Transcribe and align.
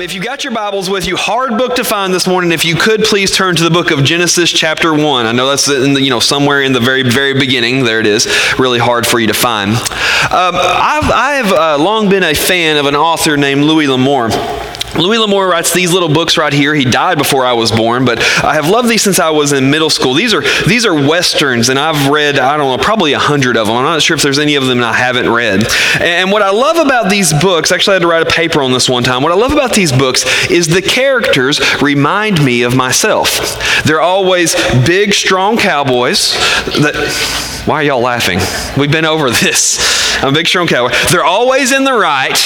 Um, 0.00 0.04
if 0.04 0.14
you 0.14 0.20
got 0.22 0.44
your 0.44 0.52
Bibles 0.54 0.88
with 0.88 1.06
you, 1.06 1.14
hard 1.14 1.58
book 1.58 1.74
to 1.76 1.84
find 1.84 2.14
this 2.14 2.26
morning. 2.26 2.52
If 2.52 2.64
you 2.64 2.74
could 2.74 3.02
please 3.02 3.30
turn 3.30 3.54
to 3.56 3.64
the 3.64 3.70
book 3.70 3.90
of 3.90 4.02
Genesis, 4.02 4.50
chapter 4.50 4.94
one. 4.94 5.26
I 5.26 5.32
know 5.32 5.46
that's 5.46 5.68
in 5.68 5.92
the, 5.92 6.00
you 6.00 6.08
know 6.08 6.20
somewhere 6.20 6.62
in 6.62 6.72
the 6.72 6.80
very 6.80 7.02
very 7.02 7.34
beginning. 7.34 7.84
There 7.84 8.00
it 8.00 8.06
is. 8.06 8.26
Really 8.58 8.78
hard 8.78 9.06
for 9.06 9.20
you 9.20 9.26
to 9.26 9.34
find. 9.34 9.72
Um, 9.72 9.80
I've 10.56 11.10
I've 11.10 11.52
uh, 11.52 11.78
long 11.78 12.08
been 12.08 12.22
a 12.22 12.34
fan 12.34 12.78
of 12.78 12.86
an 12.86 12.96
author 12.96 13.36
named 13.36 13.62
Louis 13.62 13.88
L'Amour. 13.88 14.30
Louis 14.96 15.18
L'Amour 15.18 15.48
writes 15.48 15.72
these 15.72 15.92
little 15.92 16.08
books 16.08 16.36
right 16.36 16.52
here. 16.52 16.74
He 16.74 16.84
died 16.84 17.18
before 17.18 17.44
I 17.44 17.52
was 17.52 17.70
born, 17.70 18.04
but 18.04 18.20
I 18.44 18.54
have 18.54 18.68
loved 18.68 18.88
these 18.88 19.02
since 19.02 19.18
I 19.18 19.30
was 19.30 19.52
in 19.52 19.70
middle 19.70 19.90
school. 19.90 20.14
These 20.14 20.34
are 20.34 20.42
these 20.66 20.84
are 20.84 20.94
westerns, 20.94 21.68
and 21.68 21.78
I've 21.78 22.08
read 22.08 22.38
I 22.38 22.56
don't 22.56 22.76
know 22.76 22.82
probably 22.82 23.12
a 23.12 23.18
hundred 23.18 23.56
of 23.56 23.66
them. 23.66 23.76
I'm 23.76 23.84
not 23.84 24.02
sure 24.02 24.16
if 24.16 24.22
there's 24.22 24.38
any 24.38 24.56
of 24.56 24.66
them 24.66 24.82
I 24.82 24.92
haven't 24.92 25.30
read. 25.30 25.66
And 26.00 26.30
what 26.30 26.42
I 26.42 26.50
love 26.50 26.76
about 26.76 27.10
these 27.10 27.32
books, 27.32 27.72
actually, 27.72 27.92
I 27.92 27.96
had 27.96 28.02
to 28.02 28.08
write 28.08 28.26
a 28.26 28.30
paper 28.30 28.62
on 28.62 28.72
this 28.72 28.88
one 28.88 29.02
time. 29.02 29.22
What 29.22 29.32
I 29.32 29.36
love 29.36 29.52
about 29.52 29.74
these 29.74 29.92
books 29.92 30.24
is 30.50 30.66
the 30.66 30.82
characters 30.82 31.60
remind 31.82 32.44
me 32.44 32.62
of 32.62 32.76
myself. 32.76 33.82
They're 33.84 34.00
always 34.00 34.54
big, 34.86 35.14
strong 35.14 35.56
cowboys. 35.56 36.32
That 36.80 37.59
why 37.70 37.76
are 37.76 37.82
y'all 37.84 38.00
laughing? 38.00 38.40
We've 38.76 38.90
been 38.90 39.04
over 39.04 39.30
this. 39.30 39.78
I'm 40.24 40.34
big 40.34 40.48
strong 40.48 40.66
cowboy. 40.66 40.92
They're 41.12 41.22
always 41.22 41.70
in 41.70 41.84
the 41.84 41.92
right, 41.92 42.36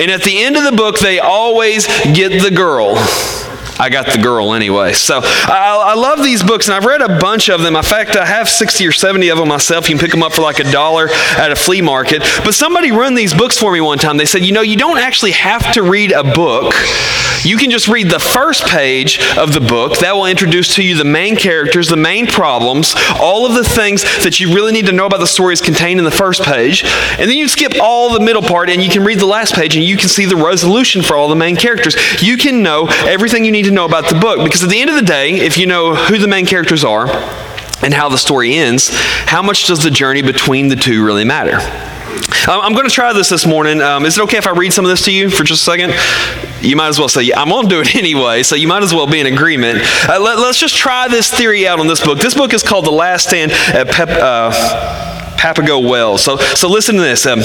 and 0.00 0.10
at 0.10 0.22
the 0.22 0.42
end 0.42 0.56
of 0.56 0.64
the 0.64 0.72
book, 0.72 0.98
they 0.98 1.18
always 1.18 1.86
get 2.14 2.42
the 2.42 2.50
girl. 2.50 2.94
I 3.82 3.88
got 3.88 4.06
the 4.06 4.22
girl 4.22 4.54
anyway. 4.54 4.92
So 4.92 5.22
I, 5.24 5.86
I, 5.88 5.94
love 5.94 6.22
these 6.22 6.40
books, 6.40 6.68
and 6.68 6.74
I've 6.76 6.84
read 6.84 7.02
a 7.02 7.18
bunch 7.18 7.50
of 7.50 7.62
them. 7.62 7.74
In 7.74 7.82
fact, 7.82 8.14
I 8.14 8.24
have 8.24 8.48
60 8.48 8.86
or 8.86 8.92
70 8.92 9.28
of 9.30 9.38
them 9.38 9.48
myself. 9.48 9.88
You 9.88 9.96
can 9.96 10.00
pick 10.00 10.12
them 10.12 10.22
up 10.22 10.34
for 10.34 10.42
like 10.42 10.60
a 10.60 10.70
dollar 10.70 11.08
at 11.10 11.50
a 11.50 11.56
flea 11.56 11.80
market. 11.80 12.22
But 12.44 12.54
somebody 12.54 12.92
run 12.92 13.16
these 13.16 13.34
books 13.34 13.58
for 13.58 13.72
me 13.72 13.80
one 13.80 13.98
time. 13.98 14.18
They 14.18 14.24
said, 14.24 14.46
you 14.46 14.52
know, 14.52 14.60
you 14.60 14.76
don't 14.76 14.98
actually 14.98 15.32
have 15.32 15.72
to 15.72 15.82
read 15.82 16.12
a 16.12 16.22
book. 16.22 16.74
You 17.44 17.56
can 17.56 17.70
just 17.70 17.88
read 17.88 18.08
the 18.08 18.20
first 18.20 18.64
page 18.66 19.18
of 19.36 19.52
the 19.52 19.60
book. 19.60 19.98
That 19.98 20.12
will 20.12 20.26
introduce 20.26 20.76
to 20.76 20.82
you 20.84 20.94
the 20.94 21.04
main 21.04 21.34
characters, 21.34 21.88
the 21.88 21.96
main 21.96 22.28
problems, 22.28 22.94
all 23.18 23.46
of 23.46 23.54
the 23.54 23.64
things 23.64 24.02
that 24.22 24.38
you 24.38 24.54
really 24.54 24.70
need 24.70 24.86
to 24.86 24.92
know 24.92 25.06
about 25.06 25.18
the 25.18 25.26
stories 25.26 25.60
contained 25.60 25.98
in 25.98 26.04
the 26.04 26.12
first 26.12 26.42
page. 26.42 26.84
And 26.84 27.28
then 27.28 27.36
you 27.36 27.48
skip 27.48 27.72
all 27.82 28.12
the 28.12 28.20
middle 28.20 28.42
part 28.42 28.70
and 28.70 28.80
you 28.80 28.90
can 28.90 29.02
read 29.04 29.18
the 29.18 29.26
last 29.26 29.54
page 29.54 29.74
and 29.74 29.84
you 29.84 29.96
can 29.96 30.08
see 30.08 30.24
the 30.24 30.36
resolution 30.36 31.02
for 31.02 31.16
all 31.16 31.28
the 31.28 31.34
main 31.34 31.56
characters. 31.56 31.96
You 32.22 32.36
can 32.36 32.62
know 32.62 32.86
everything 33.06 33.44
you 33.44 33.50
need 33.50 33.64
to 33.64 33.71
know 33.72 33.84
about 33.84 34.08
the 34.08 34.18
book 34.18 34.44
because 34.44 34.62
at 34.62 34.70
the 34.70 34.80
end 34.80 34.90
of 34.90 34.96
the 34.96 35.02
day, 35.02 35.32
if 35.32 35.56
you 35.56 35.66
know 35.66 35.94
who 35.94 36.18
the 36.18 36.28
main 36.28 36.46
characters 36.46 36.84
are 36.84 37.08
and 37.82 37.92
how 37.92 38.08
the 38.08 38.18
story 38.18 38.54
ends, 38.54 38.90
how 38.92 39.42
much 39.42 39.66
does 39.66 39.82
the 39.82 39.90
journey 39.90 40.22
between 40.22 40.68
the 40.68 40.76
two 40.76 41.04
really 41.04 41.24
matter? 41.24 41.58
Um, 42.48 42.60
I'm 42.60 42.72
going 42.72 42.88
to 42.88 42.94
try 42.94 43.12
this 43.12 43.28
this 43.28 43.46
morning. 43.46 43.80
Um, 43.80 44.04
is 44.04 44.18
it 44.18 44.22
okay 44.22 44.36
if 44.36 44.46
I 44.46 44.50
read 44.50 44.72
some 44.72 44.84
of 44.84 44.90
this 44.90 45.04
to 45.04 45.12
you 45.12 45.30
for 45.30 45.44
just 45.44 45.62
a 45.62 45.64
second? 45.64 45.94
You 46.60 46.76
might 46.76 46.88
as 46.88 46.98
well 46.98 47.08
say, 47.08 47.30
I'm 47.36 47.48
going 47.48 47.68
to 47.68 47.68
do 47.68 47.80
it 47.80 47.94
anyway, 47.96 48.42
so 48.42 48.54
you 48.54 48.68
might 48.68 48.82
as 48.82 48.92
well 48.92 49.06
be 49.06 49.20
in 49.20 49.26
agreement. 49.26 49.80
Uh, 50.08 50.20
let, 50.20 50.38
us 50.38 50.58
just 50.58 50.76
try 50.76 51.08
this 51.08 51.32
theory 51.32 51.66
out 51.66 51.80
on 51.80 51.86
this 51.86 52.04
book. 52.04 52.18
This 52.18 52.34
book 52.34 52.52
is 52.52 52.62
called 52.62 52.84
The 52.84 52.90
Last 52.90 53.28
Stand 53.28 53.52
at 53.52 53.88
Pep. 53.88 54.08
Uh, 54.08 55.11
Papago 55.42 55.80
Wells. 55.80 56.22
So, 56.22 56.36
so 56.36 56.68
listen 56.68 56.94
to 56.94 57.00
this. 57.00 57.26
Um, 57.26 57.40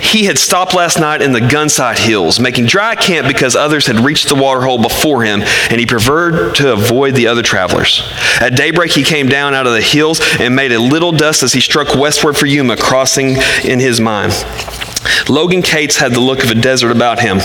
he 0.00 0.24
had 0.24 0.36
stopped 0.36 0.74
last 0.74 0.98
night 0.98 1.22
in 1.22 1.30
the 1.30 1.38
Gunsight 1.38 1.96
Hills, 1.96 2.40
making 2.40 2.66
dry 2.66 2.96
camp 2.96 3.28
because 3.28 3.54
others 3.54 3.86
had 3.86 4.00
reached 4.00 4.28
the 4.28 4.34
waterhole 4.34 4.78
before 4.78 5.22
him, 5.22 5.42
and 5.70 5.78
he 5.78 5.86
preferred 5.86 6.56
to 6.56 6.72
avoid 6.72 7.14
the 7.14 7.28
other 7.28 7.42
travelers. 7.42 8.02
At 8.40 8.56
daybreak, 8.56 8.90
he 8.90 9.04
came 9.04 9.28
down 9.28 9.54
out 9.54 9.68
of 9.68 9.74
the 9.74 9.80
hills 9.80 10.20
and 10.40 10.56
made 10.56 10.72
a 10.72 10.80
little 10.80 11.12
dust 11.12 11.44
as 11.44 11.52
he 11.52 11.60
struck 11.60 11.94
westward 11.94 12.36
for 12.36 12.46
Yuma, 12.46 12.76
crossing 12.76 13.36
in 13.62 13.78
his 13.78 14.00
mind. 14.00 14.32
Logan 15.28 15.62
Cates 15.62 15.98
had 15.98 16.12
the 16.12 16.20
look 16.20 16.42
of 16.42 16.50
a 16.50 16.56
desert 16.56 16.90
about 16.90 17.20
him 17.20 17.38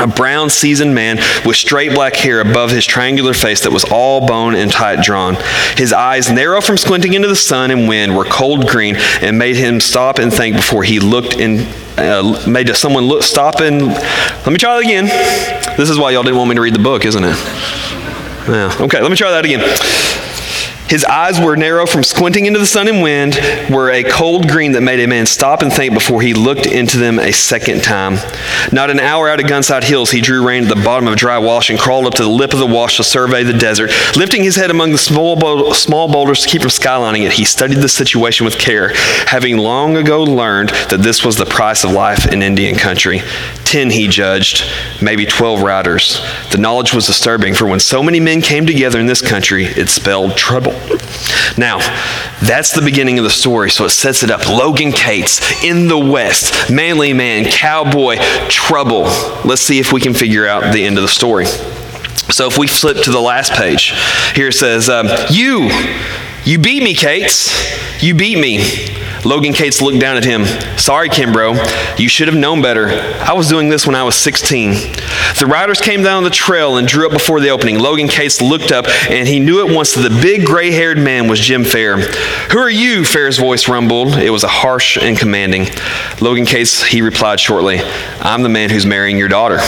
a 0.00 0.06
brown, 0.06 0.50
seasoned 0.50 0.94
man 0.94 1.16
with 1.44 1.56
straight 1.56 1.94
black 1.94 2.16
hair 2.16 2.40
above 2.40 2.70
his 2.70 2.86
triangular 2.86 3.34
face 3.34 3.62
that 3.62 3.72
was 3.72 3.84
all 3.84 4.26
bone 4.26 4.54
and 4.54 4.70
tight 4.70 5.02
drawn. 5.02 5.36
His 5.76 5.92
eyes, 5.92 6.30
narrow 6.30 6.60
from 6.60 6.76
squinting 6.76 7.14
into 7.14 7.28
the 7.28 7.36
sun 7.36 7.70
and 7.70 7.88
wind, 7.88 8.16
were 8.16 8.24
cold 8.24 8.66
green 8.68 8.96
and 9.20 9.38
made 9.38 9.56
him 9.56 9.80
stop 9.80 10.18
and 10.18 10.32
think 10.32 10.56
before 10.56 10.82
he 10.82 11.00
looked 11.00 11.36
in. 11.36 11.66
Uh, 11.96 12.42
made 12.48 12.74
someone 12.76 13.04
look, 13.04 13.22
stop 13.22 13.60
and 13.60 13.86
let 13.88 14.46
me 14.46 14.56
try 14.56 14.74
that 14.74 14.84
again. 14.84 15.06
This 15.76 15.90
is 15.90 15.98
why 15.98 16.12
y'all 16.12 16.22
didn't 16.22 16.38
want 16.38 16.48
me 16.48 16.54
to 16.54 16.62
read 16.62 16.74
the 16.74 16.78
book, 16.78 17.04
isn't 17.04 17.22
it? 17.22 17.36
Yeah. 18.48 18.74
Okay, 18.80 19.02
let 19.02 19.10
me 19.10 19.16
try 19.16 19.30
that 19.30 19.44
again. 19.44 19.60
His 20.90 21.04
eyes 21.04 21.38
were 21.38 21.56
narrow 21.56 21.86
from 21.86 22.02
squinting 22.02 22.46
into 22.46 22.58
the 22.58 22.66
sun 22.66 22.88
and 22.88 23.00
wind, 23.00 23.38
were 23.70 23.92
a 23.92 24.02
cold 24.02 24.48
green 24.48 24.72
that 24.72 24.80
made 24.80 24.98
a 24.98 25.06
man 25.06 25.24
stop 25.24 25.62
and 25.62 25.72
think 25.72 25.94
before 25.94 26.20
he 26.20 26.34
looked 26.34 26.66
into 26.66 26.98
them 26.98 27.20
a 27.20 27.32
second 27.32 27.84
time. 27.84 28.16
Not 28.72 28.90
an 28.90 28.98
hour 28.98 29.28
out 29.28 29.38
of 29.38 29.46
Gunsight 29.46 29.84
Hills, 29.84 30.10
he 30.10 30.20
drew 30.20 30.44
rein 30.44 30.64
at 30.64 30.68
the 30.68 30.82
bottom 30.82 31.06
of 31.06 31.12
a 31.12 31.16
dry 31.16 31.38
wash 31.38 31.70
and 31.70 31.78
crawled 31.78 32.06
up 32.06 32.14
to 32.14 32.24
the 32.24 32.28
lip 32.28 32.52
of 32.52 32.58
the 32.58 32.66
wash 32.66 32.96
to 32.96 33.04
survey 33.04 33.44
the 33.44 33.52
desert. 33.52 33.92
Lifting 34.16 34.42
his 34.42 34.56
head 34.56 34.72
among 34.72 34.90
the 34.90 34.98
small, 34.98 35.72
small 35.74 36.10
boulders 36.10 36.40
to 36.40 36.48
keep 36.48 36.62
from 36.62 36.70
skylining 36.70 37.22
it, 37.22 37.34
he 37.34 37.44
studied 37.44 37.78
the 37.78 37.88
situation 37.88 38.44
with 38.44 38.58
care, 38.58 38.92
having 39.26 39.58
long 39.58 39.96
ago 39.96 40.24
learned 40.24 40.70
that 40.90 41.02
this 41.02 41.24
was 41.24 41.36
the 41.36 41.46
price 41.46 41.84
of 41.84 41.92
life 41.92 42.26
in 42.26 42.42
Indian 42.42 42.74
country. 42.74 43.22
Ten, 43.70 43.90
he 43.90 44.08
judged, 44.08 44.64
maybe 45.00 45.24
twelve 45.24 45.62
riders. 45.62 46.20
The 46.50 46.58
knowledge 46.58 46.92
was 46.92 47.06
disturbing, 47.06 47.54
for 47.54 47.68
when 47.68 47.78
so 47.78 48.02
many 48.02 48.18
men 48.18 48.42
came 48.42 48.66
together 48.66 48.98
in 48.98 49.06
this 49.06 49.22
country, 49.22 49.64
it 49.64 49.88
spelled 49.88 50.36
trouble. 50.36 50.72
Now, 51.56 51.78
that's 52.42 52.72
the 52.72 52.82
beginning 52.84 53.18
of 53.18 53.24
the 53.24 53.30
story, 53.30 53.70
so 53.70 53.84
it 53.84 53.90
sets 53.90 54.24
it 54.24 54.30
up. 54.32 54.48
Logan 54.48 54.90
Cates 54.90 55.62
in 55.62 55.86
the 55.86 55.96
West, 55.96 56.68
manly 56.68 57.12
man, 57.12 57.44
cowboy, 57.44 58.16
trouble. 58.48 59.04
Let's 59.44 59.62
see 59.62 59.78
if 59.78 59.92
we 59.92 60.00
can 60.00 60.14
figure 60.14 60.48
out 60.48 60.72
the 60.72 60.84
end 60.84 60.98
of 60.98 61.02
the 61.02 61.08
story. 61.08 61.46
So 61.46 62.48
if 62.48 62.58
we 62.58 62.66
flip 62.66 63.04
to 63.04 63.12
the 63.12 63.20
last 63.20 63.52
page, 63.52 63.92
here 64.34 64.48
it 64.48 64.54
says, 64.54 64.88
um, 64.88 65.06
You, 65.30 65.70
you 66.44 66.58
beat 66.58 66.82
me, 66.82 66.92
Cates. 66.94 68.02
You 68.02 68.14
beat 68.14 68.38
me. 68.38 68.99
Logan 69.24 69.52
Cates 69.52 69.82
looked 69.82 70.00
down 70.00 70.16
at 70.16 70.24
him. 70.24 70.44
Sorry, 70.78 71.08
Kimbrough. 71.08 71.98
You 71.98 72.08
should 72.08 72.28
have 72.28 72.36
known 72.36 72.62
better. 72.62 72.88
I 72.88 73.32
was 73.34 73.48
doing 73.48 73.68
this 73.68 73.86
when 73.86 73.94
I 73.94 74.02
was 74.02 74.14
16. 74.16 74.72
The 75.38 75.46
riders 75.46 75.80
came 75.80 76.02
down 76.02 76.24
the 76.24 76.30
trail 76.30 76.76
and 76.76 76.88
drew 76.88 77.06
up 77.06 77.12
before 77.12 77.40
the 77.40 77.50
opening. 77.50 77.78
Logan 77.78 78.08
Cates 78.08 78.40
looked 78.40 78.72
up 78.72 78.86
and 79.08 79.28
he 79.28 79.38
knew 79.38 79.66
at 79.66 79.74
once 79.74 79.94
that 79.94 80.08
the 80.08 80.20
big 80.20 80.46
gray 80.46 80.70
haired 80.70 80.98
man 80.98 81.28
was 81.28 81.38
Jim 81.38 81.64
Fair. 81.64 81.98
Who 81.98 82.58
are 82.58 82.70
you? 82.70 83.04
Fair's 83.04 83.38
voice 83.38 83.68
rumbled. 83.68 84.14
It 84.14 84.30
was 84.30 84.44
a 84.44 84.48
harsh 84.48 84.96
and 84.96 85.18
commanding. 85.18 85.66
Logan 86.20 86.46
Cates, 86.46 86.82
he 86.82 87.02
replied 87.02 87.40
shortly, 87.40 87.80
I'm 88.20 88.42
the 88.42 88.48
man 88.48 88.70
who's 88.70 88.86
marrying 88.86 89.18
your 89.18 89.28
daughter 89.28 89.58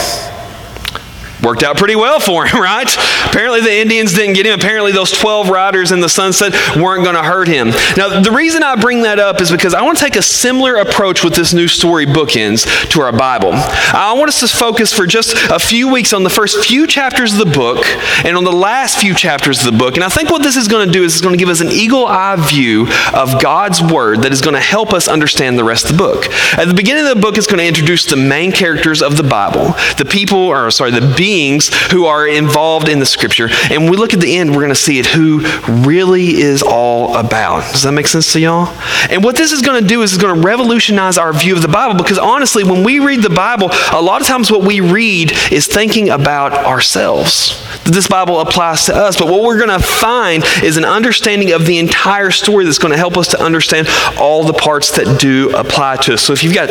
worked 1.43 1.63
out 1.63 1.77
pretty 1.77 1.95
well 1.95 2.19
for 2.19 2.45
him, 2.45 2.61
right? 2.61 2.91
Apparently, 3.25 3.61
the 3.61 3.73
Indians 3.73 4.13
didn't 4.13 4.33
get 4.33 4.45
him. 4.45 4.57
Apparently, 4.57 4.91
those 4.91 5.11
12 5.11 5.49
riders 5.49 5.91
in 5.91 5.99
the 5.99 6.09
sunset 6.09 6.53
weren't 6.75 7.03
going 7.03 7.15
to 7.15 7.23
hurt 7.23 7.47
him. 7.47 7.69
Now, 7.97 8.21
the 8.21 8.31
reason 8.31 8.63
I 8.63 8.75
bring 8.75 9.03
that 9.03 9.19
up 9.19 9.41
is 9.41 9.51
because 9.51 9.73
I 9.73 9.81
want 9.81 9.97
to 9.97 10.03
take 10.03 10.15
a 10.15 10.21
similar 10.21 10.75
approach 10.75 11.23
with 11.23 11.35
this 11.35 11.53
new 11.53 11.67
story 11.67 12.05
bookends 12.05 12.89
to 12.91 13.01
our 13.01 13.11
Bible. 13.11 13.51
I 13.53 14.13
want 14.17 14.29
us 14.29 14.39
to 14.39 14.47
focus 14.47 14.93
for 14.93 15.05
just 15.05 15.35
a 15.49 15.59
few 15.59 15.91
weeks 15.91 16.13
on 16.13 16.23
the 16.23 16.29
first 16.29 16.65
few 16.65 16.87
chapters 16.87 17.33
of 17.33 17.39
the 17.39 17.53
book 17.53 17.85
and 18.25 18.37
on 18.37 18.43
the 18.43 18.51
last 18.51 18.99
few 18.99 19.13
chapters 19.13 19.65
of 19.65 19.71
the 19.71 19.77
book. 19.77 19.95
And 19.95 20.03
I 20.03 20.09
think 20.09 20.29
what 20.29 20.41
this 20.41 20.55
is 20.55 20.67
going 20.67 20.87
to 20.87 20.93
do 20.93 21.03
is 21.03 21.13
it's 21.13 21.21
going 21.21 21.33
to 21.33 21.39
give 21.39 21.49
us 21.49 21.61
an 21.61 21.69
eagle 21.69 22.05
eye 22.05 22.35
view 22.37 22.87
of 23.13 23.41
God's 23.41 23.81
Word 23.81 24.21
that 24.21 24.31
is 24.31 24.41
going 24.41 24.55
to 24.55 24.61
help 24.61 24.93
us 24.93 25.07
understand 25.07 25.57
the 25.57 25.63
rest 25.63 25.85
of 25.85 25.91
the 25.91 25.97
book. 25.97 26.25
At 26.57 26.67
the 26.67 26.73
beginning 26.73 27.03
of 27.03 27.15
the 27.15 27.21
book, 27.21 27.37
it's 27.37 27.47
going 27.47 27.59
to 27.59 27.67
introduce 27.67 28.05
the 28.05 28.15
main 28.15 28.51
characters 28.51 29.01
of 29.01 29.17
the 29.17 29.23
Bible, 29.23 29.75
the 29.97 30.07
people, 30.09 30.39
or 30.39 30.69
sorry, 30.71 30.91
the 30.91 31.13
beings 31.17 31.32
beings 31.33 31.73
who 31.91 32.05
are 32.05 32.27
involved 32.27 32.87
in 32.87 32.99
the 32.99 33.05
scripture. 33.05 33.49
And 33.71 33.89
we 33.89 33.97
look 33.97 34.13
at 34.13 34.19
the 34.19 34.37
end, 34.37 34.51
we're 34.51 34.61
going 34.61 34.69
to 34.69 34.75
see 34.75 34.99
it 34.99 35.07
who 35.07 35.39
really 35.83 36.41
is 36.41 36.61
all 36.61 37.17
about. 37.17 37.71
Does 37.71 37.83
that 37.83 37.91
make 37.91 38.05
sense 38.05 38.31
to 38.33 38.39
y'all? 38.39 38.67
And 39.09 39.23
what 39.23 39.35
this 39.35 39.51
is 39.51 39.63
going 39.63 39.81
to 39.81 39.87
do 39.87 40.03
is 40.03 40.13
it's 40.13 40.21
going 40.21 40.39
to 40.39 40.47
revolutionize 40.47 41.17
our 41.17 41.33
view 41.33 41.55
of 41.55 41.63
the 41.63 41.67
Bible 41.67 41.95
because 41.95 42.19
honestly, 42.19 42.63
when 42.63 42.83
we 42.83 42.99
read 42.99 43.23
the 43.23 43.31
Bible, 43.31 43.69
a 43.91 44.01
lot 44.01 44.21
of 44.21 44.27
times 44.27 44.51
what 44.51 44.63
we 44.63 44.79
read 44.79 45.31
is 45.51 45.65
thinking 45.65 46.09
about 46.09 46.53
ourselves. 46.53 47.59
This 47.83 48.07
Bible 48.07 48.39
applies 48.39 48.85
to 48.85 48.95
us, 48.95 49.17
but 49.17 49.27
what 49.27 49.41
we're 49.41 49.57
going 49.57 49.77
to 49.79 49.85
find 49.85 50.43
is 50.63 50.77
an 50.77 50.85
understanding 50.85 51.51
of 51.51 51.65
the 51.65 51.79
entire 51.79 52.29
story 52.29 52.65
that's 52.65 52.77
going 52.77 52.91
to 52.91 52.97
help 52.97 53.17
us 53.17 53.29
to 53.29 53.41
understand 53.41 53.87
all 54.19 54.43
the 54.43 54.53
parts 54.53 54.91
that 54.97 55.19
do 55.19 55.49
apply 55.55 55.97
to 55.97 56.13
us. 56.13 56.21
So 56.21 56.33
if 56.33 56.43
you've 56.43 56.53
got, 56.53 56.69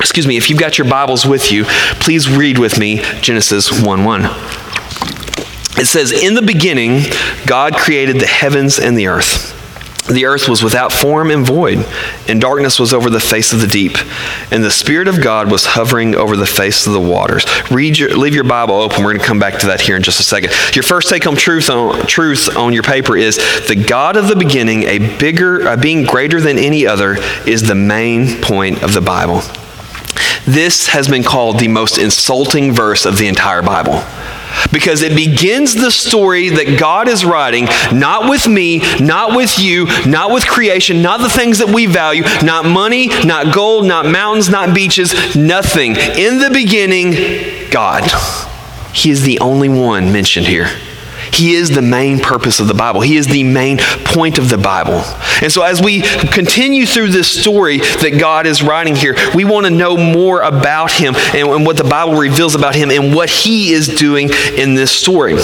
excuse 0.00 0.26
me, 0.26 0.36
if 0.36 0.50
you've 0.50 0.58
got 0.58 0.78
your 0.78 0.88
Bibles 0.88 1.24
with 1.24 1.52
you, 1.52 1.64
please 2.00 2.28
read 2.28 2.58
with 2.58 2.78
me 2.78 3.02
Genesis 3.20 3.70
1 3.70 3.99
1. 4.04 4.24
It 5.80 5.86
says, 5.86 6.12
In 6.12 6.34
the 6.34 6.42
beginning, 6.42 7.02
God 7.46 7.74
created 7.76 8.20
the 8.20 8.26
heavens 8.26 8.78
and 8.78 8.96
the 8.98 9.06
earth. 9.06 9.56
the 10.08 10.26
earth 10.26 10.48
was 10.48 10.62
without 10.62 10.92
form 10.92 11.30
and 11.30 11.46
void, 11.46 11.86
and 12.28 12.40
darkness 12.40 12.78
was 12.78 12.92
over 12.92 13.08
the 13.08 13.20
face 13.20 13.52
of 13.52 13.60
the 13.60 13.66
deep, 13.66 13.96
and 14.50 14.62
the 14.64 14.70
Spirit 14.70 15.08
of 15.08 15.22
God 15.22 15.50
was 15.50 15.64
hovering 15.66 16.14
over 16.14 16.36
the 16.36 16.46
face 16.46 16.86
of 16.86 16.92
the 16.92 17.00
waters. 17.00 17.46
Read 17.70 17.96
your, 17.96 18.10
leave 18.16 18.34
your 18.34 18.44
Bible 18.44 18.74
open. 18.74 19.04
We're 19.04 19.12
going 19.12 19.20
to 19.20 19.26
come 19.26 19.38
back 19.38 19.60
to 19.60 19.66
that 19.66 19.80
here 19.80 19.96
in 19.96 20.02
just 20.02 20.20
a 20.20 20.24
second. 20.24 20.52
Your 20.74 20.82
first 20.82 21.08
take-home 21.08 21.36
truth 21.36 21.70
on, 21.70 22.06
truth 22.06 22.56
on 22.56 22.72
your 22.72 22.82
paper 22.82 23.16
is 23.16 23.36
the 23.68 23.76
God 23.76 24.16
of 24.16 24.28
the 24.28 24.36
beginning, 24.36 24.82
a 24.82 24.98
bigger, 25.18 25.60
a 25.66 25.76
being 25.76 26.04
greater 26.04 26.40
than 26.40 26.58
any 26.58 26.86
other, 26.86 27.16
is 27.46 27.62
the 27.62 27.74
main 27.74 28.40
point 28.42 28.82
of 28.82 28.92
the 28.92 29.00
Bible. 29.00 29.42
This 30.46 30.88
has 30.88 31.08
been 31.08 31.22
called 31.22 31.58
the 31.58 31.68
most 31.68 31.98
insulting 31.98 32.72
verse 32.72 33.04
of 33.04 33.18
the 33.18 33.28
entire 33.28 33.62
Bible 33.62 34.02
because 34.72 35.02
it 35.02 35.14
begins 35.14 35.74
the 35.74 35.90
story 35.90 36.48
that 36.48 36.78
God 36.78 37.08
is 37.08 37.24
writing, 37.24 37.66
not 37.92 38.28
with 38.28 38.48
me, 38.48 38.82
not 38.98 39.36
with 39.36 39.58
you, 39.58 39.86
not 40.06 40.32
with 40.32 40.46
creation, 40.46 41.02
not 41.02 41.20
the 41.20 41.28
things 41.28 41.58
that 41.58 41.68
we 41.68 41.86
value, 41.86 42.22
not 42.42 42.64
money, 42.64 43.08
not 43.24 43.54
gold, 43.54 43.86
not 43.86 44.06
mountains, 44.06 44.48
not 44.48 44.74
beaches, 44.74 45.36
nothing. 45.36 45.92
In 45.96 46.38
the 46.38 46.50
beginning, 46.52 47.70
God. 47.70 48.10
He 48.92 49.10
is 49.10 49.22
the 49.22 49.38
only 49.40 49.68
one 49.68 50.12
mentioned 50.12 50.46
here. 50.46 50.68
He 51.32 51.54
is 51.54 51.70
the 51.70 51.82
main 51.82 52.18
purpose 52.18 52.60
of 52.60 52.68
the 52.68 52.74
Bible. 52.74 53.00
He 53.00 53.16
is 53.16 53.26
the 53.26 53.44
main 53.44 53.78
point 53.78 54.38
of 54.38 54.48
the 54.48 54.58
Bible. 54.58 55.02
And 55.42 55.50
so, 55.50 55.62
as 55.62 55.80
we 55.80 56.02
continue 56.02 56.86
through 56.86 57.10
this 57.10 57.28
story 57.28 57.78
that 57.78 58.18
God 58.18 58.46
is 58.46 58.62
writing 58.62 58.94
here, 58.94 59.16
we 59.34 59.44
want 59.44 59.66
to 59.66 59.70
know 59.70 59.96
more 59.96 60.42
about 60.42 60.92
Him 60.92 61.14
and, 61.16 61.48
and 61.48 61.66
what 61.66 61.76
the 61.76 61.84
Bible 61.84 62.14
reveals 62.14 62.54
about 62.54 62.74
Him 62.74 62.90
and 62.90 63.14
what 63.14 63.30
He 63.30 63.72
is 63.72 63.88
doing 63.88 64.30
in 64.56 64.74
this 64.74 64.90
story. 64.92 65.36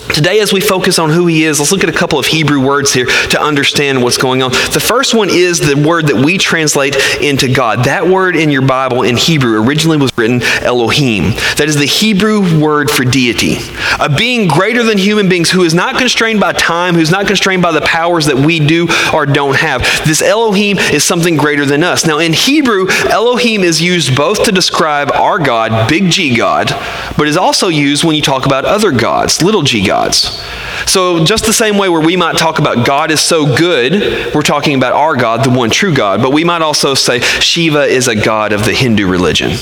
Today, 0.00 0.40
as 0.40 0.52
we 0.52 0.60
focus 0.60 0.98
on 0.98 1.10
who 1.10 1.26
He 1.26 1.44
is, 1.44 1.58
let's 1.58 1.72
look 1.72 1.84
at 1.84 1.90
a 1.90 1.96
couple 1.96 2.18
of 2.18 2.26
Hebrew 2.26 2.64
words 2.64 2.92
here 2.92 3.06
to 3.06 3.40
understand 3.40 4.02
what's 4.02 4.18
going 4.18 4.42
on. 4.42 4.50
The 4.50 4.84
first 4.84 5.14
one 5.14 5.28
is 5.30 5.60
the 5.60 5.76
word 5.76 6.08
that 6.08 6.16
we 6.24 6.38
translate 6.38 6.96
into 7.20 7.52
God. 7.52 7.84
That 7.84 8.06
word 8.06 8.36
in 8.36 8.50
your 8.50 8.62
Bible 8.62 9.02
in 9.02 9.16
Hebrew 9.16 9.62
originally 9.62 9.96
was 9.96 10.16
written 10.16 10.42
Elohim. 10.42 11.34
That 11.56 11.68
is 11.68 11.76
the 11.76 11.86
Hebrew 11.86 12.60
word 12.60 12.90
for 12.90 13.04
deity, 13.04 13.56
a 14.00 14.08
being 14.08 14.48
greater 14.48 14.82
than 14.82 14.98
human 14.98 15.28
beings 15.28 15.50
who 15.50 15.62
is 15.62 15.74
not 15.74 15.98
constrained 15.98 16.40
by 16.40 16.52
time, 16.52 16.94
who's 16.94 17.10
not 17.10 17.26
constrained 17.26 17.62
by 17.62 17.72
the 17.72 17.80
powers 17.82 18.26
that 18.26 18.36
we 18.36 18.60
do 18.60 18.88
or 19.12 19.26
don't 19.26 19.56
have. 19.56 19.82
This 20.06 20.22
Elohim 20.22 20.78
is 20.78 21.04
something 21.04 21.36
greater 21.36 21.66
than 21.66 21.82
us. 21.82 22.06
Now, 22.06 22.18
in 22.18 22.32
Hebrew, 22.32 22.88
Elohim 23.08 23.62
is 23.62 23.82
used 23.82 24.16
both 24.16 24.44
to 24.44 24.52
describe 24.52 25.12
our 25.12 25.38
God, 25.38 25.88
big 25.88 26.10
G 26.10 26.36
God, 26.36 26.68
but 27.16 27.28
is 27.28 27.36
also 27.36 27.68
used 27.68 28.04
when 28.04 28.16
you 28.16 28.22
talk 28.22 28.46
about 28.46 28.64
other 28.64 28.90
gods, 28.90 29.42
little 29.42 29.62
g 29.62 29.84
gods. 29.88 30.44
So, 30.86 31.24
just 31.24 31.46
the 31.46 31.52
same 31.52 31.78
way 31.78 31.88
where 31.88 32.00
we 32.00 32.16
might 32.16 32.36
talk 32.36 32.58
about 32.58 32.86
God 32.86 33.10
is 33.10 33.20
so 33.20 33.56
good, 33.56 34.34
we're 34.34 34.42
talking 34.42 34.74
about 34.74 34.92
our 34.92 35.16
God, 35.16 35.44
the 35.44 35.50
one 35.50 35.70
true 35.70 35.94
God, 35.94 36.22
but 36.22 36.32
we 36.32 36.44
might 36.44 36.62
also 36.62 36.94
say 36.94 37.20
Shiva 37.20 37.84
is 37.84 38.06
a 38.06 38.14
god 38.14 38.52
of 38.52 38.64
the 38.64 38.72
Hindu 38.72 39.08
religion. 39.08 39.52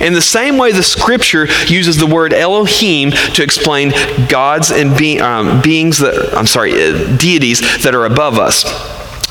In 0.00 0.12
the 0.12 0.22
same 0.22 0.58
way, 0.58 0.70
the 0.70 0.82
scripture 0.82 1.46
uses 1.66 1.96
the 1.96 2.06
word 2.06 2.32
Elohim 2.32 3.10
to 3.10 3.42
explain 3.42 3.92
gods 4.28 4.70
and 4.70 4.96
be, 4.96 5.18
um, 5.18 5.60
beings 5.62 5.98
that, 5.98 6.34
I'm 6.36 6.46
sorry, 6.46 6.72
uh, 6.72 7.16
deities 7.16 7.82
that 7.82 7.94
are 7.94 8.04
above 8.04 8.38
us. 8.38 8.64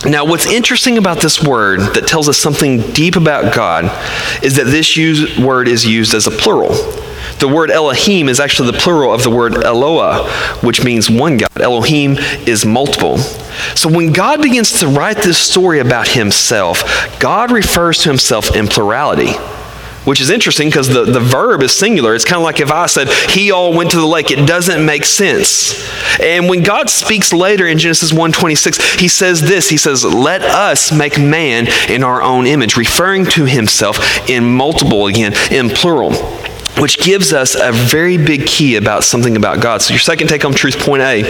Now, 0.06 0.26
what's 0.26 0.46
interesting 0.46 0.98
about 0.98 1.22
this 1.22 1.44
word 1.44 1.82
that 1.94 2.08
tells 2.08 2.30
us 2.30 2.38
something 2.38 2.80
deep 2.94 3.16
about 3.16 3.54
God 3.54 3.86
is 4.44 4.56
that 4.56 4.66
this 4.66 4.96
use, 4.96 5.38
word 5.38 5.68
is 5.68 5.86
used 5.86 6.14
as 6.14 6.26
a 6.26 6.32
plural. 6.32 6.74
The 7.40 7.48
word 7.48 7.72
Elohim 7.72 8.28
is 8.28 8.40
actually 8.40 8.72
the 8.72 8.78
plural 8.78 9.14
of 9.14 9.24
the 9.24 9.30
word 9.30 9.54
Eloah, 9.54 10.28
which 10.62 10.84
means 10.84 11.10
one 11.10 11.38
God. 11.38 11.62
Elohim 11.62 12.18
is 12.46 12.66
multiple. 12.66 13.18
So 13.76 13.90
when 13.90 14.12
God 14.12 14.42
begins 14.42 14.80
to 14.80 14.88
write 14.88 15.18
this 15.18 15.38
story 15.38 15.80
about 15.80 16.10
himself, 16.10 16.84
God 17.20 17.52
refers 17.52 18.00
to 18.00 18.10
himself 18.10 18.56
in 18.56 18.68
plurality 18.68 19.34
which 20.06 20.22
is 20.22 20.32
interesting 20.32 20.70
because 20.70 20.88
the, 20.88 21.04
the 21.04 21.20
verb 21.20 21.62
is 21.62 21.76
singular. 21.76 22.16
It's 22.16 22.26
kind 22.26 22.38
of 22.38 22.44
like 22.44 22.60
if 22.60 22.72
I 22.72 22.88
said, 22.88 23.10
he 23.30 23.52
all 23.52 23.74
went 23.74 23.92
to 23.92 23.98
the 23.98 24.08
lake. 24.08 24.32
It 24.32 24.48
doesn't 24.48 24.84
make 24.84 25.06
sense. 25.06 25.88
And 26.20 26.50
when 26.50 26.64
God 26.64 26.90
speaks 26.90 27.32
later 27.32 27.68
in 27.68 27.78
Genesis 27.78 28.12
1.26, 28.12 29.00
he 29.00 29.08
says 29.08 29.42
this. 29.42 29.70
He 29.70 29.78
says, 29.78 30.04
let 30.04 30.42
us 30.42 30.92
make 30.92 31.20
man 31.20 31.68
in 31.90 32.04
our 32.04 32.24
own 32.24 32.48
image, 32.48 32.76
referring 32.76 33.26
to 33.26 33.46
himself 33.46 34.28
in 34.28 34.50
multiple 34.50 35.06
again, 35.06 35.34
in 35.52 35.70
plural 35.70 36.12
which 36.80 36.98
gives 37.00 37.34
us 37.34 37.56
a 37.56 37.72
very 37.72 38.18
big 38.18 38.48
key 38.48 38.76
about 38.76 39.04
something 39.04 39.36
about 39.36 39.62
God. 39.62 39.82
So, 39.82 39.94
your 39.94 40.00
second 40.00 40.28
take 40.28 40.44
home 40.44 40.54
truth, 40.54 40.80
point 40.80 41.02
A, 41.02 41.22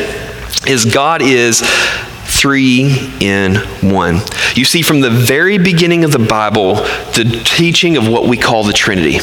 is 0.67 0.85
God 0.85 1.21
is 1.21 1.61
three 2.39 3.11
in 3.19 3.55
one. 3.81 4.21
You 4.55 4.63
see, 4.63 4.81
from 4.81 5.01
the 5.01 5.09
very 5.09 5.57
beginning 5.57 6.05
of 6.05 6.11
the 6.11 6.19
Bible, 6.19 6.75
the 6.75 7.41
teaching 7.45 7.97
of 7.97 8.07
what 8.07 8.27
we 8.27 8.37
call 8.37 8.63
the 8.63 8.73
Trinity. 8.73 9.19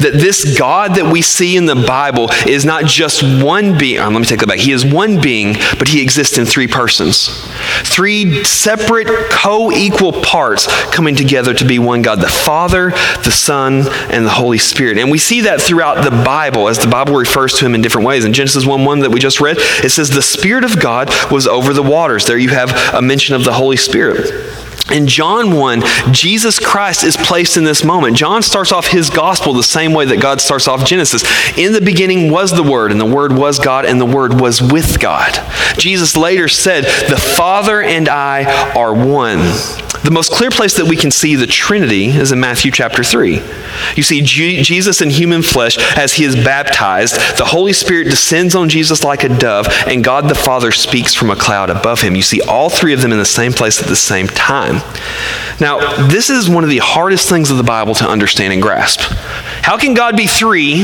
That 0.00 0.14
this 0.14 0.58
God 0.58 0.94
that 0.94 1.12
we 1.12 1.20
see 1.20 1.56
in 1.56 1.66
the 1.66 1.76
Bible 1.76 2.30
is 2.46 2.64
not 2.64 2.86
just 2.86 3.22
one 3.42 3.76
being. 3.76 4.00
Um, 4.00 4.14
let 4.14 4.20
me 4.20 4.26
take 4.26 4.40
that 4.40 4.48
back. 4.48 4.58
He 4.58 4.72
is 4.72 4.84
one 4.84 5.20
being, 5.20 5.54
but 5.78 5.88
he 5.88 6.02
exists 6.02 6.38
in 6.38 6.46
three 6.46 6.66
persons. 6.66 7.28
Three 7.82 8.42
separate, 8.44 9.08
co 9.30 9.70
equal 9.70 10.12
parts 10.12 10.66
coming 10.90 11.14
together 11.14 11.52
to 11.54 11.64
be 11.64 11.78
one 11.78 12.02
God 12.02 12.20
the 12.20 12.28
Father, 12.28 12.90
the 13.24 13.32
Son, 13.32 13.84
and 14.10 14.24
the 14.24 14.30
Holy 14.30 14.58
Spirit. 14.58 14.98
And 14.98 15.10
we 15.10 15.18
see 15.18 15.42
that 15.42 15.60
throughout 15.60 16.04
the 16.04 16.10
Bible 16.10 16.68
as 16.68 16.78
the 16.78 16.88
Bible 16.88 17.14
refers 17.14 17.54
to 17.54 17.66
him 17.66 17.74
in 17.74 17.82
different 17.82 18.06
ways. 18.06 18.24
In 18.24 18.32
Genesis 18.32 18.64
1 18.64 18.84
1 18.84 19.00
that 19.00 19.10
we 19.10 19.20
just 19.20 19.40
read, 19.40 19.58
it 19.58 19.90
says, 19.90 20.08
The 20.08 20.22
Spirit 20.22 20.64
of 20.64 20.80
God 20.80 21.10
was 21.30 21.46
over 21.46 21.72
the 21.72 21.82
waters. 21.82 22.24
There 22.24 22.38
you 22.46 22.54
have 22.54 22.94
a 22.94 23.02
mention 23.02 23.34
of 23.34 23.42
the 23.44 23.52
Holy 23.52 23.76
Spirit. 23.76 24.65
In 24.92 25.08
John 25.08 25.56
1, 25.56 25.82
Jesus 26.12 26.60
Christ 26.60 27.02
is 27.02 27.16
placed 27.16 27.56
in 27.56 27.64
this 27.64 27.82
moment. 27.82 28.16
John 28.16 28.42
starts 28.42 28.70
off 28.70 28.86
his 28.86 29.10
gospel 29.10 29.52
the 29.52 29.64
same 29.64 29.92
way 29.92 30.04
that 30.04 30.20
God 30.20 30.40
starts 30.40 30.68
off 30.68 30.84
Genesis. 30.84 31.24
In 31.58 31.72
the 31.72 31.80
beginning 31.80 32.30
was 32.30 32.52
the 32.52 32.62
Word, 32.62 32.92
and 32.92 33.00
the 33.00 33.06
Word 33.06 33.32
was 33.32 33.58
God, 33.58 33.84
and 33.84 34.00
the 34.00 34.06
Word 34.06 34.40
was 34.40 34.62
with 34.62 35.00
God. 35.00 35.34
Jesus 35.76 36.16
later 36.16 36.46
said, 36.46 36.84
The 37.08 37.16
Father 37.16 37.82
and 37.82 38.08
I 38.08 38.72
are 38.74 38.94
one. 38.94 39.40
The 40.06 40.12
most 40.12 40.30
clear 40.30 40.50
place 40.50 40.76
that 40.76 40.86
we 40.86 40.96
can 40.96 41.10
see 41.10 41.34
the 41.34 41.48
Trinity 41.48 42.06
is 42.06 42.30
in 42.30 42.38
Matthew 42.38 42.70
chapter 42.70 43.02
3. 43.02 43.42
You 43.96 44.02
see 44.04 44.22
G- 44.22 44.62
Jesus 44.62 45.00
in 45.00 45.10
human 45.10 45.42
flesh 45.42 45.78
as 45.96 46.12
he 46.12 46.24
is 46.24 46.36
baptized. 46.36 47.16
The 47.36 47.44
Holy 47.44 47.72
Spirit 47.72 48.04
descends 48.04 48.54
on 48.54 48.68
Jesus 48.68 49.02
like 49.02 49.24
a 49.24 49.28
dove, 49.28 49.66
and 49.88 50.04
God 50.04 50.28
the 50.28 50.36
Father 50.36 50.70
speaks 50.70 51.12
from 51.12 51.30
a 51.30 51.34
cloud 51.34 51.70
above 51.70 52.02
him. 52.02 52.14
You 52.14 52.22
see 52.22 52.40
all 52.42 52.70
three 52.70 52.92
of 52.92 53.02
them 53.02 53.10
in 53.10 53.18
the 53.18 53.24
same 53.24 53.52
place 53.52 53.82
at 53.82 53.88
the 53.88 53.96
same 53.96 54.28
time. 54.28 54.75
Now, 55.60 56.06
this 56.08 56.30
is 56.30 56.48
one 56.48 56.64
of 56.64 56.70
the 56.70 56.78
hardest 56.78 57.28
things 57.28 57.50
of 57.50 57.56
the 57.56 57.62
Bible 57.62 57.94
to 57.94 58.08
understand 58.08 58.52
and 58.52 58.60
grasp. 58.60 59.00
How 59.62 59.78
can 59.78 59.94
God 59.94 60.16
be 60.16 60.26
three? 60.26 60.82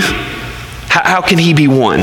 How, 0.89 1.03
how 1.05 1.21
can 1.21 1.39
he 1.39 1.55
be 1.55 1.69
one? 1.69 2.01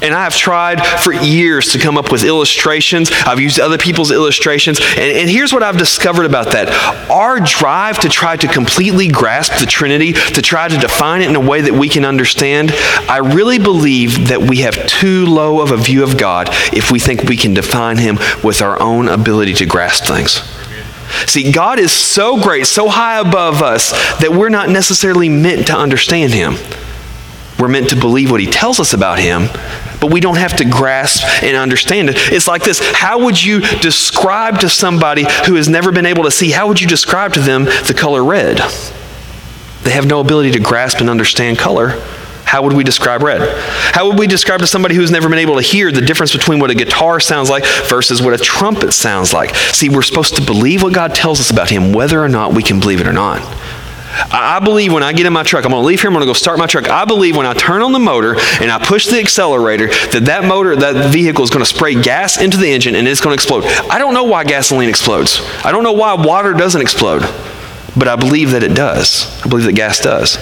And 0.00 0.14
I 0.14 0.24
have 0.24 0.34
tried 0.34 0.84
for 0.84 1.12
years 1.12 1.72
to 1.72 1.78
come 1.78 1.98
up 1.98 2.12
with 2.12 2.22
illustrations. 2.22 3.10
I've 3.26 3.40
used 3.40 3.58
other 3.58 3.78
people's 3.78 4.10
illustrations. 4.10 4.80
And, 4.80 5.16
and, 5.16 5.28
here's 5.28 5.52
what 5.52 5.62
I've 5.62 5.76
discovered 5.76 6.24
about 6.24 6.52
that. 6.52 6.68
Our 7.10 7.40
drive 7.40 7.98
to 8.00 8.08
try 8.08 8.36
to 8.36 8.46
completely 8.46 9.08
grasp 9.08 9.58
the 9.58 9.66
Trinity, 9.66 10.12
to 10.12 10.42
try 10.42 10.68
to 10.68 10.78
define 10.78 11.22
it 11.22 11.28
in 11.28 11.36
a 11.36 11.40
way 11.40 11.62
that 11.62 11.74
we 11.74 11.88
can 11.88 12.04
understand, 12.04 12.72
I 13.08 13.18
really 13.18 13.58
believe 13.58 14.28
that 14.28 14.40
we 14.40 14.58
have 14.58 14.86
too 14.86 15.26
low 15.26 15.60
of 15.60 15.72
a 15.72 15.76
view 15.76 16.04
of 16.04 16.16
God 16.16 16.48
if 16.72 16.92
we 16.92 17.00
think 17.00 17.24
we 17.24 17.36
can 17.36 17.54
define 17.54 17.98
Him 17.98 18.18
with 18.44 18.62
our 18.62 18.80
own 18.80 19.08
ability 19.08 19.54
to 19.54 19.66
grasp 19.66 20.04
things. 20.04 20.57
See, 21.26 21.52
God 21.52 21.78
is 21.78 21.92
so 21.92 22.40
great, 22.42 22.66
so 22.66 22.88
high 22.88 23.18
above 23.20 23.62
us, 23.62 23.92
that 24.20 24.32
we're 24.32 24.48
not 24.48 24.68
necessarily 24.68 25.28
meant 25.28 25.66
to 25.68 25.76
understand 25.76 26.32
Him. 26.32 26.54
We're 27.58 27.68
meant 27.68 27.90
to 27.90 27.96
believe 27.96 28.30
what 28.30 28.40
he 28.40 28.46
tells 28.46 28.78
us 28.78 28.92
about 28.92 29.18
him, 29.18 29.48
but 30.00 30.12
we 30.12 30.20
don't 30.20 30.36
have 30.36 30.56
to 30.56 30.64
grasp 30.64 31.24
and 31.42 31.56
understand 31.56 32.08
it. 32.08 32.16
It's 32.16 32.46
like 32.46 32.62
this 32.62 32.80
How 32.80 33.24
would 33.24 33.42
you 33.42 33.60
describe 33.60 34.60
to 34.60 34.68
somebody 34.68 35.26
who 35.46 35.56
has 35.56 35.68
never 35.68 35.90
been 35.90 36.06
able 36.06 36.24
to 36.24 36.30
see, 36.30 36.50
how 36.50 36.68
would 36.68 36.80
you 36.80 36.86
describe 36.86 37.32
to 37.34 37.40
them 37.40 37.64
the 37.64 37.94
color 37.96 38.22
red? 38.22 38.58
They 39.82 39.90
have 39.90 40.06
no 40.06 40.20
ability 40.20 40.52
to 40.52 40.60
grasp 40.60 41.00
and 41.00 41.10
understand 41.10 41.58
color. 41.58 42.00
How 42.48 42.62
would 42.62 42.72
we 42.72 42.82
describe 42.82 43.22
red? 43.22 43.42
How 43.94 44.08
would 44.08 44.18
we 44.18 44.26
describe 44.26 44.60
to 44.60 44.66
somebody 44.66 44.94
who's 44.94 45.10
never 45.10 45.28
been 45.28 45.38
able 45.38 45.56
to 45.56 45.60
hear 45.60 45.92
the 45.92 46.00
difference 46.00 46.32
between 46.32 46.60
what 46.60 46.70
a 46.70 46.74
guitar 46.74 47.20
sounds 47.20 47.50
like 47.50 47.66
versus 47.84 48.22
what 48.22 48.32
a 48.32 48.38
trumpet 48.38 48.92
sounds 48.92 49.34
like? 49.34 49.54
See, 49.54 49.90
we're 49.90 50.00
supposed 50.00 50.34
to 50.36 50.42
believe 50.42 50.82
what 50.82 50.94
God 50.94 51.14
tells 51.14 51.40
us 51.40 51.50
about 51.50 51.68
Him, 51.68 51.92
whether 51.92 52.24
or 52.24 52.28
not 52.28 52.54
we 52.54 52.62
can 52.62 52.80
believe 52.80 53.02
it 53.02 53.06
or 53.06 53.12
not. 53.12 53.42
I 54.32 54.60
believe 54.60 54.94
when 54.94 55.02
I 55.02 55.12
get 55.12 55.26
in 55.26 55.32
my 55.34 55.42
truck, 55.42 55.66
I'm 55.66 55.72
going 55.72 55.82
to 55.82 55.86
leave 55.86 56.00
here, 56.00 56.08
I'm 56.08 56.14
going 56.14 56.22
to 56.22 56.26
go 56.26 56.32
start 56.32 56.58
my 56.58 56.66
truck. 56.66 56.88
I 56.88 57.04
believe 57.04 57.36
when 57.36 57.44
I 57.44 57.52
turn 57.52 57.82
on 57.82 57.92
the 57.92 57.98
motor 57.98 58.34
and 58.62 58.70
I 58.70 58.78
push 58.82 59.06
the 59.06 59.20
accelerator, 59.20 59.88
that 59.88 60.22
that 60.24 60.44
motor, 60.44 60.74
that 60.74 61.12
vehicle 61.12 61.44
is 61.44 61.50
going 61.50 61.62
to 61.62 61.68
spray 61.68 62.00
gas 62.00 62.40
into 62.40 62.56
the 62.56 62.66
engine 62.66 62.94
and 62.94 63.06
it's 63.06 63.20
going 63.20 63.36
to 63.36 63.40
explode. 63.40 63.64
I 63.90 63.98
don't 63.98 64.14
know 64.14 64.24
why 64.24 64.44
gasoline 64.44 64.88
explodes. 64.88 65.42
I 65.62 65.70
don't 65.70 65.82
know 65.82 65.92
why 65.92 66.14
water 66.14 66.54
doesn't 66.54 66.80
explode. 66.80 67.22
But 67.98 68.08
I 68.08 68.16
believe 68.16 68.52
that 68.52 68.62
it 68.62 68.74
does. 68.74 69.42
I 69.44 69.48
believe 69.48 69.66
that 69.66 69.74
gas 69.74 70.00
does. 70.00 70.38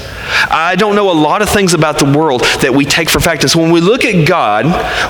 I 0.50 0.76
don't 0.76 0.94
know 0.94 1.10
a 1.10 1.18
lot 1.18 1.42
of 1.42 1.48
things 1.48 1.74
about 1.74 1.98
the 1.98 2.04
world 2.04 2.42
that 2.60 2.74
we 2.74 2.84
take 2.84 3.08
for 3.08 3.20
fact. 3.20 3.42
And 3.42 3.50
so 3.50 3.60
when 3.60 3.70
we 3.70 3.80
look 3.80 4.04
at 4.04 4.26
God, 4.26 4.66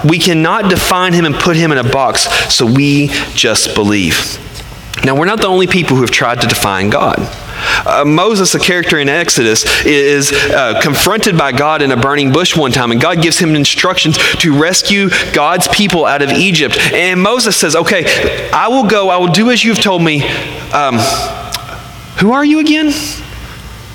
we 0.08 0.18
cannot 0.18 0.70
define 0.70 1.12
him 1.12 1.24
and 1.24 1.34
put 1.34 1.56
him 1.56 1.72
in 1.72 1.78
a 1.78 1.84
box, 1.84 2.22
so 2.54 2.66
we 2.66 3.08
just 3.34 3.74
believe. 3.74 4.38
Now, 5.04 5.14
we're 5.14 5.26
not 5.26 5.40
the 5.40 5.46
only 5.46 5.66
people 5.66 5.94
who 5.96 6.02
have 6.02 6.10
tried 6.10 6.40
to 6.40 6.46
define 6.46 6.90
God. 6.90 7.18
Uh, 7.86 8.04
Moses, 8.04 8.54
a 8.54 8.58
character 8.58 8.98
in 8.98 9.08
Exodus, 9.08 9.64
is 9.84 10.32
uh, 10.32 10.80
confronted 10.82 11.38
by 11.38 11.52
God 11.52 11.82
in 11.82 11.92
a 11.92 11.96
burning 11.96 12.32
bush 12.32 12.56
one 12.56 12.72
time, 12.72 12.90
and 12.90 13.00
God 13.00 13.22
gives 13.22 13.38
him 13.38 13.54
instructions 13.54 14.16
to 14.38 14.58
rescue 14.58 15.08
God's 15.32 15.68
people 15.68 16.06
out 16.06 16.22
of 16.22 16.30
Egypt. 16.30 16.76
And 16.92 17.22
Moses 17.22 17.56
says, 17.56 17.76
Okay, 17.76 18.50
I 18.52 18.68
will 18.68 18.84
go, 18.84 19.08
I 19.10 19.18
will 19.18 19.32
do 19.32 19.50
as 19.50 19.64
you've 19.64 19.80
told 19.80 20.02
me. 20.02 20.26
Um, 20.72 20.96
who 22.18 22.32
are 22.32 22.44
you 22.44 22.60
again? 22.60 22.92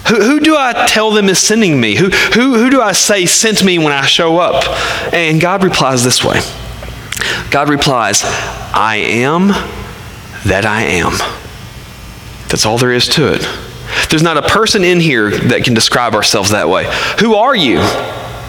Who, 0.07 0.21
who, 0.21 0.39
do 0.39 0.55
I 0.57 0.85
tell 0.87 1.11
them 1.11 1.29
is 1.29 1.39
sending 1.39 1.79
me? 1.79 1.95
Who, 1.95 2.09
who, 2.09 2.55
who 2.55 2.69
do 2.69 2.81
I 2.81 2.91
say 2.91 3.25
sent 3.25 3.63
me 3.63 3.77
when 3.77 3.93
I 3.93 4.05
show 4.05 4.37
up? 4.39 4.63
And 5.13 5.39
God 5.39 5.63
replies 5.63 6.03
this 6.03 6.23
way 6.23 6.39
God 7.51 7.69
replies, 7.69 8.23
I 8.23 8.95
am 8.97 9.49
that 10.45 10.65
I 10.65 10.83
am. 10.83 11.13
That's 12.49 12.65
all 12.65 12.77
there 12.77 12.91
is 12.91 13.07
to 13.09 13.33
it. 13.33 13.47
There's 14.09 14.23
not 14.23 14.37
a 14.37 14.41
person 14.41 14.83
in 14.83 14.99
here 14.99 15.31
that 15.31 15.63
can 15.63 15.73
describe 15.73 16.15
ourselves 16.15 16.49
that 16.49 16.67
way. 16.67 16.85
Who 17.19 17.35
are 17.35 17.55
you? 17.55 17.79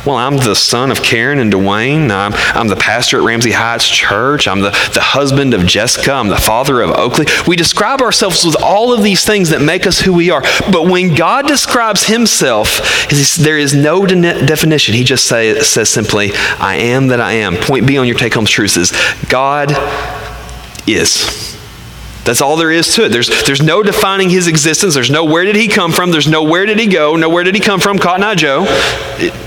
Well, 0.04 0.16
I'm 0.16 0.36
the 0.36 0.56
son 0.56 0.90
of 0.90 1.00
Karen 1.00 1.38
and 1.38 1.52
Dwayne. 1.52 2.10
I'm, 2.10 2.32
I'm 2.56 2.66
the 2.66 2.74
pastor 2.74 3.18
at 3.18 3.24
Ramsey 3.24 3.52
Heights 3.52 3.88
Church. 3.88 4.48
I'm 4.48 4.60
the, 4.60 4.70
the 4.94 5.00
husband 5.00 5.54
of 5.54 5.64
Jessica. 5.64 6.12
I'm 6.12 6.28
the 6.28 6.36
father 6.36 6.80
of 6.80 6.90
Oakley. 6.90 7.26
We 7.46 7.54
describe 7.54 8.00
ourselves 8.00 8.44
with 8.44 8.60
all 8.60 8.92
of 8.92 9.04
these 9.04 9.24
things 9.24 9.50
that 9.50 9.62
make 9.62 9.86
us 9.86 10.00
who 10.00 10.12
we 10.12 10.30
are. 10.30 10.42
But 10.72 10.86
when 10.86 11.14
God 11.14 11.46
describes 11.46 12.04
himself, 12.04 12.80
there 13.38 13.58
is 13.58 13.74
no 13.74 14.04
de- 14.04 14.20
definition. 14.44 14.96
He 14.96 15.04
just 15.04 15.26
say, 15.26 15.60
says 15.60 15.88
simply, 15.88 16.32
I 16.58 16.76
am 16.76 17.06
that 17.08 17.20
I 17.20 17.34
am. 17.34 17.54
Point 17.56 17.86
B 17.86 17.96
on 17.96 18.08
your 18.08 18.18
take 18.18 18.34
home 18.34 18.44
truth 18.44 18.76
is 18.76 18.92
God 19.28 19.70
is. 20.88 21.51
That's 22.24 22.40
all 22.40 22.56
there 22.56 22.70
is 22.70 22.94
to 22.94 23.06
it. 23.06 23.08
There's, 23.08 23.28
there's 23.46 23.62
no 23.62 23.82
defining 23.82 24.30
his 24.30 24.46
existence. 24.46 24.94
There's 24.94 25.10
no 25.10 25.24
where 25.24 25.44
did 25.44 25.56
he 25.56 25.66
come 25.66 25.90
from. 25.90 26.12
There's 26.12 26.28
no 26.28 26.42
where 26.44 26.66
did 26.66 26.78
he 26.78 26.86
go. 26.86 27.16
No 27.16 27.28
where 27.28 27.42
did 27.42 27.54
he 27.54 27.60
come 27.60 27.80
from. 27.80 27.98
Cotton 27.98 28.22
Eye 28.22 28.36
Joe. 28.36 28.64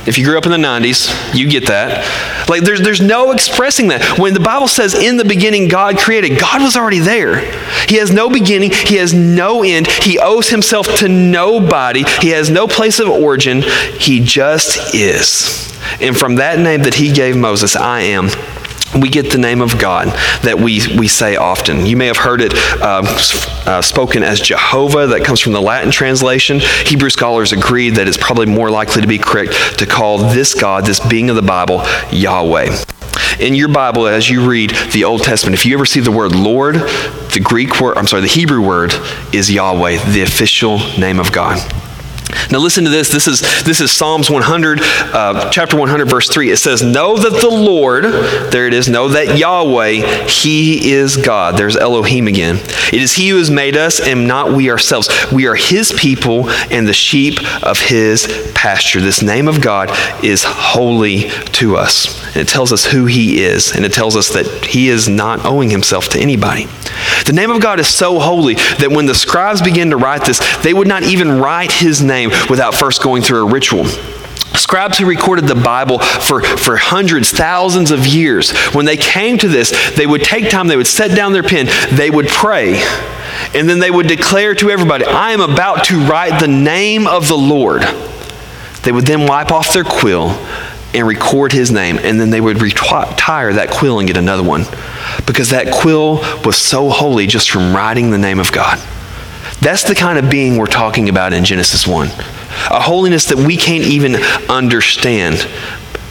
If 0.05 0.17
you 0.17 0.25
grew 0.25 0.37
up 0.37 0.45
in 0.45 0.51
the 0.51 0.57
90s, 0.57 1.33
you 1.33 1.49
get 1.49 1.67
that. 1.67 2.49
Like 2.49 2.63
there's, 2.63 2.81
there's 2.81 3.01
no 3.01 3.31
expressing 3.31 3.87
that. 3.89 4.19
When 4.19 4.33
the 4.33 4.41
Bible 4.41 4.67
says 4.67 4.93
in 4.93 5.15
the 5.15 5.25
beginning 5.25 5.69
God 5.69 5.97
created, 5.97 6.39
God 6.39 6.61
was 6.61 6.75
already 6.75 6.99
there. 6.99 7.39
He 7.87 7.95
has 7.95 8.11
no 8.11 8.29
beginning. 8.29 8.71
He 8.71 8.95
has 8.95 9.13
no 9.13 9.63
end. 9.63 9.87
He 9.87 10.19
owes 10.19 10.49
himself 10.49 10.87
to 10.97 11.07
nobody. 11.07 12.03
He 12.19 12.29
has 12.29 12.49
no 12.49 12.67
place 12.67 12.99
of 12.99 13.07
origin. 13.07 13.63
He 13.99 14.19
just 14.19 14.93
is. 14.93 15.73
And 16.01 16.17
from 16.17 16.35
that 16.35 16.59
name 16.59 16.83
that 16.83 16.95
he 16.95 17.11
gave 17.13 17.37
Moses, 17.37 17.75
I 17.75 18.01
am 18.01 18.29
we 18.99 19.09
get 19.09 19.31
the 19.31 19.37
name 19.37 19.61
of 19.61 19.77
God 19.79 20.07
that 20.43 20.57
we, 20.57 20.81
we 20.97 21.07
say 21.07 21.35
often. 21.35 21.85
You 21.85 21.97
may 21.97 22.07
have 22.07 22.17
heard 22.17 22.41
it 22.41 22.53
uh, 22.81 23.03
uh, 23.65 23.81
spoken 23.81 24.23
as 24.23 24.39
Jehovah, 24.39 25.07
that 25.07 25.23
comes 25.23 25.39
from 25.39 25.53
the 25.53 25.61
Latin 25.61 25.91
translation. 25.91 26.59
Hebrew 26.85 27.09
scholars 27.09 27.51
agree 27.51 27.89
that 27.89 28.07
it's 28.07 28.17
probably 28.17 28.45
more 28.45 28.69
likely 28.69 29.01
to 29.01 29.07
be 29.07 29.17
correct 29.17 29.79
to 29.79 29.85
call 29.85 30.17
this 30.17 30.53
God, 30.53 30.85
this 30.85 30.99
being 30.99 31.29
of 31.29 31.35
the 31.35 31.41
Bible, 31.41 31.83
Yahweh. 32.11 32.75
In 33.39 33.53
your 33.53 33.67
Bible, 33.67 34.07
as 34.07 34.29
you 34.29 34.47
read 34.49 34.71
the 34.93 35.03
Old 35.03 35.23
Testament, 35.23 35.55
if 35.55 35.65
you 35.65 35.73
ever 35.75 35.85
see 35.85 35.99
the 35.99 36.11
word 36.11 36.33
Lord, 36.33 36.75
the 36.75 37.41
Greek 37.43 37.81
word, 37.81 37.97
I'm 37.97 38.07
sorry, 38.07 38.21
the 38.21 38.27
Hebrew 38.27 38.65
word 38.65 38.93
is 39.33 39.51
Yahweh, 39.51 40.11
the 40.11 40.21
official 40.21 40.77
name 40.97 41.19
of 41.19 41.31
God. 41.31 41.59
Now 42.51 42.59
listen 42.59 42.83
to 42.83 42.89
this. 42.89 43.09
This 43.09 43.27
is 43.27 43.41
this 43.63 43.81
is 43.81 43.91
Psalms 43.91 44.29
100, 44.29 44.79
uh, 44.81 45.49
chapter 45.49 45.77
100, 45.77 46.05
verse 46.05 46.29
3. 46.29 46.51
It 46.51 46.57
says, 46.57 46.81
"Know 46.81 47.17
that 47.17 47.41
the 47.41 47.49
Lord, 47.49 48.05
there 48.51 48.67
it 48.67 48.73
is. 48.73 48.87
Know 48.87 49.09
that 49.09 49.37
Yahweh, 49.37 50.27
He 50.27 50.91
is 50.91 51.17
God." 51.17 51.57
There's 51.57 51.75
Elohim 51.75 52.27
again. 52.27 52.57
It 52.91 53.01
is 53.01 53.13
He 53.13 53.29
who 53.29 53.37
has 53.37 53.49
made 53.49 53.77
us, 53.77 53.99
and 53.99 54.27
not 54.27 54.53
we 54.53 54.69
ourselves. 54.69 55.09
We 55.31 55.47
are 55.47 55.55
His 55.55 55.91
people 55.91 56.49
and 56.71 56.87
the 56.87 56.93
sheep 56.93 57.39
of 57.63 57.79
His 57.79 58.51
pasture. 58.53 59.01
This 59.01 59.21
name 59.21 59.47
of 59.47 59.61
God 59.61 59.91
is 60.23 60.43
holy 60.43 61.29
to 61.53 61.77
us, 61.77 62.23
and 62.27 62.37
it 62.37 62.47
tells 62.47 62.71
us 62.71 62.85
who 62.85 63.05
He 63.05 63.43
is, 63.43 63.75
and 63.75 63.85
it 63.85 63.93
tells 63.93 64.15
us 64.15 64.29
that 64.29 64.65
He 64.65 64.89
is 64.89 65.07
not 65.07 65.45
owing 65.45 65.69
Himself 65.69 66.09
to 66.09 66.19
anybody. 66.19 66.67
The 67.25 67.33
name 67.33 67.51
of 67.51 67.61
God 67.61 67.79
is 67.79 67.87
so 67.87 68.19
holy 68.19 68.55
that 68.55 68.91
when 68.91 69.05
the 69.05 69.15
scribes 69.15 69.61
began 69.61 69.89
to 69.89 69.97
write 69.97 70.25
this, 70.25 70.39
they 70.57 70.73
would 70.73 70.87
not 70.87 71.03
even 71.03 71.39
write 71.39 71.71
His 71.71 72.01
name 72.01 72.14
name 72.15 72.29
without 72.49 72.73
first 72.73 73.01
going 73.01 73.21
through 73.21 73.47
a 73.47 73.51
ritual. 73.51 73.85
Scribes 74.55 74.97
who 74.97 75.05
recorded 75.05 75.47
the 75.47 75.55
Bible 75.55 75.99
for, 75.99 76.41
for 76.41 76.77
hundreds, 76.77 77.29
thousands 77.31 77.91
of 77.91 78.07
years, 78.07 78.51
when 78.73 78.85
they 78.85 78.95
came 78.95 79.37
to 79.37 79.47
this, 79.49 79.73
they 79.95 80.07
would 80.07 80.23
take 80.23 80.49
time, 80.49 80.67
they 80.67 80.77
would 80.77 80.87
set 80.87 81.15
down 81.15 81.33
their 81.33 81.43
pen, 81.43 81.67
they 81.91 82.09
would 82.09 82.27
pray, 82.27 82.81
and 83.53 83.69
then 83.69 83.79
they 83.79 83.91
would 83.91 84.07
declare 84.07 84.55
to 84.55 84.69
everybody, 84.69 85.05
I 85.05 85.31
am 85.31 85.41
about 85.41 85.83
to 85.85 85.99
write 86.05 86.39
the 86.39 86.47
name 86.47 87.05
of 87.05 87.27
the 87.27 87.37
Lord. 87.37 87.83
They 88.83 88.91
would 88.91 89.05
then 89.05 89.27
wipe 89.27 89.51
off 89.51 89.73
their 89.73 89.83
quill 89.83 90.29
and 90.93 91.05
record 91.05 91.51
his 91.51 91.71
name, 91.71 91.97
and 92.01 92.19
then 92.19 92.29
they 92.29 92.39
would 92.39 92.61
retire 92.61 93.53
that 93.53 93.69
quill 93.69 93.99
and 93.99 94.07
get 94.07 94.15
another 94.15 94.43
one 94.43 94.63
because 95.25 95.49
that 95.49 95.73
quill 95.73 96.21
was 96.45 96.55
so 96.55 96.89
holy 96.89 97.27
just 97.27 97.49
from 97.49 97.75
writing 97.75 98.11
the 98.11 98.17
name 98.17 98.39
of 98.39 98.51
God. 98.53 98.79
That's 99.61 99.83
the 99.83 99.95
kind 99.95 100.17
of 100.17 100.29
being 100.29 100.57
we're 100.57 100.67
talking 100.67 101.09
about 101.09 101.33
in 101.33 101.43
Genesis 101.43 101.87
1. 101.87 102.07
A 102.07 102.81
holiness 102.81 103.25
that 103.25 103.37
we 103.37 103.57
can't 103.57 103.83
even 103.83 104.15
understand. 104.49 105.47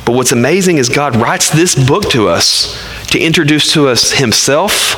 But 0.05 0.15
what's 0.15 0.33
amazing 0.33 0.79
is 0.79 0.89
God 0.89 1.17
writes 1.17 1.51
this 1.51 1.75
book 1.75 2.11
to 2.11 2.29
us 2.29 2.83
to 3.09 3.19
introduce 3.19 3.73
to 3.75 3.89
us 3.89 4.13
himself 4.13 4.97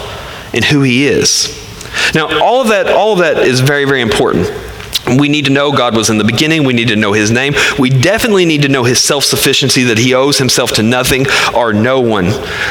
and 0.55 0.65
who 0.65 0.83
he 0.83 1.07
is. 1.07 1.63
Now, 2.15 2.43
all 2.43 2.61
of 2.63 2.69
that, 2.69 2.89
all 2.89 3.13
of 3.13 3.19
that 3.19 3.39
is 3.39 3.61
very, 3.61 3.85
very 3.85 4.01
important. 4.01 4.47
We 5.19 5.29
need 5.29 5.45
to 5.45 5.53
know 5.53 5.73
God 5.73 5.97
was 5.97 6.11
in 6.11 6.19
the 6.19 6.25
beginning. 6.25 6.65
We 6.65 6.73
need 6.73 6.89
to 6.89 6.97
know 6.97 7.13
His 7.13 7.31
name. 7.31 7.55
We 7.79 7.91
definitely 7.91 8.45
need 8.45 8.63
to 8.63 8.69
know 8.69 8.85
His 8.85 9.03
self 9.03 9.25
sufficiency, 9.25 9.85
that 9.85 9.99
He 9.99 10.15
owes 10.15 10.39
Himself 10.39 10.73
to 10.73 10.83
nothing 10.83 11.27
or 11.55 11.73
no 11.73 12.01
one. 12.01 12.27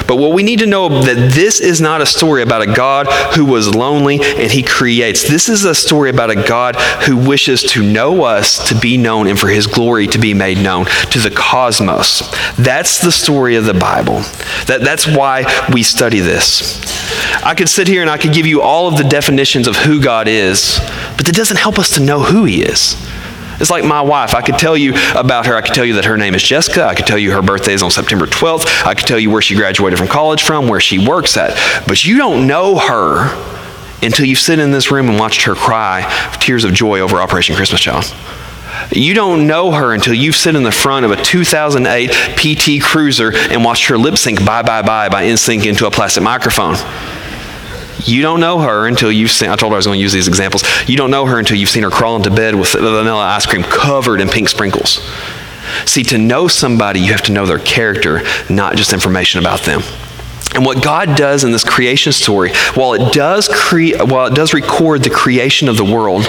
But 0.08 0.18
what 0.18 0.34
we 0.34 0.44
need 0.44 0.60
to 0.60 0.66
know 0.66 0.90
that 0.90 1.32
this 1.34 1.60
is 1.60 1.80
not 1.80 2.02
a 2.02 2.06
story 2.06 2.42
about 2.42 2.62
a 2.62 2.74
God 2.74 3.08
who 3.36 3.46
was 3.46 3.74
lonely 3.74 4.20
and 4.22 4.52
He 4.52 4.64
creates. 4.64 5.28
This 5.28 5.50
is 5.50 5.64
a 5.66 5.76
story 5.76 6.10
about 6.10 6.30
a 6.30 6.36
God 6.36 6.76
who 7.06 7.18
wishes 7.18 7.64
to 7.64 7.84
know 7.84 8.24
us, 8.24 8.70
to 8.70 8.76
be 8.76 8.98
known, 8.98 9.28
and 9.28 9.40
for 9.40 9.48
His 9.48 9.68
glory 9.68 10.08
to 10.08 10.18
be 10.18 10.34
made 10.34 10.58
known 10.58 10.86
to 11.12 11.20
the 11.20 11.32
cosmos. 11.32 12.30
That's 12.58 13.00
the 13.00 13.12
story 13.12 13.56
of 13.56 13.66
the 13.66 13.74
Bible. 13.74 14.20
That, 14.68 14.82
that's 14.82 15.08
why 15.08 15.46
we 15.74 15.84
study 15.84 16.20
this. 16.20 16.84
I 17.44 17.54
could 17.56 17.70
sit 17.70 17.88
here 17.88 18.02
and 18.02 18.10
I 18.10 18.18
could 18.18 18.34
give 18.34 18.46
you 18.46 18.62
all 18.62 18.88
of 18.88 18.98
the 18.98 19.04
definitions 19.04 19.68
of 19.68 19.76
who 19.76 20.02
God 20.02 20.28
is, 20.28 20.80
but 21.16 21.26
that 21.26 21.36
doesn't 21.36 21.58
help 21.58 21.80
us 21.80 21.92
to 21.96 22.02
know 22.02 22.25
who 22.26 22.46
He 22.46 22.64
is. 22.64 22.96
It's 23.60 23.70
like 23.70 23.86
my 23.86 24.02
wife. 24.02 24.36
I 24.36 24.42
could 24.42 24.58
tell 24.58 24.76
you 24.76 24.94
about 25.16 25.46
her. 25.46 25.56
I 25.56 25.62
could 25.62 25.74
tell 25.74 25.86
you 25.86 25.94
that 25.94 26.06
her 26.06 26.18
name 26.18 26.36
is 26.36 26.44
Jessica. 26.44 26.86
I 26.86 26.94
could 26.94 27.08
tell 27.08 27.18
you 27.18 27.32
her 27.32 27.42
birthday 27.42 27.74
is 27.74 27.84
on 27.84 27.92
September 27.92 28.26
12th. 28.26 28.86
I 28.86 28.94
could 28.94 29.08
tell 29.08 29.20
you 29.20 29.30
where 29.30 29.42
she 29.42 29.56
graduated 29.56 29.98
from 29.98 30.10
college 30.10 30.44
from, 30.44 30.68
where 30.68 30.82
she 30.82 31.00
works 31.00 31.38
at. 31.38 31.56
But 31.88 32.04
you 32.04 32.18
don't 32.18 32.48
know 32.48 32.78
her 32.78 33.34
until 34.04 34.26
you've 34.26 34.40
sit 34.40 34.60
in 34.60 34.72
this 34.72 34.92
room 34.92 35.10
and 35.10 35.18
watched 35.18 35.44
her 35.44 35.56
cry 35.56 36.04
tears 36.42 36.64
of 36.64 36.74
joy 36.74 37.00
over 37.00 37.18
Operation 37.18 37.56
Christmas 37.56 37.82
Child. 37.82 38.14
You 38.92 39.14
don't 39.14 39.48
know 39.48 39.72
her 39.72 39.94
until 39.94 40.14
you've 40.14 40.36
sit 40.36 40.56
in 40.56 40.64
the 40.64 40.72
front 40.72 41.06
of 41.06 41.12
a 41.12 41.16
2008 41.16 42.12
PT 42.36 42.84
Cruiser 42.84 43.34
and 43.34 43.64
watched 43.64 43.88
her 43.88 43.98
lip 43.98 44.18
sync 44.18 44.46
Bye 44.46 44.64
Bye 44.64 44.82
Bye 44.82 45.10
by 45.10 45.24
NSYNC 45.26 45.66
into 45.66 45.88
a 45.88 45.92
plastic 45.92 46.24
microphone. 46.24 46.76
You 48.00 48.22
don't 48.22 48.40
know 48.40 48.60
her 48.60 48.88
until 48.88 49.12
you've 49.12 49.32
seen, 49.32 49.50
I 49.50 49.56
told 49.56 49.72
her 49.72 49.76
I 49.76 49.78
was 49.78 49.86
going 49.86 49.98
to 49.98 50.02
use 50.02 50.14
these 50.14 50.28
examples. 50.28 50.64
You 50.88 50.98
don't 50.98 51.12
know 51.12 51.26
her 51.26 51.40
until 51.40 51.58
you've 51.58 51.70
seen 51.70 51.84
her 51.84 51.90
crawl 51.90 52.16
into 52.16 52.30
bed 52.30 52.56
with 52.56 52.74
vanilla 52.74 53.24
ice 53.24 53.46
cream 53.46 53.64
covered 53.64 54.22
in 54.22 54.30
pink 54.30 54.50
sprinkles. 54.50 55.00
See, 55.86 56.04
to 56.04 56.18
know 56.18 56.48
somebody, 56.48 57.00
you 57.00 57.12
have 57.12 57.24
to 57.24 57.32
know 57.32 57.46
their 57.46 57.60
character, 57.60 58.22
not 58.50 58.76
just 58.76 58.94
information 58.94 59.40
about 59.40 59.62
them. 59.62 59.82
And 60.54 60.66
what 60.66 60.82
God 60.82 61.18
does 61.18 61.44
in 61.44 61.52
this 61.52 61.64
creation 61.64 62.14
story, 62.14 62.54
while 62.76 62.94
it 62.94 63.12
does 63.12 63.50
cre- 63.50 63.98
while 64.06 64.28
it 64.28 64.36
does 64.36 64.54
record 64.54 65.04
the 65.04 65.10
creation 65.10 65.68
of 65.68 65.76
the 65.76 65.84
world, 65.84 66.26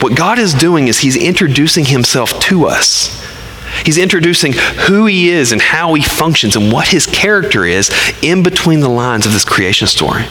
what 0.00 0.16
God 0.16 0.38
is 0.38 0.54
doing 0.54 0.88
is 0.88 0.98
He's 0.98 1.16
introducing 1.16 1.84
Himself 1.84 2.38
to 2.40 2.66
us. 2.66 3.24
He's 3.84 3.98
introducing 3.98 4.52
who 4.52 5.06
He 5.06 5.30
is 5.30 5.50
and 5.52 5.60
how 5.60 5.94
He 5.94 6.02
functions 6.02 6.54
and 6.54 6.72
what 6.72 6.88
His 6.88 7.06
character 7.06 7.64
is 7.64 7.90
in 8.22 8.42
between 8.42 8.80
the 8.80 8.88
lines 8.88 9.26
of 9.26 9.32
this 9.32 9.44
creation 9.44 9.88
story. 9.88 10.26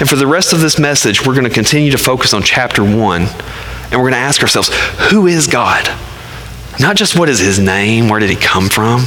And 0.00 0.08
for 0.08 0.16
the 0.16 0.26
rest 0.26 0.52
of 0.52 0.60
this 0.60 0.78
message, 0.78 1.26
we're 1.26 1.34
going 1.34 1.44
to 1.44 1.50
continue 1.50 1.90
to 1.90 1.98
focus 1.98 2.34
on 2.34 2.42
chapter 2.42 2.82
1, 2.82 3.22
and 3.22 3.92
we're 3.92 3.98
going 3.98 4.12
to 4.12 4.18
ask 4.18 4.42
ourselves 4.42 4.70
who 5.10 5.26
is 5.26 5.46
God? 5.46 5.88
Not 6.78 6.96
just 6.96 7.18
what 7.18 7.28
is 7.28 7.38
his 7.38 7.58
name, 7.58 8.08
where 8.08 8.20
did 8.20 8.30
he 8.30 8.36
come 8.36 8.68
from? 8.68 9.00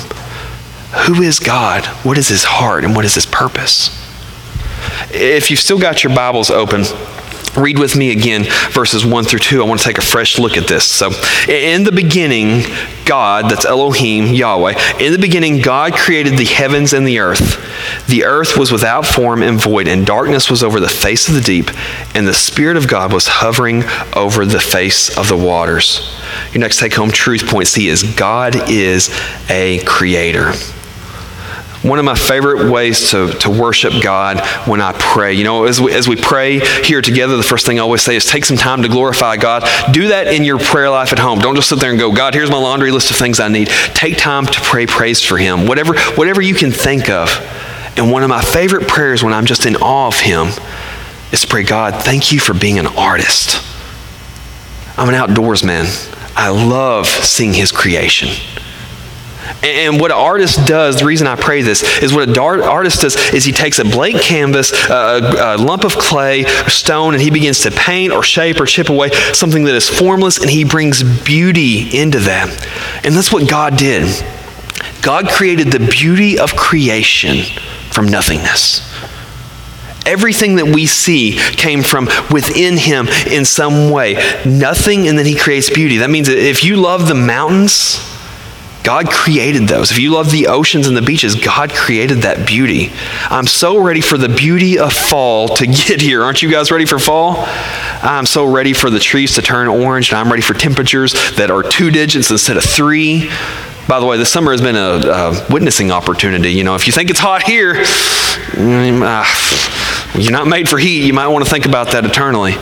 Who 1.06 1.22
is 1.22 1.40
God? 1.40 1.86
What 2.04 2.18
is 2.18 2.28
his 2.28 2.44
heart, 2.44 2.84
and 2.84 2.96
what 2.96 3.06
is 3.06 3.16
his 3.16 3.26
purpose? 3.26 3.96
If 5.12 5.52
you've 5.52 5.60
still 5.60 5.80
got 5.80 6.04
your 6.04 6.16
Bibles 6.16 6.50
open, 6.50 6.84
Read 7.58 7.80
with 7.80 7.96
me 7.96 8.12
again 8.12 8.44
verses 8.72 9.06
1 9.06 9.24
through 9.24 9.40
2. 9.40 9.62
I 9.62 9.66
want 9.66 9.80
to 9.80 9.86
take 9.86 9.98
a 9.98 10.06
fresh 10.06 10.38
look 10.38 10.56
at 10.56 10.68
this. 10.68 10.88
So, 10.88 11.10
in 11.48 11.84
the 11.84 11.92
beginning, 11.92 12.64
God, 13.06 13.50
that's 13.50 13.66
Elohim, 13.66 14.28
Yahweh, 14.28 14.98
in 15.00 15.12
the 15.12 15.18
beginning, 15.18 15.62
God 15.62 15.94
created 15.94 16.38
the 16.38 16.46
heavens 16.46 16.94
and 16.94 17.08
the 17.08 17.20
earth. 17.20 17.58
The 18.10 18.26
earth 18.26 18.58
was 18.58 18.72
without 18.72 19.06
form 19.06 19.44
and 19.44 19.62
void, 19.62 19.88
and 19.88 20.04
darkness 20.04 20.50
was 20.50 20.64
over 20.64 20.80
the 20.80 20.90
face 20.90 21.30
of 21.30 21.36
the 21.36 21.42
deep, 21.42 21.70
and 22.16 22.28
the 22.28 22.34
Spirit 22.34 22.76
of 22.76 22.88
God 22.88 23.14
was 23.14 23.28
hovering 23.28 23.84
over 24.16 24.48
the 24.48 24.60
face 24.60 25.16
of 25.16 25.28
the 25.28 25.38
waters. 25.38 26.12
Your 26.52 26.62
next 26.62 26.80
take 26.80 26.96
home 26.96 27.12
truth 27.12 27.46
point 27.48 27.68
C 27.68 27.88
is 27.88 28.02
God 28.02 28.68
is 28.68 29.16
a 29.48 29.84
creator. 29.86 30.54
One 31.84 32.00
of 32.00 32.04
my 32.04 32.16
favorite 32.16 32.72
ways 32.72 33.12
to, 33.12 33.32
to 33.42 33.50
worship 33.52 33.94
God 34.02 34.42
when 34.68 34.82
I 34.82 34.92
pray. 34.92 35.34
You 35.34 35.44
know, 35.44 35.66
as 35.66 35.80
we, 35.80 35.94
as 35.94 36.08
we 36.08 36.16
pray 36.16 36.60
here 36.84 37.02
together, 37.04 37.38
the 37.38 37.44
first 37.44 37.68
thing 37.68 37.78
I 37.78 37.84
always 37.84 38.02
say 38.02 38.16
is 38.16 38.26
take 38.26 38.44
some 38.44 38.58
time 38.58 38.82
to 38.82 38.90
glorify 38.90 39.38
God. 39.38 39.64
Do 39.94 40.08
that 40.08 40.34
in 40.34 40.44
your 40.44 40.58
prayer 40.58 40.90
life 40.90 41.14
at 41.14 41.20
home. 41.20 41.40
Don't 41.40 41.56
just 41.56 41.70
sit 41.70 41.80
there 41.80 41.92
and 41.92 42.00
go, 42.00 42.12
God, 42.12 42.34
here's 42.34 42.50
my 42.50 42.58
laundry 42.58 42.92
list 42.92 43.12
of 43.12 43.18
things 43.18 43.40
I 43.40 43.50
need. 43.50 43.70
Take 43.94 44.18
time 44.18 44.48
to 44.48 44.60
pray 44.62 44.88
praise 44.88 45.22
for 45.22 45.38
Him, 45.38 45.68
whatever, 45.68 45.98
whatever 46.16 46.42
you 46.42 46.56
can 46.56 46.72
think 46.72 47.08
of. 47.08 47.30
And 47.98 48.12
one 48.12 48.24
of 48.24 48.30
my 48.30 48.42
favorite 48.42 48.88
prayers 48.88 49.24
when 49.24 49.34
I'm 49.34 49.46
just 49.46 49.66
in 49.66 49.76
awe 49.76 50.08
of 50.08 50.20
Him 50.20 50.48
is 51.32 51.42
to 51.42 51.48
pray, 51.48 51.64
God, 51.64 52.04
thank 52.04 52.32
you 52.32 52.40
for 52.40 52.54
being 52.54 52.80
an 52.80 52.88
artist. 52.88 53.64
I'm 54.98 55.10
an 55.10 55.16
outdoors 55.16 55.64
man. 55.64 55.86
I 56.36 56.50
love 56.50 57.08
seeing 57.08 57.54
His 57.54 57.72
creation. 57.72 58.30
And 59.64 60.00
what 60.00 60.12
an 60.12 60.18
artist 60.18 60.66
does, 60.68 61.00
the 61.00 61.06
reason 61.06 61.28
I 61.28 61.36
pray 61.36 61.62
this, 61.62 61.84
is 62.02 62.14
what 62.14 62.30
an 62.30 62.38
artist 62.38 63.02
does 63.02 63.16
is 63.34 63.44
he 63.44 63.52
takes 63.52 63.80
a 63.80 63.84
blank 63.84 64.22
canvas, 64.22 64.72
a, 64.90 65.56
a, 65.56 65.58
lump 65.58 65.84
of 65.84 65.94
clay, 65.98 66.46
stone, 66.68 67.14
and 67.14 67.22
he 67.22 67.30
begins 67.30 67.62
to 67.62 67.72
paint 67.72 68.14
or 68.14 68.24
shape 68.24 68.62
or 68.62 68.66
chip 68.66 68.90
away 68.90 69.10
something 69.34 69.66
that 69.66 69.76
is 69.76 69.90
formless, 69.90 70.40
and 70.40 70.50
he 70.50 70.64
brings 70.64 71.04
beauty 71.24 71.98
into 71.98 72.20
that. 72.20 72.50
And 73.04 73.16
that's 73.16 73.34
what 73.34 73.50
God 73.50 73.76
did. 73.76 74.24
God 75.02 75.30
created 75.30 75.72
the 75.72 75.80
beauty 75.80 76.40
of 76.40 76.56
creation 76.56 77.46
from 77.92 78.08
nothingness. 78.08 78.86
Everything 80.06 80.56
that 80.56 80.66
we 80.66 80.86
see 80.86 81.34
came 81.34 81.84
from 81.84 82.06
within 82.32 82.78
him 82.78 83.08
in 83.30 83.46
some 83.46 83.92
way. 83.92 84.16
Nothing, 84.46 85.08
and 85.08 85.18
then 85.18 85.26
he 85.26 85.36
creates 85.36 85.70
beauty. 85.70 85.98
That 85.98 86.10
means 86.10 86.28
that 86.28 86.38
if 86.38 86.64
you 86.64 86.78
love 86.78 87.08
the 87.08 87.16
mountains, 87.16 88.00
God 88.84 89.10
created 89.10 89.68
those. 89.68 89.92
If 89.92 90.00
you 90.00 90.12
love 90.12 90.32
the 90.32 90.48
oceans 90.48 90.88
and 90.88 90.96
the 90.96 91.02
beaches, 91.02 91.36
God 91.36 91.72
created 91.72 92.20
that 92.20 92.48
beauty. 92.48 92.92
I'm 93.30 93.46
so 93.46 93.78
ready 93.78 94.02
for 94.02 94.18
the 94.18 94.30
beauty 94.30 94.80
of 94.80 94.94
fall 94.94 95.50
to 95.50 95.68
get 95.88 96.02
here. 96.02 96.24
Aren't 96.24 96.42
you 96.42 96.50
guys 96.50 96.72
ready 96.72 96.86
for 96.86 96.98
fall? 96.98 97.36
I'm 98.02 98.26
so 98.26 98.46
ready 98.46 98.74
for 98.74 98.90
the 98.90 99.00
trees 99.00 99.36
to 99.36 99.42
turn 99.42 99.68
orange, 99.68 100.10
and 100.10 100.18
I'm 100.18 100.30
ready 100.30 100.42
for 100.42 100.54
temperatures 100.54 101.14
that 101.36 101.52
are 101.52 101.62
two 101.62 101.92
digits 101.92 102.32
instead 102.32 102.56
of 102.56 102.64
three. 102.64 103.30
By 103.90 104.00
the 104.00 104.06
way, 104.06 104.18
this 104.18 104.32
summer 104.32 104.52
has 104.52 104.62
been 104.62 104.78
a, 104.78 105.02
a 105.10 105.48
witnessing 105.50 105.92
opportunity. 105.92 106.52
You 106.52 106.64
know, 106.64 106.76
if 106.76 106.88
you 106.88 106.94
think 106.94 107.10
it's 107.10 107.20
hot 107.20 107.44
here, 107.44 107.74
mm, 107.74 109.02
uh, 109.04 110.18
you're 110.18 110.32
not 110.32 110.48
made 110.48 110.70
for 110.70 110.78
heat. 110.78 111.06
You 111.06 111.14
might 111.14 111.28
want 111.28 111.44
to 111.44 111.50
think 111.50 111.66
about 111.66 111.92
that 111.92 112.06
eternally 112.06 112.54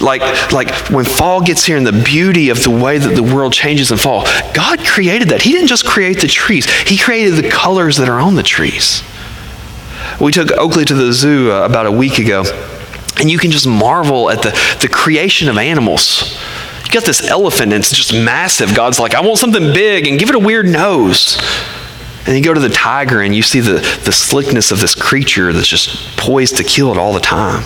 like, 0.00 0.52
like 0.52 0.70
when 0.90 1.04
fall 1.04 1.40
gets 1.42 1.64
here 1.64 1.76
and 1.76 1.86
the 1.86 2.04
beauty 2.04 2.50
of 2.50 2.62
the 2.62 2.70
way 2.70 2.98
that 2.98 3.14
the 3.14 3.22
world 3.22 3.52
changes 3.52 3.90
in 3.90 3.98
fall, 3.98 4.24
God 4.52 4.80
created 4.80 5.28
that. 5.30 5.42
He 5.42 5.52
didn't 5.52 5.68
just 5.68 5.86
create 5.86 6.20
the 6.20 6.28
trees, 6.28 6.68
He 6.82 6.96
created 6.96 7.34
the 7.34 7.48
colors 7.48 7.96
that 7.96 8.08
are 8.08 8.20
on 8.20 8.34
the 8.34 8.42
trees. 8.42 9.02
We 10.20 10.32
took 10.32 10.52
Oakley 10.52 10.84
to 10.84 10.94
the 10.94 11.12
zoo 11.12 11.50
uh, 11.50 11.64
about 11.64 11.86
a 11.86 11.92
week 11.92 12.18
ago, 12.18 12.44
and 13.18 13.30
you 13.30 13.38
can 13.38 13.50
just 13.50 13.66
marvel 13.66 14.30
at 14.30 14.42
the, 14.42 14.50
the 14.80 14.88
creation 14.88 15.48
of 15.48 15.58
animals. 15.58 16.38
You 16.86 16.92
got 16.92 17.04
this 17.04 17.28
elephant, 17.28 17.72
and 17.72 17.82
it's 17.82 17.90
just 17.90 18.14
massive. 18.14 18.74
God's 18.74 19.00
like, 19.00 19.14
I 19.14 19.20
want 19.20 19.38
something 19.38 19.72
big, 19.72 20.06
and 20.06 20.20
give 20.20 20.28
it 20.28 20.36
a 20.36 20.38
weird 20.38 20.66
nose. 20.66 21.36
And 22.26 22.36
you 22.36 22.42
go 22.42 22.54
to 22.54 22.60
the 22.60 22.68
tiger, 22.68 23.22
and 23.22 23.34
you 23.34 23.42
see 23.42 23.58
the, 23.58 23.74
the 24.04 24.12
slickness 24.12 24.70
of 24.70 24.80
this 24.80 24.94
creature 24.94 25.52
that's 25.52 25.66
just 25.66 26.16
poised 26.16 26.56
to 26.58 26.64
kill 26.64 26.92
it 26.92 26.96
all 26.96 27.12
the 27.12 27.20
time. 27.20 27.64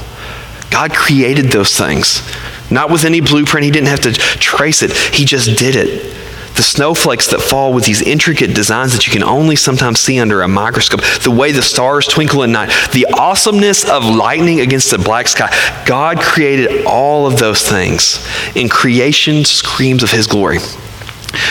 God 0.71 0.95
created 0.95 1.47
those 1.47 1.77
things. 1.77 2.23
Not 2.71 2.91
with 2.91 3.05
any 3.05 3.21
blueprint, 3.21 3.65
He 3.65 3.71
didn't 3.71 3.89
have 3.89 4.01
to 4.01 4.13
trace 4.13 4.83
it, 4.83 4.93
He 4.93 5.27
just 5.27 5.59
did 5.59 5.77
it. 5.77 6.17
The 6.61 6.65
snowflakes 6.65 7.29
that 7.29 7.41
fall 7.41 7.73
with 7.73 7.87
these 7.87 8.03
intricate 8.03 8.55
designs 8.55 8.93
that 8.93 9.07
you 9.07 9.13
can 9.15 9.23
only 9.23 9.57
sometimes 9.57 9.99
see 9.99 10.21
under 10.21 10.43
a 10.43 10.47
microscope, 10.47 11.01
the 11.23 11.31
way 11.31 11.53
the 11.53 11.63
stars 11.63 12.07
twinkle 12.07 12.43
at 12.43 12.51
night, 12.51 12.71
the 12.93 13.07
awesomeness 13.15 13.89
of 13.89 14.05
lightning 14.05 14.61
against 14.61 14.91
the 14.91 14.99
black 14.99 15.27
sky. 15.27 15.49
God 15.87 16.21
created 16.21 16.85
all 16.85 17.27
of 17.27 17.39
those 17.39 17.67
things, 17.67 18.23
and 18.55 18.71
creation 18.71 19.47
screams 19.47 20.03
of 20.03 20.11
His 20.11 20.27
glory. 20.27 20.59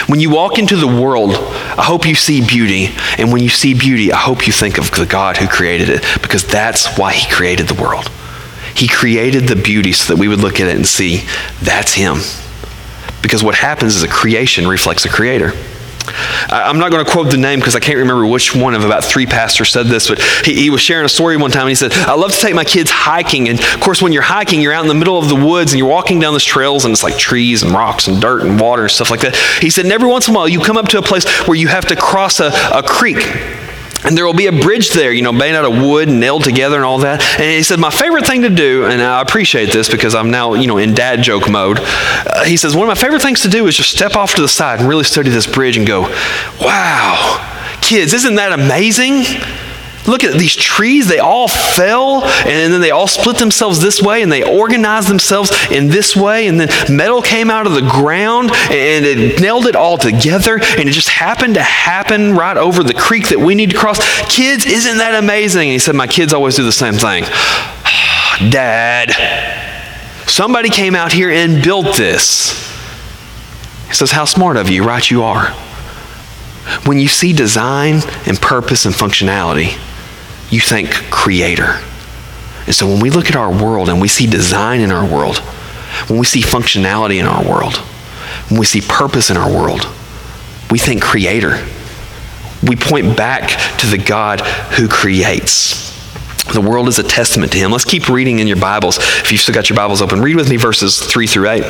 When 0.06 0.20
you 0.20 0.30
walk 0.30 0.60
into 0.60 0.76
the 0.76 0.86
world, 0.86 1.32
I 1.32 1.84
hope 1.86 2.06
you 2.06 2.14
see 2.14 2.46
beauty. 2.46 2.96
And 3.18 3.34
when 3.34 3.42
you 3.42 3.50
see 3.50 3.74
beauty, 3.74 4.14
I 4.14 4.18
hope 4.18 4.46
you 4.46 4.54
think 4.54 4.78
of 4.78 4.92
the 4.92 5.08
God 5.08 5.38
who 5.38 5.48
created 5.48 5.90
it, 5.90 6.06
because 6.22 6.44
that's 6.44 7.00
why 7.00 7.14
He 7.14 7.28
created 7.34 7.68
the 7.68 7.82
world. 7.82 8.12
He 8.76 8.88
created 8.88 9.48
the 9.48 9.56
beauty 9.56 9.92
so 9.92 10.14
that 10.14 10.20
we 10.20 10.28
would 10.28 10.42
look 10.42 10.60
at 10.60 10.68
it 10.68 10.76
and 10.76 10.86
see 10.86 11.24
that's 11.64 11.96
Him. 11.96 12.18
Because 13.22 13.44
what 13.44 13.56
happens 13.56 13.96
is 13.96 14.04
a 14.04 14.08
creation 14.08 14.68
reflects 14.68 15.06
a 15.06 15.10
creator. 15.10 15.54
I'm 16.50 16.80
not 16.80 16.92
going 16.92 17.06
to 17.06 17.12
quote 17.12 17.30
the 17.30 17.38
name 17.38 17.60
because 17.60 17.76
I 17.76 17.80
can't 17.80 17.98
remember 17.98 18.26
which 18.26 18.56
one 18.56 18.74
of 18.74 18.84
about 18.84 19.04
three 19.04 19.26
pastors 19.26 19.72
said 19.72 19.88
this, 19.88 20.08
but 20.08 20.22
he, 20.44 20.56
he, 20.56 20.70
was 20.70 20.82
sharing 20.82 21.06
a 21.06 21.10
story 21.10 21.38
one 21.38 21.52
time 21.52 21.64
and 21.64 21.70
he 21.70 21.76
said, 21.76 21.94
I 21.94 22.16
love 22.16 22.32
to 22.32 22.38
take 22.40 22.56
my 22.56 22.64
kids 22.64 22.90
hiking. 22.92 23.50
And 23.50 23.60
of 23.60 23.80
course, 23.80 24.02
when 24.02 24.12
you're 24.12 24.24
hiking, 24.24 24.62
you're 24.62 24.74
out 24.74 24.84
in 24.84 24.88
the 24.88 24.96
middle 24.96 25.18
of 25.18 25.30
the 25.30 25.36
woods 25.36 25.72
and 25.72 25.80
you're 25.80 25.90
walking 25.90 26.20
down 26.20 26.34
these 26.34 26.44
trails 26.44 26.86
and 26.86 26.92
it's 26.92 27.04
like 27.04 27.18
trees 27.18 27.64
and 27.64 27.72
rocks 27.72 28.08
and 28.08 28.22
dirt 28.22 28.42
and 28.42 28.60
water 28.60 28.84
and 28.84 28.92
stuff 28.92 29.12
like 29.12 29.22
that. 29.22 29.36
He 29.62 29.70
said, 29.70 29.86
and 29.86 29.92
every 29.92 30.10
once 30.10 30.28
in 30.28 30.34
a 30.34 30.38
while, 30.38 30.48
you 30.48 30.60
come 30.60 30.78
up 30.78 30.88
to 30.90 30.98
a 30.98 31.02
place 31.02 31.28
where 31.48 31.56
you 31.56 31.68
have 31.68 31.86
to 31.88 31.96
cross 31.96 32.40
a, 32.40 32.52
a 32.74 32.82
creek. 32.84 33.18
And 34.04 34.18
there 34.18 34.26
will 34.26 34.34
be 34.34 34.48
a 34.48 34.52
bridge 34.52 34.92
there, 34.92 35.12
you 35.12 35.22
know, 35.22 35.32
made 35.32 35.56
out 35.56 35.66
of 35.66 35.82
wood 35.82 36.08
nailed 36.08 36.44
together 36.44 36.78
and 36.78 36.86
all 36.86 37.00
that. 37.00 37.22
And 37.40 37.52
he 37.52 37.64
said, 37.64 37.80
My 37.80 37.90
favorite 37.90 38.26
thing 38.26 38.44
to 38.44 38.50
do, 38.50 38.86
and 38.86 39.02
I 39.02 39.22
appreciate 39.22 39.72
this 39.74 39.90
because 39.90 40.16
I'm 40.16 40.32
now, 40.32 40.54
you 40.54 40.68
know, 40.68 40.78
in 40.78 40.94
dad 40.94 41.22
joke 41.22 41.50
mode. 41.50 41.80
Uh, 41.82 42.46
he 42.46 42.56
says, 42.58 42.76
One 42.76 42.88
of 42.90 42.98
my 42.98 43.02
favorite 43.02 43.22
things 43.22 43.42
to 43.42 43.50
do 43.50 43.68
is 43.68 43.76
just 43.76 43.92
step 43.92 44.16
off 44.16 44.36
to 44.36 44.42
the 44.42 44.48
side 44.48 44.80
and 44.80 44.88
really 44.88 45.04
study 45.04 45.30
this 45.30 45.48
bridge 45.48 45.76
and 45.78 45.86
go, 45.86 46.04
Wow, 46.62 47.78
kids, 47.82 48.14
isn't 48.14 48.36
that 48.36 48.54
amazing? 48.54 49.24
Look 50.08 50.24
at 50.24 50.34
these 50.40 50.56
trees, 50.56 51.08
they 51.08 51.20
all 51.20 51.48
fell, 51.48 52.24
and 52.24 52.74
then 52.74 52.82
they 52.82 52.92
all 52.92 53.08
split 53.08 53.38
themselves 53.38 53.82
this 53.82 54.02
way, 54.02 54.22
and 54.22 54.32
they 54.32 54.44
organized 54.44 55.10
themselves 55.10 55.52
in 55.70 55.88
this 55.88 56.16
way, 56.16 56.48
and 56.48 56.60
then 56.60 56.70
metal 56.90 57.22
came 57.22 57.52
out 57.52 57.68
of 57.68 57.74
the 57.74 57.82
ground, 57.82 58.52
and 58.72 59.06
it 59.06 59.40
nailed 59.42 59.68
it 59.68 59.76
all 59.76 59.98
together, 59.98 60.60
and 60.78 60.90
it 60.90 60.94
just 60.94 61.10
happened 61.10 61.56
to 61.56 61.62
happen 61.62 62.36
right 62.36 62.58
over 62.58 62.84
the 62.84 62.94
creek 62.94 63.30
that 63.30 63.40
we 63.40 63.56
need 63.56 63.72
to 63.72 63.78
cross. 63.78 64.00
Kids, 64.30 64.66
isn't 64.66 64.98
that 64.98 65.22
amazing? 65.22 65.70
And 65.70 65.74
he 65.74 65.80
said, 65.80 65.96
My 65.96 66.08
kids 66.08 66.34
always 66.34 66.56
do 66.56 66.64
the 66.64 66.72
same 66.72 66.94
thing. 66.94 67.24
Dad, 68.50 69.12
somebody 70.28 70.70
came 70.70 70.96
out 70.96 71.12
here 71.12 71.30
and 71.30 71.64
built 71.64 71.98
this. 71.98 72.68
He 73.88 73.94
says, 73.94 74.12
How 74.12 74.26
smart 74.26 74.58
of 74.58 74.70
you, 74.70 74.84
right? 74.84 75.10
You 75.10 75.24
are. 75.24 75.54
When 76.86 77.00
you 77.00 77.08
see 77.08 77.34
design 77.34 78.02
and 78.26 78.40
purpose 78.40 78.86
and 78.86 78.94
functionality, 78.94 79.78
you 80.52 80.60
think 80.60 80.90
creator. 81.10 81.80
And 82.66 82.76
so 82.76 82.88
when 82.88 83.00
we 83.00 83.10
look 83.10 83.28
at 83.28 83.36
our 83.36 83.52
world 83.52 83.90
and 83.90 84.00
we 84.00 84.08
see 84.08 84.28
design 84.28 84.82
in 84.82 84.92
our 84.92 85.06
world, 85.06 85.38
when 86.08 86.20
we 86.20 86.26
see 86.26 86.42
functionality 86.42 87.20
in 87.20 87.26
our 87.26 87.44
world, 87.44 87.78
when 88.50 88.60
we 88.60 88.66
see 88.66 88.82
purpose 88.82 89.30
in 89.30 89.38
our 89.38 89.52
world, 89.52 89.88
we 90.72 90.80
think 90.80 91.02
creator. 91.02 91.66
We 92.62 92.76
point 92.76 93.16
back 93.16 93.50
to 93.80 93.88
the 93.88 93.98
God 93.98 94.42
who 94.42 94.88
creates. 94.88 95.90
The 96.54 96.62
world 96.62 96.88
is 96.88 97.00
a 97.00 97.04
testament 97.04 97.52
to 97.54 97.58
him. 97.58 97.72
Let's 97.72 97.86
keep 97.86 98.10
reading 98.10 98.40
in 98.40 98.48
your 98.48 98.58
Bibles. 98.58 98.98
If 98.98 99.32
you've 99.32 99.42
still 99.42 99.54
got 99.54 99.70
your 99.70 99.78
Bibles 99.78 100.02
open, 100.02 100.22
read 100.22 100.36
with 100.36 100.50
me 100.50 100.58
verses 100.58 101.00
3 101.00 101.28
through 101.28 101.50
8. 101.50 101.64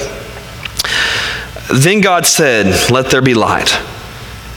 Then 1.73 2.01
God 2.01 2.25
said, 2.25 2.89
Let 2.89 3.11
there 3.11 3.21
be 3.21 3.33
light. 3.33 3.77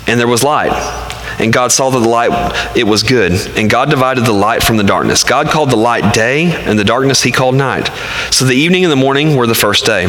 And 0.07 0.19
there 0.19 0.29
was 0.29 0.43
light. 0.43 0.73
And 1.39 1.53
God 1.53 1.73
saw 1.73 1.91
that 1.91 1.99
the 1.99 2.09
light, 2.09 2.77
it 2.77 2.85
was 2.85 3.03
good. 3.03 3.33
And 3.57 3.69
God 3.69 3.91
divided 3.91 4.25
the 4.25 4.33
light 4.33 4.63
from 4.63 4.77
the 4.77 4.85
darkness. 4.85 5.25
God 5.25 5.49
called 5.49 5.71
the 5.71 5.77
light 5.77 6.15
day, 6.15 6.53
and 6.53 6.79
the 6.79 6.85
darkness 6.85 7.23
he 7.23 7.33
called 7.33 7.55
night. 7.55 7.89
So 8.31 8.45
the 8.45 8.55
evening 8.55 8.85
and 8.85 8.93
the 8.93 8.97
morning 8.97 9.37
were 9.37 9.47
the 9.47 9.55
first 9.55 9.85
day. 9.85 10.07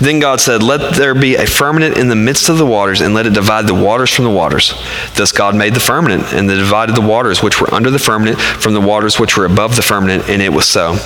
Then 0.00 0.20
God 0.20 0.40
said, 0.40 0.62
Let 0.62 0.94
there 0.94 1.14
be 1.14 1.36
a 1.36 1.46
firmament 1.46 1.98
in 1.98 2.08
the 2.08 2.16
midst 2.16 2.48
of 2.48 2.58
the 2.58 2.66
waters, 2.66 3.00
and 3.00 3.14
let 3.14 3.26
it 3.26 3.34
divide 3.34 3.66
the 3.66 3.74
waters 3.74 4.10
from 4.10 4.24
the 4.24 4.30
waters. 4.30 4.72
Thus 5.14 5.32
God 5.32 5.54
made 5.54 5.74
the 5.74 5.80
firmament, 5.80 6.32
and 6.32 6.48
divided 6.48 6.96
the 6.96 7.02
waters 7.02 7.42
which 7.42 7.60
were 7.60 7.72
under 7.74 7.90
the 7.90 7.98
firmament 7.98 8.40
from 8.40 8.74
the 8.74 8.80
waters 8.80 9.18
which 9.18 9.36
were 9.36 9.44
above 9.44 9.76
the 9.76 9.82
firmament, 9.82 10.28
and 10.28 10.40
it 10.40 10.52
was 10.52 10.66
so. 10.66 10.96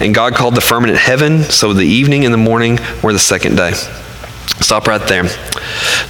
And 0.00 0.14
God 0.14 0.34
called 0.34 0.54
the 0.54 0.60
firmament 0.60 0.98
heaven, 0.98 1.42
so 1.42 1.72
the 1.72 1.84
evening 1.84 2.24
and 2.24 2.32
the 2.32 2.38
morning 2.38 2.78
were 3.02 3.12
the 3.12 3.18
second 3.18 3.56
day. 3.56 3.72
Stop 4.60 4.86
right 4.86 5.06
there. 5.08 5.24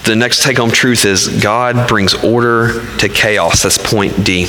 The 0.05 0.15
next 0.17 0.43
take 0.43 0.59
home 0.59 0.71
truth 0.71 1.05
is 1.05 1.29
God 1.43 1.89
brings 1.89 2.15
order 2.15 2.85
to 2.99 3.09
chaos. 3.09 3.63
That's 3.63 3.79
point 3.79 4.25
D. 4.25 4.49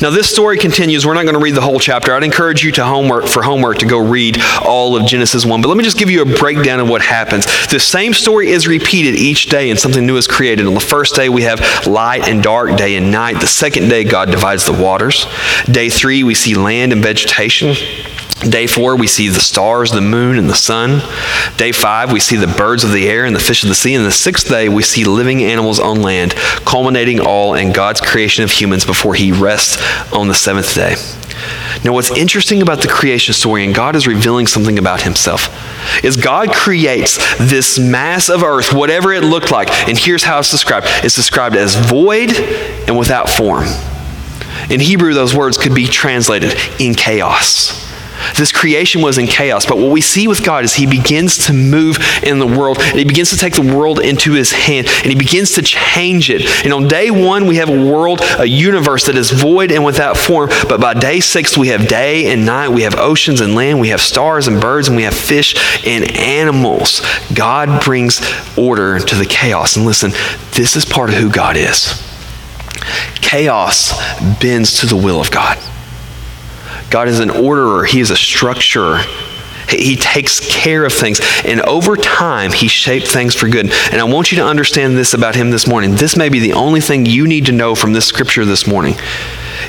Now, 0.00 0.10
this 0.10 0.30
story 0.30 0.58
continues. 0.58 1.06
We're 1.06 1.14
not 1.14 1.24
going 1.24 1.34
to 1.34 1.40
read 1.40 1.54
the 1.54 1.60
whole 1.60 1.78
chapter. 1.78 2.14
I'd 2.14 2.24
encourage 2.24 2.64
you 2.64 2.72
to 2.72 2.84
homework 2.84 3.26
for 3.26 3.42
homework 3.42 3.78
to 3.78 3.86
go 3.86 3.98
read 3.98 4.38
all 4.64 4.96
of 4.96 5.06
Genesis 5.06 5.44
1. 5.44 5.60
But 5.60 5.68
let 5.68 5.76
me 5.76 5.84
just 5.84 5.98
give 5.98 6.10
you 6.10 6.22
a 6.22 6.24
breakdown 6.24 6.80
of 6.80 6.88
what 6.88 7.02
happens. 7.02 7.46
The 7.68 7.78
same 7.78 8.14
story 8.14 8.50
is 8.50 8.66
repeated 8.66 9.14
each 9.14 9.46
day, 9.46 9.70
and 9.70 9.78
something 9.78 10.06
new 10.06 10.16
is 10.16 10.26
created. 10.26 10.66
On 10.66 10.74
the 10.74 10.80
first 10.80 11.14
day, 11.14 11.28
we 11.28 11.42
have 11.42 11.86
light 11.86 12.28
and 12.28 12.42
dark, 12.42 12.76
day 12.76 12.96
and 12.96 13.10
night. 13.10 13.40
The 13.40 13.46
second 13.46 13.88
day, 13.88 14.04
God 14.04 14.30
divides 14.30 14.64
the 14.64 14.72
waters. 14.72 15.26
Day 15.70 15.90
three, 15.90 16.22
we 16.22 16.34
see 16.34 16.54
land 16.54 16.92
and 16.92 17.02
vegetation. 17.02 17.74
Day 18.48 18.66
four, 18.66 18.96
we 18.96 19.06
see 19.06 19.28
the 19.28 19.40
stars, 19.40 19.90
the 19.90 20.00
moon, 20.00 20.38
and 20.38 20.48
the 20.48 20.54
sun. 20.54 21.02
Day 21.58 21.72
five, 21.72 22.10
we 22.10 22.20
see 22.20 22.36
the 22.36 22.46
birds 22.46 22.84
of 22.84 22.92
the 22.92 23.06
air 23.06 23.26
and 23.26 23.36
the 23.36 23.40
fish 23.40 23.62
of 23.62 23.68
the 23.68 23.74
sea. 23.74 23.94
And 23.94 24.04
the 24.04 24.10
sixth 24.10 24.48
day, 24.48 24.68
we 24.68 24.82
see 24.82 25.04
living 25.04 25.42
animals 25.42 25.78
on 25.78 26.00
land, 26.00 26.34
culminating 26.64 27.20
all 27.20 27.54
in 27.54 27.72
God's 27.72 28.00
creation 28.00 28.42
of 28.42 28.50
humans 28.50 28.86
before 28.86 29.14
he 29.14 29.30
rests 29.30 29.76
on 30.12 30.28
the 30.28 30.34
seventh 30.34 30.74
day. 30.74 30.94
Now, 31.84 31.92
what's 31.92 32.10
interesting 32.10 32.62
about 32.62 32.80
the 32.80 32.88
creation 32.88 33.34
story, 33.34 33.64
and 33.64 33.74
God 33.74 33.94
is 33.96 34.06
revealing 34.06 34.46
something 34.46 34.78
about 34.78 35.02
himself, 35.02 35.48
is 36.04 36.16
God 36.16 36.52
creates 36.52 37.18
this 37.38 37.78
mass 37.78 38.28
of 38.28 38.42
earth, 38.42 38.72
whatever 38.72 39.12
it 39.12 39.22
looked 39.22 39.50
like. 39.50 39.70
And 39.88 39.98
here's 39.98 40.24
how 40.24 40.38
it's 40.38 40.50
described 40.50 40.86
it's 41.04 41.14
described 41.14 41.56
as 41.56 41.74
void 41.74 42.30
and 42.86 42.98
without 42.98 43.28
form. 43.28 43.66
In 44.68 44.80
Hebrew, 44.80 45.14
those 45.14 45.34
words 45.34 45.56
could 45.56 45.74
be 45.74 45.86
translated 45.86 46.54
in 46.78 46.94
chaos. 46.94 47.89
This 48.36 48.52
creation 48.52 49.02
was 49.02 49.18
in 49.18 49.26
chaos, 49.26 49.66
but 49.66 49.78
what 49.78 49.90
we 49.90 50.00
see 50.00 50.28
with 50.28 50.44
God 50.44 50.64
is 50.64 50.74
He 50.74 50.86
begins 50.86 51.46
to 51.46 51.52
move 51.52 51.98
in 52.22 52.38
the 52.38 52.46
world, 52.46 52.78
and 52.80 52.98
He 52.98 53.04
begins 53.04 53.30
to 53.30 53.36
take 53.36 53.54
the 53.54 53.76
world 53.76 54.00
into 54.00 54.32
His 54.32 54.52
hand, 54.52 54.86
and 54.88 55.06
He 55.06 55.14
begins 55.14 55.52
to 55.52 55.62
change 55.62 56.30
it. 56.30 56.42
And 56.64 56.72
on 56.72 56.88
day 56.88 57.10
one, 57.10 57.46
we 57.46 57.56
have 57.56 57.68
a 57.68 57.84
world, 57.90 58.20
a 58.38 58.46
universe 58.46 59.06
that 59.06 59.16
is 59.16 59.30
void 59.30 59.72
and 59.72 59.84
without 59.84 60.16
form, 60.16 60.50
but 60.68 60.80
by 60.80 60.94
day 60.94 61.20
six, 61.20 61.56
we 61.56 61.68
have 61.68 61.88
day 61.88 62.32
and 62.32 62.44
night, 62.44 62.68
we 62.68 62.82
have 62.82 62.96
oceans 62.96 63.40
and 63.40 63.54
land, 63.54 63.80
we 63.80 63.88
have 63.88 64.00
stars 64.00 64.48
and 64.48 64.60
birds, 64.60 64.88
and 64.88 64.96
we 64.96 65.04
have 65.04 65.14
fish 65.14 65.86
and 65.86 66.10
animals. 66.16 67.02
God 67.34 67.82
brings 67.84 68.20
order 68.56 68.98
to 68.98 69.14
the 69.14 69.26
chaos. 69.26 69.76
And 69.76 69.86
listen, 69.86 70.10
this 70.52 70.76
is 70.76 70.84
part 70.84 71.10
of 71.10 71.16
who 71.16 71.30
God 71.30 71.56
is. 71.56 72.02
Chaos 73.16 73.92
bends 74.40 74.80
to 74.80 74.86
the 74.86 74.96
will 74.96 75.20
of 75.20 75.30
God. 75.30 75.58
God 76.90 77.08
is 77.08 77.20
an 77.20 77.30
orderer, 77.30 77.84
He 77.84 78.00
is 78.00 78.10
a 78.10 78.16
structurer. 78.16 79.04
He 79.68 79.94
takes 79.94 80.40
care 80.40 80.84
of 80.84 80.92
things. 80.92 81.20
And 81.44 81.60
over 81.60 81.96
time, 81.96 82.50
He 82.50 82.66
shaped 82.66 83.06
things 83.06 83.36
for 83.36 83.48
good. 83.48 83.70
And 83.92 84.00
I 84.00 84.04
want 84.04 84.32
you 84.32 84.38
to 84.38 84.44
understand 84.44 84.96
this 84.96 85.14
about 85.14 85.36
Him 85.36 85.50
this 85.50 85.68
morning. 85.68 85.94
This 85.94 86.16
may 86.16 86.28
be 86.28 86.40
the 86.40 86.54
only 86.54 86.80
thing 86.80 87.06
you 87.06 87.26
need 87.28 87.46
to 87.46 87.52
know 87.52 87.76
from 87.76 87.92
this 87.92 88.06
scripture 88.06 88.44
this 88.44 88.66
morning 88.66 88.94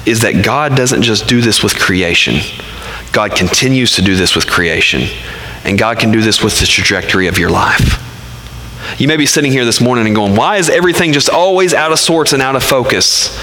is 0.05 0.21
that 0.21 0.43
God 0.43 0.75
doesn't 0.75 1.03
just 1.03 1.27
do 1.27 1.41
this 1.41 1.61
with 1.61 1.77
creation, 1.77 2.39
God 3.11 3.35
continues 3.35 3.95
to 3.95 4.01
do 4.01 4.15
this 4.15 4.35
with 4.35 4.47
creation. 4.47 5.03
And 5.63 5.77
God 5.77 5.99
can 5.99 6.11
do 6.11 6.21
this 6.21 6.41
with 6.41 6.59
the 6.59 6.65
trajectory 6.65 7.27
of 7.27 7.37
your 7.37 7.51
life. 7.51 8.01
You 8.99 9.07
may 9.07 9.17
be 9.17 9.27
sitting 9.27 9.51
here 9.51 9.63
this 9.63 9.79
morning 9.79 10.07
and 10.07 10.15
going, 10.15 10.35
Why 10.35 10.57
is 10.57 10.69
everything 10.69 11.13
just 11.13 11.29
always 11.29 11.73
out 11.73 11.91
of 11.91 11.99
sorts 11.99 12.33
and 12.33 12.41
out 12.41 12.55
of 12.55 12.63
focus? 12.63 13.37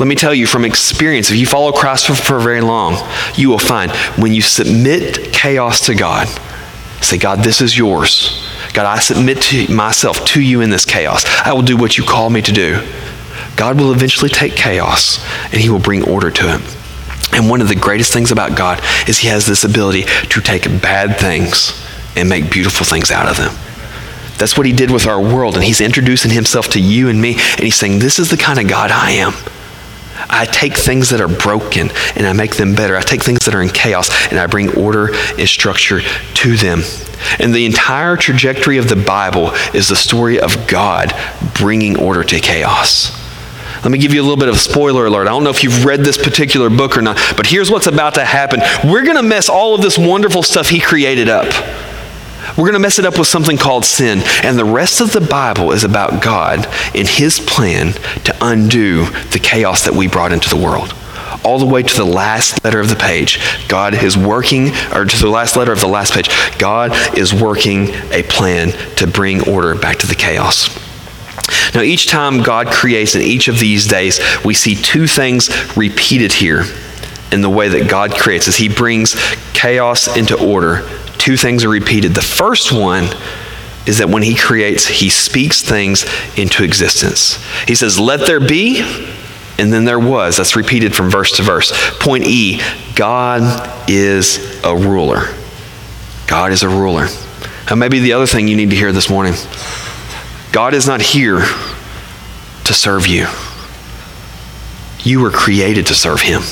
Let 0.00 0.06
me 0.06 0.14
tell 0.14 0.34
you 0.34 0.46
from 0.46 0.64
experience, 0.64 1.30
if 1.30 1.36
you 1.36 1.44
follow 1.44 1.72
Christ 1.72 2.06
for, 2.06 2.14
for 2.14 2.40
very 2.40 2.62
long, 2.62 2.96
you 3.34 3.50
will 3.50 3.58
find 3.58 3.92
when 4.16 4.32
you 4.32 4.40
submit 4.40 5.30
chaos 5.30 5.84
to 5.86 5.94
God, 5.94 6.26
say, 7.02 7.18
God, 7.18 7.40
this 7.40 7.60
is 7.60 7.76
yours. 7.76 8.42
God, 8.72 8.86
I 8.86 8.98
submit 8.98 9.42
to 9.42 9.70
myself 9.70 10.24
to 10.28 10.40
you 10.40 10.62
in 10.62 10.70
this 10.70 10.86
chaos. 10.86 11.26
I 11.44 11.52
will 11.52 11.60
do 11.60 11.76
what 11.76 11.98
you 11.98 12.04
call 12.04 12.30
me 12.30 12.40
to 12.40 12.50
do. 12.50 12.80
God 13.56 13.78
will 13.78 13.92
eventually 13.92 14.30
take 14.30 14.56
chaos 14.56 15.22
and 15.52 15.60
he 15.60 15.68
will 15.68 15.78
bring 15.78 16.08
order 16.08 16.30
to 16.30 16.54
it. 16.54 16.76
And 17.34 17.50
one 17.50 17.60
of 17.60 17.68
the 17.68 17.74
greatest 17.74 18.10
things 18.10 18.32
about 18.32 18.56
God 18.56 18.82
is 19.06 19.18
he 19.18 19.28
has 19.28 19.44
this 19.44 19.64
ability 19.64 20.04
to 20.04 20.40
take 20.40 20.64
bad 20.80 21.18
things 21.18 21.78
and 22.16 22.26
make 22.26 22.50
beautiful 22.50 22.86
things 22.86 23.10
out 23.10 23.28
of 23.28 23.36
them. 23.36 23.52
That's 24.38 24.56
what 24.56 24.64
he 24.64 24.72
did 24.72 24.90
with 24.90 25.06
our 25.06 25.20
world. 25.20 25.56
And 25.56 25.62
he's 25.62 25.82
introducing 25.82 26.30
himself 26.30 26.68
to 26.68 26.80
you 26.80 27.10
and 27.10 27.20
me. 27.20 27.34
And 27.34 27.60
he's 27.60 27.76
saying, 27.76 27.98
This 27.98 28.18
is 28.18 28.30
the 28.30 28.38
kind 28.38 28.58
of 28.58 28.66
God 28.66 28.90
I 28.90 29.10
am. 29.10 29.34
I 30.28 30.46
take 30.46 30.76
things 30.76 31.10
that 31.10 31.20
are 31.20 31.28
broken 31.28 31.90
and 32.14 32.26
I 32.26 32.32
make 32.32 32.56
them 32.56 32.74
better. 32.74 32.96
I 32.96 33.02
take 33.02 33.22
things 33.22 33.40
that 33.46 33.54
are 33.54 33.62
in 33.62 33.68
chaos 33.68 34.10
and 34.30 34.38
I 34.38 34.46
bring 34.46 34.76
order 34.76 35.14
and 35.38 35.48
structure 35.48 36.00
to 36.00 36.56
them. 36.56 36.82
And 37.38 37.54
the 37.54 37.66
entire 37.66 38.16
trajectory 38.16 38.78
of 38.78 38.88
the 38.88 38.96
Bible 38.96 39.50
is 39.74 39.88
the 39.88 39.96
story 39.96 40.40
of 40.40 40.66
God 40.66 41.14
bringing 41.54 41.98
order 41.98 42.24
to 42.24 42.40
chaos. 42.40 43.16
Let 43.82 43.90
me 43.90 43.98
give 43.98 44.12
you 44.12 44.20
a 44.20 44.24
little 44.24 44.36
bit 44.36 44.48
of 44.48 44.58
spoiler 44.58 45.06
alert. 45.06 45.26
I 45.26 45.30
don't 45.30 45.44
know 45.44 45.50
if 45.50 45.64
you've 45.64 45.84
read 45.84 46.00
this 46.00 46.18
particular 46.18 46.68
book 46.68 46.98
or 46.98 47.02
not, 47.02 47.16
but 47.36 47.46
here's 47.46 47.70
what's 47.70 47.86
about 47.86 48.14
to 48.14 48.24
happen. 48.24 48.60
We're 48.84 49.04
going 49.04 49.16
to 49.16 49.22
mess 49.22 49.48
all 49.48 49.74
of 49.74 49.80
this 49.80 49.96
wonderful 49.96 50.42
stuff 50.42 50.68
He 50.68 50.80
created 50.80 51.28
up. 51.28 51.46
We're 52.60 52.66
going 52.66 52.74
to 52.74 52.80
mess 52.80 52.98
it 52.98 53.06
up 53.06 53.18
with 53.18 53.26
something 53.26 53.56
called 53.56 53.86
sin. 53.86 54.20
And 54.42 54.58
the 54.58 54.66
rest 54.66 55.00
of 55.00 55.14
the 55.14 55.20
Bible 55.22 55.72
is 55.72 55.82
about 55.82 56.22
God 56.22 56.66
and 56.94 57.08
His 57.08 57.40
plan 57.40 57.94
to 58.24 58.36
undo 58.42 59.06
the 59.30 59.40
chaos 59.42 59.86
that 59.86 59.94
we 59.94 60.08
brought 60.08 60.30
into 60.30 60.50
the 60.50 60.62
world. 60.62 60.94
All 61.42 61.58
the 61.58 61.64
way 61.64 61.82
to 61.82 61.96
the 61.96 62.04
last 62.04 62.62
letter 62.62 62.78
of 62.78 62.90
the 62.90 62.96
page, 62.96 63.40
God 63.66 63.94
is 63.94 64.14
working, 64.14 64.72
or 64.92 65.06
to 65.06 65.18
the 65.18 65.30
last 65.30 65.56
letter 65.56 65.72
of 65.72 65.80
the 65.80 65.88
last 65.88 66.12
page, 66.12 66.28
God 66.58 66.92
is 67.16 67.32
working 67.32 67.88
a 68.12 68.24
plan 68.24 68.72
to 68.96 69.06
bring 69.06 69.48
order 69.48 69.74
back 69.74 69.96
to 70.00 70.06
the 70.06 70.14
chaos. 70.14 70.68
Now, 71.74 71.80
each 71.80 72.08
time 72.08 72.42
God 72.42 72.66
creates 72.66 73.14
in 73.14 73.22
each 73.22 73.48
of 73.48 73.58
these 73.58 73.86
days, 73.86 74.20
we 74.44 74.52
see 74.52 74.74
two 74.74 75.06
things 75.06 75.48
repeated 75.78 76.34
here 76.34 76.64
in 77.32 77.40
the 77.40 77.48
way 77.48 77.70
that 77.70 77.88
God 77.88 78.10
creates 78.12 78.48
as 78.48 78.56
He 78.56 78.68
brings 78.68 79.16
chaos 79.54 80.14
into 80.14 80.38
order 80.38 80.86
two 81.20 81.36
things 81.36 81.64
are 81.64 81.68
repeated. 81.68 82.14
The 82.14 82.22
first 82.22 82.72
one 82.72 83.04
is 83.86 83.98
that 83.98 84.08
when 84.08 84.22
he 84.22 84.34
creates, 84.34 84.86
he 84.86 85.10
speaks 85.10 85.62
things 85.62 86.04
into 86.36 86.64
existence. 86.64 87.38
He 87.68 87.74
says, 87.74 87.98
Let 88.00 88.26
there 88.26 88.40
be, 88.40 88.80
and 89.58 89.72
then 89.72 89.84
there 89.84 90.00
was. 90.00 90.38
That's 90.38 90.56
repeated 90.56 90.94
from 90.94 91.10
verse 91.10 91.32
to 91.36 91.42
verse. 91.42 91.72
Point 91.98 92.24
E 92.26 92.60
God 92.94 93.88
is 93.88 94.60
a 94.64 94.74
ruler. 94.74 95.34
God 96.26 96.52
is 96.52 96.62
a 96.62 96.68
ruler. 96.68 97.06
And 97.68 97.78
maybe 97.78 98.00
the 98.00 98.14
other 98.14 98.26
thing 98.26 98.48
you 98.48 98.56
need 98.56 98.70
to 98.70 98.76
hear 98.76 98.92
this 98.92 99.08
morning 99.08 99.34
God 100.52 100.74
is 100.74 100.86
not 100.86 101.00
here 101.00 101.40
to 102.64 102.74
serve 102.74 103.06
you, 103.06 103.26
you 105.00 105.20
were 105.20 105.30
created 105.30 105.86
to 105.88 105.94
serve 105.94 106.20
him. 106.22 106.42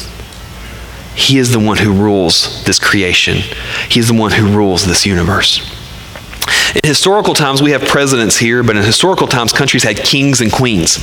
He 1.18 1.38
is 1.38 1.52
the 1.52 1.58
one 1.58 1.76
who 1.76 1.92
rules 1.92 2.62
this 2.64 2.78
creation. 2.78 3.38
He 3.90 3.98
is 3.98 4.06
the 4.06 4.14
one 4.14 4.30
who 4.30 4.56
rules 4.56 4.86
this 4.86 5.04
universe. 5.04 5.60
In 6.74 6.80
historical 6.84 7.34
times, 7.34 7.60
we 7.60 7.72
have 7.72 7.82
presidents 7.82 8.36
here, 8.36 8.62
but 8.62 8.76
in 8.76 8.84
historical 8.84 9.26
times, 9.26 9.52
countries 9.52 9.82
had 9.82 9.96
kings 9.96 10.40
and 10.40 10.52
queens. 10.52 10.98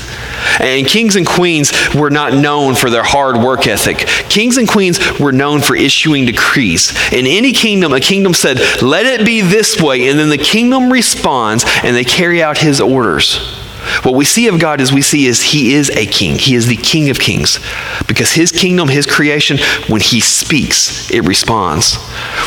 And 0.60 0.88
kings 0.88 1.16
and 1.16 1.28
queens 1.28 1.74
were 1.94 2.10
not 2.10 2.34
known 2.34 2.76
for 2.76 2.90
their 2.90 3.04
hard 3.04 3.38
work 3.38 3.68
ethic. 3.68 3.98
Kings 4.30 4.58
and 4.58 4.70
queens 4.70 5.00
were 5.20 5.32
known 5.32 5.62
for 5.62 5.76
issuing 5.76 6.26
decrees. 6.26 6.94
In 7.12 7.28
any 7.28 7.52
kingdom, 7.52 7.94
a 7.94 8.00
kingdom 8.00 8.34
said, 8.34 8.60
Let 8.82 9.06
it 9.06 9.26
be 9.26 9.42
this 9.42 9.82
way, 9.82 10.08
and 10.08 10.18
then 10.18 10.30
the 10.30 10.38
kingdom 10.38 10.92
responds 10.92 11.66
and 11.84 11.96
they 11.96 12.06
carry 12.06 12.42
out 12.42 12.58
his 12.58 12.80
orders. 12.80 13.55
What 14.04 14.16
we 14.16 14.26
see 14.26 14.48
of 14.48 14.60
God 14.60 14.82
is 14.82 14.92
we 14.92 15.02
see 15.02 15.26
is 15.26 15.42
he 15.42 15.74
is 15.74 15.90
a 15.92 16.06
king. 16.06 16.38
He 16.38 16.56
is 16.56 16.68
the 16.68 16.78
king 16.78 17.10
of 17.10 17.20
kings. 17.20 17.60
Because 18.08 18.32
his 18.32 18.52
kingdom, 18.52 18.90
his 18.90 19.06
creation, 19.06 19.58
when 19.88 20.02
he 20.02 20.20
speaks, 20.20 21.10
it 21.12 21.22
responds. 21.22 21.96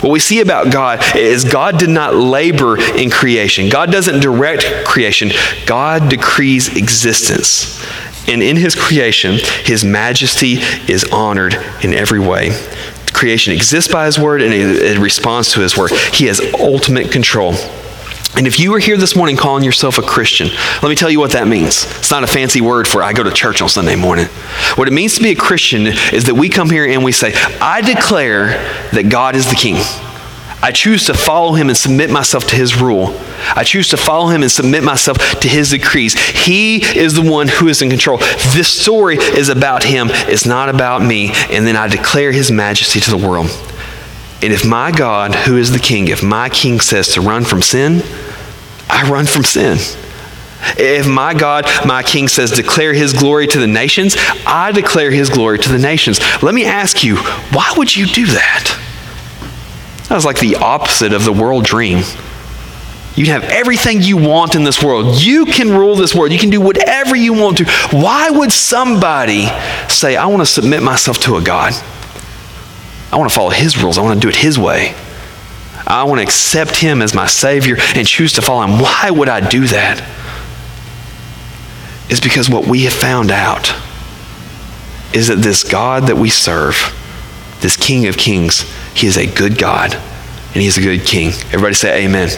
What 0.01 0.11
we 0.11 0.21
see 0.21 0.41
about 0.41 0.73
God 0.73 1.03
is 1.17 1.45
God 1.45 1.79
did 1.79 1.91
not 1.91 2.15
labor 2.15 2.79
in 2.79 3.11
creation. 3.11 3.69
God 3.69 3.91
doesn't 3.91 4.21
direct 4.21 4.87
creation. 4.87 5.31
God 5.67 6.09
decrees 6.11 6.77
existence. 6.77 7.83
And 8.29 8.43
in 8.43 8.57
his 8.57 8.75
creation, 8.75 9.39
his 9.65 9.85
majesty 9.85 10.59
is 10.87 11.05
honored 11.05 11.55
in 11.83 11.95
every 11.95 12.21
way. 12.21 12.51
Creation 13.13 13.55
exists 13.55 13.91
by 13.91 14.07
his 14.07 14.19
word 14.19 14.43
and 14.43 14.53
it 14.53 14.99
responds 14.99 15.53
to 15.53 15.61
his 15.61 15.77
word. 15.77 15.93
He 16.13 16.27
has 16.27 16.41
ultimate 16.55 17.11
control. 17.11 17.55
And 18.37 18.47
if 18.47 18.61
you 18.61 18.75
are 18.75 18.79
here 18.79 18.97
this 18.97 19.17
morning 19.17 19.37
calling 19.37 19.65
yourself 19.65 19.99
a 19.99 20.03
Christian, 20.03 20.49
let 20.83 20.89
me 20.89 20.95
tell 20.95 21.11
you 21.11 21.19
what 21.19 21.33
that 21.33 21.49
means. 21.49 21.85
It's 21.99 22.11
not 22.11 22.25
a 22.25 22.27
fancy 22.27 22.61
word 22.61 22.87
for 22.87 23.03
I 23.03 23.13
go 23.13 23.23
to 23.23 23.31
church 23.33 23.63
on 23.63 23.69
Sunday 23.69 23.97
morning. 23.97 24.27
What 24.77 24.87
it 24.87 24.93
means 24.93 25.17
to 25.17 25.23
be 25.23 25.31
a 25.31 25.37
Christian 25.37 25.87
is 25.87 26.25
that 26.27 26.35
we 26.35 26.49
come 26.49 26.71
here 26.71 26.87
and 26.87 27.03
we 27.03 27.11
say, 27.11 27.33
I 27.61 27.81
declare 27.81 28.49
that 28.93 29.09
God 29.09 29.35
is 29.35 29.49
the 29.49 29.57
king. 29.57 29.77
I 30.61 30.73
choose 30.73 31.07
to 31.07 31.15
follow 31.15 31.53
him 31.55 31.69
and 31.69 31.77
submit 31.77 32.11
myself 32.11 32.47
to 32.49 32.57
his 32.57 32.81
rule. 32.81 33.17
I 33.55 33.63
choose 33.63 33.89
to 33.91 33.97
follow 33.97 34.29
him 34.29 34.43
and 34.43 34.51
submit 34.51 34.83
myself 34.83 35.19
to 35.41 35.49
his 35.49 35.71
decrees. 35.71 36.15
He 36.15 36.85
is 36.99 37.15
the 37.15 37.23
one 37.23 37.47
who 37.47 37.69
is 37.69 37.81
in 37.81 37.91
control. 37.91 38.19
This 38.53 38.69
story 38.69 39.17
is 39.17 39.49
about 39.49 39.85
him, 39.85 40.09
it's 40.11 40.47
not 40.47 40.69
about 40.69 41.03
me. 41.03 41.31
And 41.51 41.67
then 41.67 41.77
I 41.77 41.87
declare 41.87 42.33
his 42.33 42.51
majesty 42.51 42.99
to 43.01 43.11
the 43.11 43.17
world. 43.17 43.47
And 44.41 44.53
if 44.53 44.65
my 44.65 44.93
God, 44.93 45.35
who 45.35 45.57
is 45.57 45.73
the 45.73 45.79
king, 45.79 46.09
if 46.09 46.23
my 46.23 46.49
king 46.49 46.81
says 46.81 47.09
to 47.15 47.21
run 47.21 47.45
from 47.45 47.61
sin, 47.63 48.03
I 48.89 49.09
run 49.11 49.27
from 49.27 49.45
sin. 49.45 49.79
If 50.77 51.07
my 51.07 51.35
God, 51.35 51.67
my 51.87 52.03
King 52.03 52.29
says, 52.29 52.51
declare 52.51 52.93
his 52.93 53.13
glory 53.13 53.47
to 53.47 53.61
the 53.61 53.67
nations, 53.67 54.17
I 54.45 54.73
declare 54.73 55.11
his 55.11 55.31
glory 55.31 55.59
to 55.61 55.69
the 55.69 55.79
nations. 55.79 56.21
Let 56.43 56.55
me 56.55 56.65
ask 56.65 57.05
you, 57.05 57.17
why 57.17 57.73
would 57.77 57.95
you 57.95 58.07
do 58.07 58.27
that? 58.27 58.79
That 60.09 60.15
was 60.15 60.25
like 60.25 60.41
the 60.41 60.57
opposite 60.57 61.13
of 61.13 61.25
the 61.25 61.33
world 61.33 61.65
dream. 61.65 62.03
You 63.15 63.27
have 63.27 63.45
everything 63.45 64.01
you 64.01 64.17
want 64.17 64.55
in 64.55 64.65
this 64.65 64.83
world. 64.83 65.21
You 65.21 65.45
can 65.45 65.71
rule 65.71 65.97
this 65.97 66.15
world. 66.15 66.33
You 66.33 66.39
can 66.39 66.51
do 66.51 66.61
whatever 66.61 67.17
you 67.17 67.33
want 67.33 67.59
to. 67.59 67.65
Why 67.91 68.31
would 68.31 68.53
somebody 68.53 69.47
say, 69.89 70.17
I 70.17 70.27
want 70.27 70.41
to 70.41 70.47
submit 70.47 70.83
myself 70.83 71.19
to 71.21 71.37
a 71.37 71.43
God? 71.43 71.73
I 73.11 73.17
want 73.17 73.31
to 73.31 73.35
follow 73.35 73.51
his 73.51 73.83
rules. 73.83 73.99
I 73.99 74.03
want 74.03 74.21
to 74.21 74.21
do 74.21 74.29
it 74.29 74.37
his 74.37 74.59
way. 74.59 74.95
I 75.87 76.05
want 76.05 76.19
to 76.19 76.23
accept 76.23 76.77
him 76.77 77.01
as 77.01 77.15
my 77.15 77.27
Savior 77.27 77.77
and 77.95 78.07
choose 78.07 78.35
to 78.35 78.43
follow 78.43 78.63
him. 78.63 78.79
Why 78.79 79.11
would 79.11 79.29
I 79.29 79.49
do 79.49 79.67
that? 79.69 80.07
It's 82.11 82.21
because 82.21 82.51
what 82.51 82.67
we 82.67 82.85
have 82.85 82.93
found 82.93 83.31
out 83.31 83.75
is 85.15 85.29
that 85.29 85.37
this 85.37 85.65
God 85.65 86.05
that 86.05 86.17
we 86.17 86.29
serve, 86.29 86.95
this 87.61 87.77
King 87.77 88.07
of 88.07 88.17
Kings, 88.17 88.63
he 88.95 89.07
is 89.07 89.17
a 89.17 89.27
good 89.27 89.59
God 89.59 89.95
and 89.95 90.63
he 90.63 90.67
is 90.67 90.77
a 90.77 90.83
good 90.83 91.07
King. 91.07 91.29
Everybody 91.47 91.75
say 91.75 92.05
amen. 92.05 92.29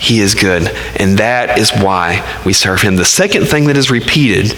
He 0.00 0.18
is 0.18 0.34
good. 0.34 0.68
And 0.96 1.18
that 1.18 1.58
is 1.58 1.70
why 1.70 2.40
we 2.44 2.52
serve 2.52 2.82
him. 2.82 2.96
The 2.96 3.04
second 3.04 3.46
thing 3.46 3.66
that 3.66 3.76
is 3.76 3.90
repeated 3.90 4.56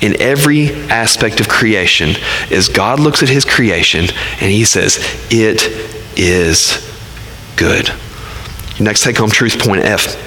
in 0.00 0.20
every 0.20 0.70
aspect 0.90 1.40
of 1.40 1.48
creation 1.48 2.14
is 2.50 2.68
God 2.68 3.00
looks 3.00 3.22
at 3.22 3.28
his 3.28 3.44
creation 3.44 4.06
and 4.40 4.50
he 4.50 4.64
says, 4.64 4.98
It 5.30 5.62
is 6.18 6.82
good. 7.56 7.90
next 8.78 9.02
take 9.02 9.16
home 9.16 9.30
truth 9.30 9.58
point 9.58 9.82
F 9.82 10.22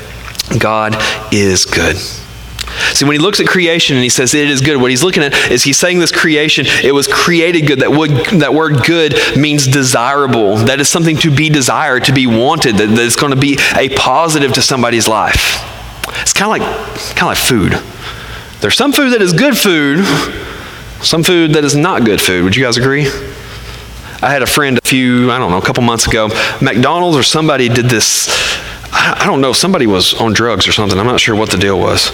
God 0.57 0.95
is 1.31 1.65
good. 1.65 1.97
See, 2.93 3.05
when 3.05 3.13
he 3.13 3.19
looks 3.19 3.39
at 3.39 3.47
creation 3.47 3.95
and 3.95 4.03
he 4.03 4.09
says 4.09 4.33
it 4.33 4.49
is 4.49 4.61
good, 4.61 4.77
what 4.77 4.89
he's 4.89 5.03
looking 5.03 5.23
at 5.23 5.33
is 5.51 5.63
he's 5.63 5.77
saying 5.77 5.99
this 5.99 6.11
creation, 6.11 6.65
it 6.83 6.93
was 6.93 7.07
created 7.07 7.67
good. 7.67 7.79
That 7.79 7.91
word, 7.91 8.11
that 8.39 8.53
word 8.53 8.85
good 8.85 9.15
means 9.37 9.67
desirable. 9.67 10.55
That 10.57 10.79
is 10.79 10.87
something 10.87 11.17
to 11.17 11.31
be 11.31 11.49
desired, 11.49 12.05
to 12.05 12.13
be 12.13 12.27
wanted, 12.27 12.77
that, 12.77 12.87
that 12.87 13.05
it's 13.05 13.15
going 13.15 13.33
to 13.33 13.39
be 13.39 13.57
a 13.75 13.89
positive 13.95 14.53
to 14.53 14.61
somebody's 14.61 15.07
life. 15.07 15.63
It's 16.21 16.33
kind 16.33 16.61
of 16.61 16.67
like, 16.67 17.15
kind 17.15 17.21
of 17.21 17.27
like 17.27 17.37
food. 17.37 17.98
There's 18.61 18.75
some 18.75 18.91
food 18.91 19.13
that 19.13 19.21
is 19.21 19.31
good 19.31 19.57
food, 19.57 20.03
some 21.01 21.23
food 21.23 21.53
that 21.53 21.63
is 21.63 21.75
not 21.75 22.03
good 22.03 22.19
food. 22.19 22.43
Would 22.43 22.57
you 22.57 22.63
guys 22.63 22.75
agree? 22.75 23.07
I 24.21 24.29
had 24.31 24.41
a 24.41 24.45
friend 24.45 24.77
a 24.77 24.81
few, 24.85 25.31
I 25.31 25.39
don't 25.39 25.49
know, 25.49 25.59
a 25.59 25.61
couple 25.61 25.81
months 25.81 26.07
ago. 26.07 26.27
McDonald's 26.61 27.17
or 27.17 27.23
somebody 27.23 27.69
did 27.69 27.85
this 27.85 28.27
I 29.01 29.25
don't 29.25 29.41
know, 29.41 29.53
somebody 29.53 29.87
was 29.87 30.13
on 30.13 30.33
drugs 30.33 30.67
or 30.67 30.71
something. 30.71 30.99
I'm 30.99 31.05
not 31.05 31.19
sure 31.19 31.35
what 31.35 31.49
the 31.49 31.57
deal 31.57 31.79
was. 31.79 32.11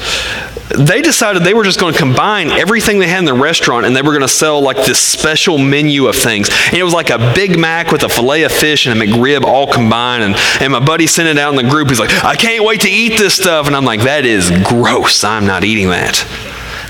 They 0.78 1.02
decided 1.02 1.44
they 1.44 1.54
were 1.54 1.64
just 1.64 1.80
going 1.80 1.94
to 1.94 2.00
combine 2.00 2.50
everything 2.50 3.00
they 3.00 3.08
had 3.08 3.20
in 3.20 3.26
the 3.26 3.34
restaurant 3.34 3.86
and 3.86 3.96
they 3.96 4.02
were 4.02 4.12
going 4.12 4.22
to 4.22 4.28
sell 4.28 4.62
like 4.62 4.78
this 4.78 5.00
special 5.00 5.58
menu 5.58 6.08
of 6.08 6.16
things. 6.16 6.50
And 6.68 6.76
it 6.76 6.84
was 6.84 6.94
like 6.94 7.10
a 7.10 7.34
Big 7.34 7.58
Mac 7.58 7.92
with 7.92 8.04
a 8.04 8.10
filet 8.10 8.44
of 8.44 8.52
fish 8.52 8.88
and 8.88 9.02
a 9.02 9.06
McRib 9.06 9.44
all 9.44 9.72
combined. 9.72 10.24
And, 10.24 10.36
and 10.62 10.74
my 10.74 10.80
buddy 10.84 11.08
sent 11.08 11.28
it 11.30 11.38
out 11.38 11.52
in 11.52 11.64
the 11.64 11.70
group. 11.70 11.90
He's 11.90 12.00
like, 12.00 12.24
I 12.24 12.36
can't 12.36 12.64
wait 12.64 12.82
to 12.82 12.90
eat 12.90 13.18
this 13.18 13.36
stuff. 13.36 13.68
And 13.68 13.76
I'm 13.76 13.86
like, 13.86 14.02
that 14.02 14.26
is 14.26 14.52
gross. 14.64 15.24
I'm 15.24 15.46
not 15.46 15.64
eating 15.64 15.90
that. 15.90 16.26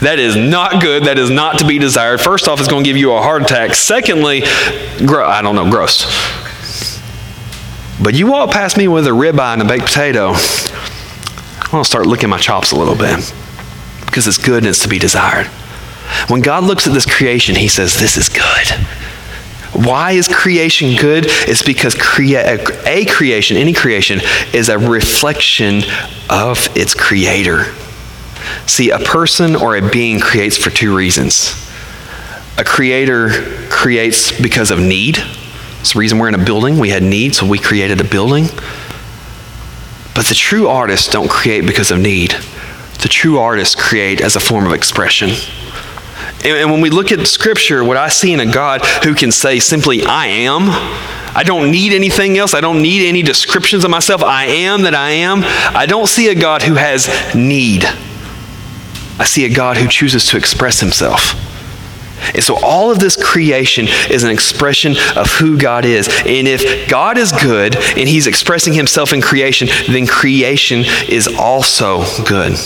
That 0.01 0.19
is 0.19 0.36
not 0.36 0.81
good. 0.81 1.03
That 1.05 1.17
is 1.17 1.29
not 1.29 1.60
to 1.60 1.65
be 1.65 1.79
desired. 1.79 2.19
First 2.19 2.47
off, 2.47 2.60
it's 2.60 2.69
going 2.69 2.84
to 2.84 2.89
give 2.89 2.97
you 2.97 3.13
a 3.13 3.21
heart 3.21 3.43
attack. 3.43 3.75
Secondly, 3.75 4.43
gro- 5.05 5.27
I 5.27 5.41
don't 5.41 5.55
know, 5.55 5.69
gross. 5.69 6.05
But 8.01 8.13
you 8.13 8.27
walk 8.27 8.51
past 8.51 8.77
me 8.77 8.88
with 8.88 9.08
a 9.08 9.12
ribeye 9.12 9.53
and 9.53 9.62
a 9.62 9.65
baked 9.65 9.86
potato, 9.86 10.34
I'm 10.34 11.71
going 11.71 11.84
to 11.84 11.89
start 11.89 12.08
licking 12.08 12.29
my 12.29 12.38
chops 12.38 12.71
a 12.71 12.75
little 12.75 12.95
bit 12.95 13.34
because 14.05 14.27
it's 14.27 14.38
good 14.38 14.63
and 14.63 14.67
it's 14.67 14.84
to 14.84 14.89
be 14.89 14.99
desired. 14.99 15.47
When 16.27 16.41
God 16.41 16.63
looks 16.63 16.88
at 16.88 16.93
this 16.93 17.05
creation, 17.05 17.55
he 17.55 17.67
says, 17.67 17.99
This 17.99 18.17
is 18.17 18.29
good. 18.29 18.67
Why 19.73 20.12
is 20.12 20.27
creation 20.27 20.95
good? 20.95 21.25
It's 21.27 21.62
because 21.62 21.95
crea- 21.95 22.36
a 22.36 23.05
creation, 23.05 23.58
any 23.58 23.73
creation, 23.73 24.21
is 24.53 24.69
a 24.69 24.77
reflection 24.77 25.81
of 26.29 26.67
its 26.77 26.93
creator. 26.93 27.65
See, 28.67 28.91
a 28.91 28.99
person 28.99 29.55
or 29.55 29.75
a 29.75 29.89
being 29.89 30.19
creates 30.19 30.58
for 30.58 30.69
two 30.69 30.95
reasons. 30.95 31.62
A 32.58 32.63
creator 32.63 33.67
creates 33.69 34.31
because 34.39 34.71
of 34.71 34.79
need 34.79 35.17
it's 35.86 35.93
the 35.93 36.00
reason 36.00 36.17
we're 36.17 36.30
in 36.30 36.34
a 36.34 36.43
building. 36.43 36.80
We 36.80 36.89
had 36.89 37.04
need, 37.04 37.36
so 37.36 37.45
we 37.45 37.60
created 37.60 38.02
a 38.02 38.04
building. 38.04 38.45
But 40.15 40.26
the 40.26 40.34
true 40.34 40.67
artists 40.67 41.08
don't 41.08 41.30
create 41.30 41.67
because 41.67 41.91
of 41.91 42.00
need. 42.00 42.32
The 43.04 43.08
true 43.08 43.38
artists 43.38 43.76
create 43.76 44.19
as 44.19 44.36
a 44.36 44.39
form 44.39 44.65
of 44.65 44.74
expression. 44.74 45.30
And, 46.43 46.71
when 46.71 46.82
we 46.82 46.89
look 46.89 47.12
at 47.12 47.28
Scripture, 47.28 47.84
what 47.84 47.98
I 47.98 48.10
see 48.10 48.34
in 48.34 48.39
a 48.39 48.52
God 48.52 48.84
who 49.04 49.13
can 49.13 49.32
say 49.32 49.60
simply, 49.60 50.04
I 50.04 50.26
am, 50.26 50.69
I 51.36 51.43
don't 51.45 51.69
need 51.69 51.93
anything 51.93 52.36
else. 52.36 52.56
I 52.56 52.62
don't 52.62 52.82
need 52.82 53.08
any 53.08 53.21
descriptions 53.21 53.84
of 53.84 53.91
myself. 53.91 54.24
I 54.24 54.45
am 54.45 54.82
that 54.82 54.95
I 54.95 55.12
am. 55.12 55.41
I 55.43 55.86
don't 55.86 56.08
see 56.08 56.30
a 56.30 56.36
God 56.36 56.63
who 56.63 56.74
has 56.74 57.08
need. 57.36 57.86
I 59.19 59.26
see 59.26 59.45
a 59.45 59.54
God 59.54 59.78
who 59.78 59.88
chooses 59.88 60.26
to 60.30 60.38
express 60.38 60.80
himself. 60.80 61.36
And 62.34 62.43
so 62.43 62.58
all 62.63 62.91
of 62.91 62.99
this 62.99 63.21
creation 63.21 63.88
is 64.10 64.23
an 64.23 64.30
expression 64.30 64.95
of 65.15 65.30
who 65.32 65.58
God 65.58 65.86
is. 65.86 66.08
And 66.08 66.47
if 66.47 66.89
God 66.89 67.17
is 67.17 67.32
good 67.32 67.75
and 67.75 68.10
he's 68.10 68.28
expressing 68.28 68.73
himself 68.73 69.13
in 69.13 69.21
creation, 69.21 69.67
then 69.88 70.08
creation 70.08 70.84
is 71.10 71.28
also 71.28 72.04
good. 72.25 72.58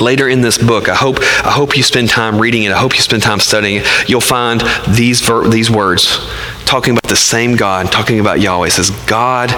Later 0.00 0.28
in 0.28 0.40
this 0.40 0.58
book, 0.58 0.88
I 0.88 0.94
hope, 0.94 1.20
I 1.20 1.52
hope 1.52 1.76
you 1.76 1.82
spend 1.82 2.08
time 2.08 2.40
reading 2.40 2.64
it. 2.64 2.72
I 2.72 2.78
hope 2.78 2.94
you 2.96 3.00
spend 3.00 3.22
time 3.22 3.38
studying 3.38 3.82
it. 3.82 4.08
You'll 4.08 4.20
find 4.20 4.60
these, 4.88 5.20
ver- 5.20 5.48
these 5.48 5.70
words 5.70 6.18
talking 6.64 6.94
about 6.96 7.08
the 7.08 7.16
same 7.16 7.54
God, 7.54 7.92
talking 7.92 8.18
about 8.18 8.40
Yahweh. 8.40 8.66
It 8.66 8.72
says, 8.72 8.90
God 9.06 9.50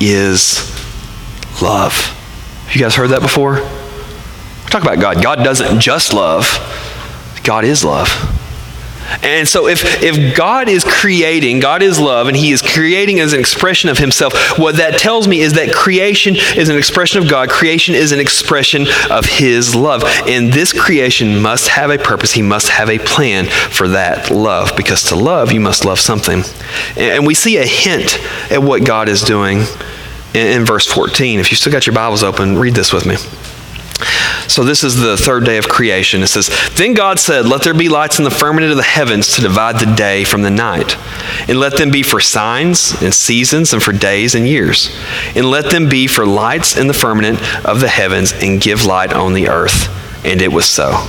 is 0.00 0.70
love. 1.60 1.92
You 2.72 2.80
guys 2.80 2.94
heard 2.94 3.10
that 3.10 3.20
before? 3.20 3.56
Talk 4.70 4.82
about 4.82 5.00
God. 5.00 5.22
God 5.22 5.44
doesn't 5.44 5.80
just 5.80 6.14
love, 6.14 6.48
God 7.44 7.64
is 7.64 7.84
love. 7.84 8.08
And 9.22 9.46
so, 9.46 9.66
if, 9.66 10.02
if 10.02 10.36
God 10.36 10.68
is 10.68 10.84
creating, 10.84 11.60
God 11.60 11.82
is 11.82 12.00
love, 12.00 12.28
and 12.28 12.36
He 12.36 12.52
is 12.52 12.62
creating 12.62 13.20
as 13.20 13.32
an 13.32 13.40
expression 13.40 13.90
of 13.90 13.98
Himself, 13.98 14.58
what 14.58 14.76
that 14.76 14.98
tells 14.98 15.28
me 15.28 15.40
is 15.40 15.54
that 15.54 15.72
creation 15.72 16.36
is 16.36 16.68
an 16.68 16.76
expression 16.76 17.22
of 17.22 17.28
God. 17.28 17.48
Creation 17.48 17.94
is 17.94 18.12
an 18.12 18.20
expression 18.20 18.86
of 19.10 19.24
His 19.26 19.74
love. 19.74 20.02
And 20.26 20.52
this 20.52 20.72
creation 20.72 21.40
must 21.40 21.68
have 21.68 21.90
a 21.90 21.98
purpose. 21.98 22.32
He 22.32 22.42
must 22.42 22.68
have 22.68 22.88
a 22.88 22.98
plan 22.98 23.46
for 23.46 23.88
that 23.88 24.30
love. 24.30 24.76
Because 24.76 25.02
to 25.04 25.16
love, 25.16 25.52
you 25.52 25.60
must 25.60 25.84
love 25.84 26.00
something. 26.00 26.42
And 26.96 27.26
we 27.26 27.34
see 27.34 27.58
a 27.58 27.66
hint 27.66 28.18
at 28.50 28.62
what 28.62 28.84
God 28.84 29.08
is 29.08 29.22
doing 29.22 29.58
in, 30.34 30.60
in 30.60 30.64
verse 30.64 30.86
14. 30.86 31.40
If 31.40 31.50
you 31.50 31.56
still 31.56 31.72
got 31.72 31.86
your 31.86 31.94
Bibles 31.94 32.22
open, 32.22 32.58
read 32.58 32.74
this 32.74 32.92
with 32.92 33.06
me. 33.06 33.16
So, 34.48 34.64
this 34.64 34.84
is 34.84 34.96
the 34.96 35.16
third 35.16 35.44
day 35.44 35.56
of 35.56 35.68
creation. 35.68 36.22
It 36.22 36.26
says, 36.26 36.50
Then 36.74 36.94
God 36.94 37.18
said, 37.18 37.46
Let 37.46 37.62
there 37.62 37.74
be 37.74 37.88
lights 37.88 38.18
in 38.18 38.24
the 38.24 38.30
firmament 38.30 38.70
of 38.70 38.76
the 38.76 38.82
heavens 38.82 39.34
to 39.34 39.40
divide 39.40 39.78
the 39.78 39.94
day 39.94 40.24
from 40.24 40.42
the 40.42 40.50
night, 40.50 40.96
and 41.48 41.58
let 41.58 41.76
them 41.76 41.90
be 41.90 42.02
for 42.02 42.20
signs 42.20 43.00
and 43.02 43.14
seasons 43.14 43.72
and 43.72 43.82
for 43.82 43.92
days 43.92 44.34
and 44.34 44.46
years, 44.46 44.94
and 45.34 45.46
let 45.46 45.70
them 45.70 45.88
be 45.88 46.06
for 46.06 46.26
lights 46.26 46.76
in 46.76 46.86
the 46.86 46.94
firmament 46.94 47.40
of 47.64 47.80
the 47.80 47.88
heavens 47.88 48.32
and 48.32 48.60
give 48.60 48.84
light 48.84 49.12
on 49.12 49.32
the 49.32 49.48
earth. 49.48 49.88
And 50.24 50.42
it 50.42 50.52
was 50.52 50.68
so. 50.68 51.08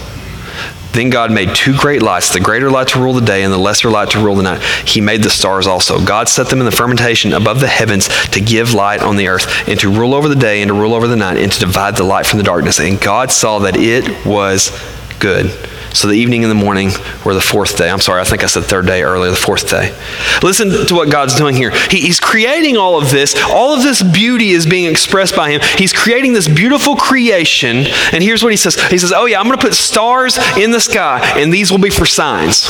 Then 0.96 1.10
God 1.10 1.30
made 1.30 1.54
two 1.54 1.76
great 1.78 2.02
lights, 2.02 2.32
the 2.32 2.40
greater 2.40 2.72
light 2.72 2.88
to 2.90 3.00
rule 3.00 3.14
the 3.14 3.20
day 3.20 3.44
and 3.44 3.52
the 3.52 3.58
lesser 3.58 3.90
light 3.90 4.12
to 4.12 4.20
rule 4.20 4.36
the 4.36 4.44
night. 4.44 4.62
He 4.86 5.02
made 5.02 5.24
the 5.24 5.30
stars 5.30 5.68
also. 5.68 6.04
God 6.04 6.30
set 6.30 6.48
them 6.48 6.60
in 6.60 6.66
the 6.66 6.72
firmamentation 6.72 7.36
above 7.36 7.60
the 7.60 7.68
heavens 7.68 8.08
to 8.30 8.40
give 8.40 8.74
light 8.74 9.02
on 9.02 9.18
the 9.18 9.28
earth 9.28 9.68
and 9.68 9.78
to 9.82 9.90
rule 9.90 10.14
over 10.14 10.30
the 10.30 10.36
day 10.36 10.62
and 10.62 10.70
to 10.70 10.74
rule 10.74 10.94
over 10.94 11.08
the 11.08 11.18
night 11.18 11.36
and 11.36 11.52
to 11.52 11.60
divide 11.60 11.98
the 11.98 12.04
light 12.04 12.26
from 12.26 12.38
the 12.38 12.44
darkness. 12.44 12.80
And 12.80 13.00
God 13.00 13.30
saw 13.30 13.60
that 13.60 13.76
it 13.76 14.26
was 14.26 14.72
good. 15.20 15.52
So 15.96 16.10
the 16.10 16.16
evening 16.16 16.44
and 16.44 16.52
the 16.52 16.56
morning 16.56 16.92
were 17.24 17.34
the 17.34 17.42
fourth 17.42 17.78
day. 17.78 17.90
I'm 17.90 18.02
sorry, 18.02 18.20
I 18.20 18.26
think 18.26 18.44
I 18.44 18.48
said 18.48 18.66
third 18.66 18.86
day 18.86 19.02
earlier, 19.02 19.32
the 19.32 19.38
fourth 19.38 19.70
day. 19.70 19.98
Listen 20.44 20.70
to 20.88 20.94
what 20.94 21.10
God's 21.10 21.36
doing 21.36 21.56
here. 21.56 21.72
He, 21.90 22.02
he's 22.02 22.20
creating 22.20 22.76
all 22.76 23.02
of 23.02 23.12
this. 23.12 23.34
All 23.50 23.74
of 23.74 23.82
this 23.82 24.04
beauty 24.04 24.50
is 24.50 24.66
being 24.66 24.92
expressed 24.92 25.38
by 25.38 25.52
Him. 25.52 25.62
He's 25.78 25.94
creating 25.94 26.34
this 26.34 26.50
beautiful 26.50 26.98
creation. 26.98 27.86
And 28.12 28.22
here's 28.22 28.44
what 28.44 28.52
He 28.52 28.58
says 28.58 28.76
He 28.90 28.98
says, 28.98 29.14
Oh, 29.16 29.26
yeah, 29.26 29.40
I'm 29.40 29.46
going 29.48 29.58
to 29.58 29.66
put 29.66 29.74
stars 29.74 30.38
in 30.58 30.72
the 30.72 30.82
sky, 30.82 31.22
and 31.40 31.54
these 31.54 31.72
will 31.72 31.80
be 31.80 31.90
for 31.90 32.06
signs. 32.06 32.68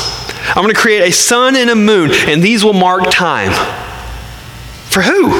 I'm 0.49 0.63
going 0.63 0.73
to 0.73 0.79
create 0.79 1.01
a 1.01 1.11
sun 1.11 1.55
and 1.55 1.71
a 1.71 1.75
moon, 1.75 2.11
and 2.13 2.43
these 2.43 2.63
will 2.63 2.73
mark 2.73 3.09
time. 3.09 3.51
For 4.85 5.01
who? 5.01 5.31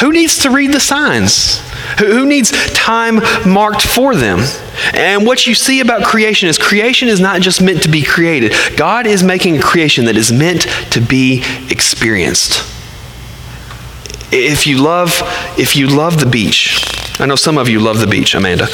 Who 0.00 0.12
needs 0.12 0.42
to 0.42 0.50
read 0.50 0.72
the 0.72 0.80
signs? 0.80 1.65
Who 1.98 2.26
needs 2.26 2.50
time 2.72 3.20
marked 3.46 3.82
for 3.82 4.14
them? 4.14 4.40
And 4.92 5.26
what 5.26 5.46
you 5.46 5.54
see 5.54 5.80
about 5.80 6.04
creation 6.04 6.48
is 6.48 6.58
creation 6.58 7.08
is 7.08 7.20
not 7.20 7.40
just 7.40 7.62
meant 7.62 7.82
to 7.82 7.88
be 7.88 8.02
created. 8.02 8.52
God 8.76 9.06
is 9.06 9.22
making 9.22 9.56
a 9.56 9.62
creation 9.62 10.04
that 10.06 10.16
is 10.16 10.32
meant 10.32 10.62
to 10.90 11.00
be 11.00 11.42
experienced. 11.70 12.64
If 14.32 14.66
you 14.66 14.82
love, 14.82 15.22
if 15.58 15.76
you 15.76 15.86
love 15.86 16.20
the 16.20 16.26
beach, 16.26 16.84
I 17.20 17.26
know 17.26 17.36
some 17.36 17.58
of 17.58 17.68
you 17.68 17.80
love 17.80 18.00
the 18.00 18.06
beach, 18.06 18.34
Amanda. 18.34 18.66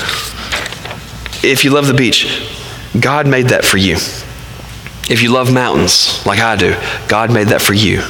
If 1.44 1.64
you 1.64 1.70
love 1.70 1.87
the 1.87 1.94
beach, 1.94 2.48
God 2.98 3.27
made 3.27 3.48
that 3.48 3.64
for 3.64 3.77
you. 3.77 3.96
If 5.11 5.22
you 5.22 5.31
love 5.31 5.53
mountains 5.53 6.25
like 6.25 6.40
I 6.40 6.57
do, 6.57 6.75
God 7.09 7.33
made 7.33 7.48
that 7.48 7.61
for 7.61 7.75
you. 7.75 8.03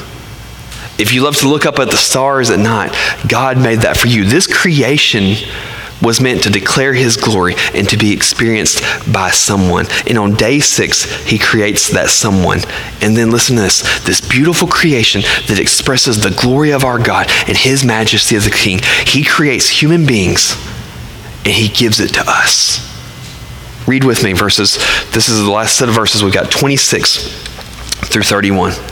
If 1.03 1.12
you 1.12 1.25
love 1.25 1.35
to 1.38 1.49
look 1.49 1.67
up 1.67 1.81
at 1.81 1.91
the 1.91 1.97
stars 1.97 2.49
at 2.49 2.61
night, 2.61 2.95
God 3.27 3.59
made 3.59 3.81
that 3.81 3.97
for 3.97 4.07
you. 4.07 4.25
This 4.25 4.47
creation 4.47 5.35
was 6.01 6.21
meant 6.21 6.45
to 6.45 6.51
declare 6.51 6.95
his 6.95 7.17
glory 7.17 7.55
and 7.75 7.88
to 7.88 7.97
be 7.97 8.12
experienced 8.12 8.85
by 9.12 9.31
someone. 9.31 9.87
And 10.07 10.17
on 10.17 10.35
day 10.35 10.61
six, 10.61 11.12
he 11.25 11.41
creates 11.41 11.91
that 11.91 12.09
someone. 12.09 12.61
And 13.01 13.17
then 13.17 13.33
listen 13.33 13.57
to 13.57 13.62
this 13.62 14.05
this 14.05 14.21
beautiful 14.21 14.69
creation 14.69 15.23
that 15.49 15.59
expresses 15.59 16.23
the 16.23 16.31
glory 16.31 16.71
of 16.71 16.85
our 16.85 17.01
God 17.01 17.27
and 17.49 17.57
his 17.57 17.85
majesty 17.85 18.37
as 18.37 18.47
a 18.47 18.51
king. 18.53 18.79
He 19.05 19.25
creates 19.25 19.69
human 19.69 20.07
beings 20.07 20.55
and 21.45 21.53
he 21.53 21.67
gives 21.67 21.99
it 21.99 22.15
to 22.15 22.23
us. 22.29 22.88
Read 23.88 24.05
with 24.05 24.23
me 24.23 24.35
verses. 24.35 24.77
This 25.11 25.29
is 25.29 25.41
the 25.41 25.51
last 25.51 25.77
set 25.77 25.88
of 25.88 25.97
verses. 25.97 26.23
We've 26.23 26.33
got 26.33 26.53
26 26.53 27.27
through 28.07 28.23
31. 28.23 28.92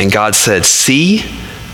And 0.00 0.10
God 0.10 0.34
said, 0.34 0.64
See, 0.64 1.18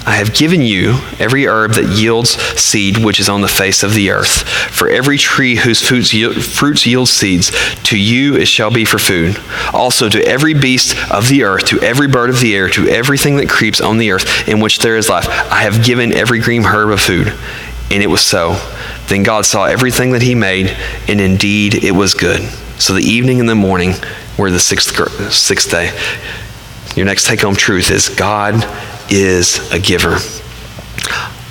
I 0.04 0.16
have 0.16 0.34
given 0.34 0.60
you 0.60 0.98
every 1.20 1.46
herb 1.46 1.74
that 1.74 1.96
yields 1.96 2.30
seed 2.60 2.98
which 2.98 3.20
is 3.20 3.28
on 3.28 3.40
the 3.40 3.46
face 3.46 3.84
of 3.84 3.94
the 3.94 4.10
earth. 4.10 4.48
For 4.48 4.88
every 4.88 5.16
tree 5.16 5.54
whose 5.54 5.80
fruits 5.80 6.12
yield, 6.12 6.44
fruits 6.44 6.84
yield 6.84 7.08
seeds, 7.08 7.52
to 7.84 7.96
you 7.96 8.34
it 8.34 8.48
shall 8.48 8.72
be 8.72 8.84
for 8.84 8.98
food. 8.98 9.40
Also 9.72 10.08
to 10.08 10.20
every 10.26 10.54
beast 10.54 10.96
of 11.08 11.28
the 11.28 11.44
earth, 11.44 11.66
to 11.66 11.80
every 11.82 12.08
bird 12.08 12.28
of 12.28 12.40
the 12.40 12.56
air, 12.56 12.68
to 12.70 12.88
everything 12.88 13.36
that 13.36 13.48
creeps 13.48 13.80
on 13.80 13.98
the 13.98 14.10
earth 14.10 14.48
in 14.48 14.58
which 14.58 14.80
there 14.80 14.96
is 14.96 15.08
life, 15.08 15.28
I 15.28 15.62
have 15.62 15.84
given 15.84 16.12
every 16.12 16.40
green 16.40 16.64
herb 16.64 16.90
of 16.90 17.00
food. 17.00 17.32
And 17.92 18.02
it 18.02 18.10
was 18.10 18.22
so. 18.22 18.60
Then 19.06 19.22
God 19.22 19.46
saw 19.46 19.66
everything 19.66 20.10
that 20.12 20.22
he 20.22 20.34
made, 20.34 20.76
and 21.06 21.20
indeed 21.20 21.84
it 21.84 21.92
was 21.92 22.14
good. 22.14 22.42
So 22.80 22.92
the 22.92 23.02
evening 23.02 23.38
and 23.38 23.48
the 23.48 23.54
morning 23.54 23.94
were 24.36 24.50
the 24.50 24.58
sixth, 24.58 25.32
sixth 25.32 25.70
day. 25.70 25.96
Your 26.96 27.04
next 27.04 27.26
take 27.26 27.42
home 27.42 27.54
truth 27.54 27.90
is 27.90 28.08
God 28.08 28.54
is 29.10 29.70
a 29.70 29.78
giver. 29.78 30.16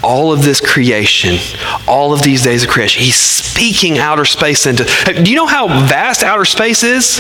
All 0.04 0.34
of 0.34 0.44
this 0.44 0.60
creation, 0.60 1.38
all 1.88 2.14
of 2.14 2.22
these 2.22 2.44
days 2.44 2.64
of 2.64 2.70
creation, 2.70 3.04
he's 3.04 3.16
speaking 3.16 3.98
outer 3.98 4.26
space 4.26 4.66
into. 4.66 4.84
Do 5.06 5.30
you 5.30 5.36
know 5.36 5.48
how 5.48 5.68
vast 5.68 6.24
outer 6.24 6.46
space 6.46 6.84
is? 6.84 7.18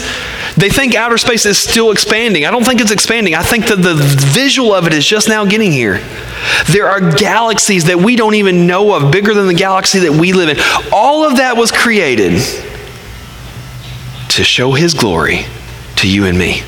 They 0.55 0.69
think 0.69 0.95
outer 0.95 1.17
space 1.17 1.45
is 1.45 1.57
still 1.57 1.91
expanding. 1.91 2.45
I 2.45 2.51
don't 2.51 2.63
think 2.63 2.81
it's 2.81 2.91
expanding. 2.91 3.33
I 3.35 3.43
think 3.43 3.67
that 3.67 3.77
the 3.77 3.95
visual 3.95 4.73
of 4.73 4.85
it 4.87 4.93
is 4.93 5.05
just 5.05 5.27
now 5.27 5.45
getting 5.45 5.71
here. 5.71 5.99
There 6.67 6.87
are 6.87 7.11
galaxies 7.15 7.85
that 7.85 7.97
we 7.97 8.15
don't 8.15 8.35
even 8.35 8.67
know 8.67 8.95
of, 8.95 9.11
bigger 9.11 9.33
than 9.33 9.47
the 9.47 9.53
galaxy 9.53 9.99
that 9.99 10.11
we 10.11 10.33
live 10.33 10.49
in. 10.49 10.57
All 10.91 11.27
of 11.27 11.37
that 11.37 11.57
was 11.57 11.71
created 11.71 12.41
to 14.29 14.43
show 14.43 14.73
his 14.73 14.93
glory 14.93 15.45
to 15.97 16.07
you 16.07 16.25
and 16.25 16.37
me. 16.37 16.61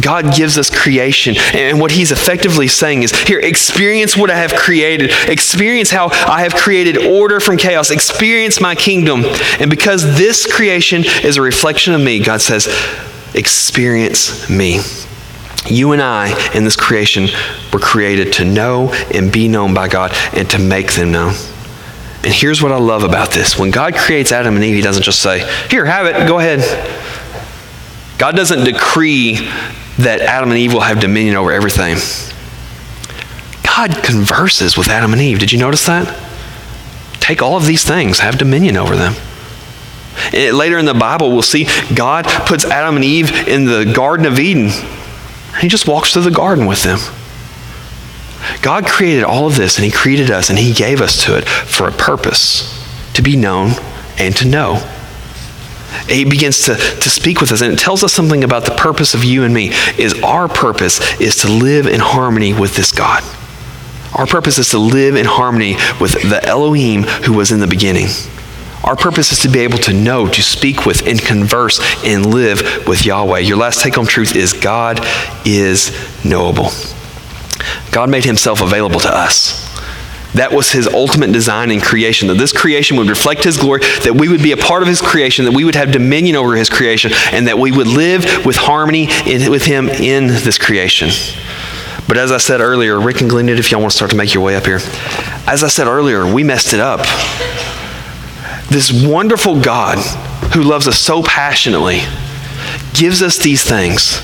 God 0.00 0.34
gives 0.34 0.58
us 0.58 0.70
creation. 0.70 1.36
And 1.54 1.80
what 1.80 1.90
he's 1.90 2.12
effectively 2.12 2.68
saying 2.68 3.02
is 3.02 3.12
here, 3.22 3.40
experience 3.40 4.16
what 4.16 4.30
I 4.30 4.36
have 4.36 4.54
created. 4.54 5.10
Experience 5.28 5.90
how 5.90 6.08
I 6.10 6.42
have 6.42 6.54
created 6.54 6.98
order 6.98 7.40
from 7.40 7.56
chaos. 7.56 7.90
Experience 7.90 8.60
my 8.60 8.74
kingdom. 8.74 9.22
And 9.58 9.70
because 9.70 10.18
this 10.18 10.50
creation 10.50 11.04
is 11.22 11.36
a 11.36 11.42
reflection 11.42 11.94
of 11.94 12.00
me, 12.00 12.20
God 12.20 12.40
says, 12.40 12.68
experience 13.34 14.48
me. 14.48 14.80
You 15.68 15.92
and 15.92 16.00
I 16.00 16.52
in 16.54 16.64
this 16.64 16.76
creation 16.76 17.28
were 17.72 17.80
created 17.80 18.32
to 18.34 18.44
know 18.44 18.92
and 19.12 19.32
be 19.32 19.48
known 19.48 19.74
by 19.74 19.88
God 19.88 20.12
and 20.32 20.48
to 20.50 20.58
make 20.58 20.92
them 20.92 21.12
known. 21.12 21.34
And 22.22 22.34
here's 22.34 22.62
what 22.62 22.72
I 22.72 22.78
love 22.78 23.04
about 23.04 23.30
this. 23.30 23.58
When 23.58 23.70
God 23.70 23.94
creates 23.94 24.32
Adam 24.32 24.56
and 24.56 24.64
Eve, 24.64 24.74
he 24.74 24.82
doesn't 24.82 25.02
just 25.02 25.20
say, 25.20 25.48
Here, 25.70 25.84
have 25.84 26.06
it, 26.06 26.26
go 26.26 26.38
ahead. 26.38 26.60
God 28.18 28.34
doesn't 28.34 28.64
decree 28.64 29.48
that 29.98 30.20
Adam 30.20 30.50
and 30.50 30.58
Eve 30.58 30.72
will 30.72 30.80
have 30.80 31.00
dominion 31.00 31.36
over 31.36 31.52
everything. 31.52 31.96
God 33.62 34.02
converses 34.02 34.76
with 34.76 34.88
Adam 34.88 35.12
and 35.12 35.20
Eve. 35.20 35.38
Did 35.38 35.52
you 35.52 35.58
notice 35.58 35.86
that? 35.86 36.22
Take 37.20 37.42
all 37.42 37.56
of 37.56 37.66
these 37.66 37.84
things, 37.84 38.20
have 38.20 38.38
dominion 38.38 38.76
over 38.76 38.96
them. 38.96 39.14
And 40.32 40.56
later 40.56 40.78
in 40.78 40.86
the 40.86 40.94
Bible, 40.94 41.30
we'll 41.30 41.42
see 41.42 41.66
God 41.94 42.24
puts 42.46 42.64
Adam 42.64 42.96
and 42.96 43.04
Eve 43.04 43.48
in 43.48 43.64
the 43.64 43.92
Garden 43.94 44.26
of 44.26 44.38
Eden. 44.38 44.70
He 45.60 45.68
just 45.68 45.86
walks 45.86 46.12
through 46.12 46.22
the 46.22 46.30
garden 46.30 46.66
with 46.66 46.82
them. 46.82 46.98
God 48.62 48.86
created 48.86 49.24
all 49.24 49.46
of 49.46 49.56
this, 49.56 49.76
and 49.76 49.84
He 49.84 49.90
created 49.90 50.30
us, 50.30 50.50
and 50.50 50.58
He 50.58 50.72
gave 50.72 51.00
us 51.00 51.24
to 51.24 51.36
it 51.36 51.46
for 51.48 51.88
a 51.88 51.92
purpose 51.92 52.72
to 53.14 53.22
be 53.22 53.36
known 53.36 53.72
and 54.18 54.36
to 54.36 54.46
know 54.46 54.76
he 56.08 56.24
begins 56.24 56.64
to, 56.64 56.74
to 56.76 57.10
speak 57.10 57.40
with 57.40 57.52
us 57.52 57.60
and 57.60 57.72
it 57.72 57.78
tells 57.78 58.04
us 58.04 58.12
something 58.12 58.44
about 58.44 58.64
the 58.64 58.72
purpose 58.72 59.14
of 59.14 59.24
you 59.24 59.44
and 59.44 59.52
me 59.52 59.70
is 59.98 60.20
our 60.22 60.48
purpose 60.48 61.20
is 61.20 61.36
to 61.36 61.48
live 61.48 61.86
in 61.86 62.00
harmony 62.00 62.52
with 62.52 62.76
this 62.76 62.92
god. 62.92 63.22
Our 64.14 64.26
purpose 64.26 64.58
is 64.58 64.70
to 64.70 64.78
live 64.78 65.16
in 65.16 65.26
harmony 65.26 65.74
with 66.00 66.12
the 66.28 66.40
elohim 66.44 67.02
who 67.02 67.32
was 67.34 67.52
in 67.52 67.60
the 67.60 67.66
beginning. 67.66 68.06
Our 68.84 68.96
purpose 68.96 69.32
is 69.32 69.40
to 69.40 69.48
be 69.48 69.60
able 69.60 69.78
to 69.78 69.92
know 69.92 70.28
to 70.28 70.42
speak 70.42 70.86
with 70.86 71.06
and 71.06 71.20
converse 71.20 71.80
and 72.04 72.26
live 72.26 72.86
with 72.86 73.04
yahweh. 73.04 73.40
Your 73.40 73.56
last 73.56 73.82
take-home 73.82 74.06
truth 74.06 74.36
is 74.36 74.52
god 74.52 75.00
is 75.44 75.92
knowable. 76.24 76.70
God 77.90 78.10
made 78.10 78.24
himself 78.24 78.60
available 78.60 79.00
to 79.00 79.08
us 79.08 79.65
that 80.36 80.52
was 80.52 80.72
his 80.72 80.86
ultimate 80.86 81.32
design 81.32 81.70
in 81.70 81.80
creation, 81.80 82.28
that 82.28 82.38
this 82.38 82.52
creation 82.52 82.96
would 82.96 83.08
reflect 83.08 83.44
his 83.44 83.56
glory, 83.56 83.80
that 84.04 84.14
we 84.14 84.28
would 84.28 84.42
be 84.42 84.52
a 84.52 84.56
part 84.56 84.82
of 84.82 84.88
his 84.88 85.00
creation, 85.00 85.44
that 85.44 85.54
we 85.54 85.64
would 85.64 85.74
have 85.74 85.92
dominion 85.92 86.36
over 86.36 86.54
his 86.54 86.68
creation, 86.68 87.12
and 87.32 87.46
that 87.48 87.58
we 87.58 87.72
would 87.72 87.86
live 87.86 88.44
with 88.44 88.56
harmony 88.56 89.08
in, 89.26 89.50
with 89.50 89.64
him 89.64 89.88
in 89.88 90.28
this 90.28 90.58
creation. 90.58 91.08
But 92.08 92.18
as 92.18 92.30
I 92.30 92.38
said 92.38 92.60
earlier, 92.60 93.00
Rick 93.00 93.20
and 93.20 93.28
Glenn, 93.28 93.48
if 93.48 93.70
y'all 93.70 93.80
want 93.80 93.90
to 93.90 93.96
start 93.96 94.10
to 94.12 94.16
make 94.16 94.32
your 94.32 94.44
way 94.44 94.56
up 94.56 94.64
here, 94.64 94.80
as 95.46 95.64
I 95.64 95.68
said 95.68 95.88
earlier, 95.88 96.32
we 96.32 96.44
messed 96.44 96.72
it 96.72 96.80
up. 96.80 97.00
This 98.68 98.92
wonderful 98.92 99.60
God 99.60 99.98
who 100.54 100.62
loves 100.62 100.86
us 100.86 100.98
so 100.98 101.22
passionately 101.22 102.00
gives 102.92 103.22
us 103.22 103.38
these 103.38 103.64
things. 103.64 104.22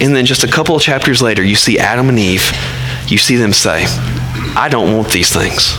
And 0.00 0.14
then 0.16 0.24
just 0.26 0.44
a 0.44 0.48
couple 0.48 0.74
of 0.76 0.82
chapters 0.82 1.20
later, 1.20 1.42
you 1.42 1.54
see 1.54 1.78
Adam 1.78 2.08
and 2.08 2.18
Eve, 2.18 2.52
you 3.06 3.18
see 3.18 3.36
them 3.36 3.52
say, 3.52 3.84
I 4.56 4.68
don't 4.68 4.96
want 4.96 5.10
these 5.10 5.32
things. 5.32 5.78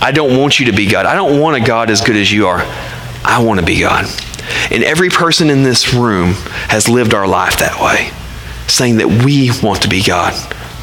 I 0.00 0.12
don't 0.12 0.38
want 0.38 0.58
you 0.58 0.66
to 0.66 0.72
be 0.72 0.86
God. 0.86 1.06
I 1.06 1.14
don't 1.14 1.40
want 1.40 1.56
a 1.56 1.60
God 1.60 1.90
as 1.90 2.00
good 2.00 2.16
as 2.16 2.30
you 2.30 2.46
are. 2.46 2.60
I 3.24 3.42
want 3.42 3.60
to 3.60 3.66
be 3.66 3.80
God. 3.80 4.06
And 4.70 4.82
every 4.82 5.08
person 5.08 5.50
in 5.50 5.62
this 5.62 5.94
room 5.94 6.32
has 6.68 6.88
lived 6.88 7.14
our 7.14 7.26
life 7.26 7.58
that 7.58 7.80
way, 7.80 8.10
saying 8.68 8.96
that 8.96 9.24
we 9.24 9.50
want 9.62 9.82
to 9.82 9.88
be 9.88 10.02
God, 10.02 10.34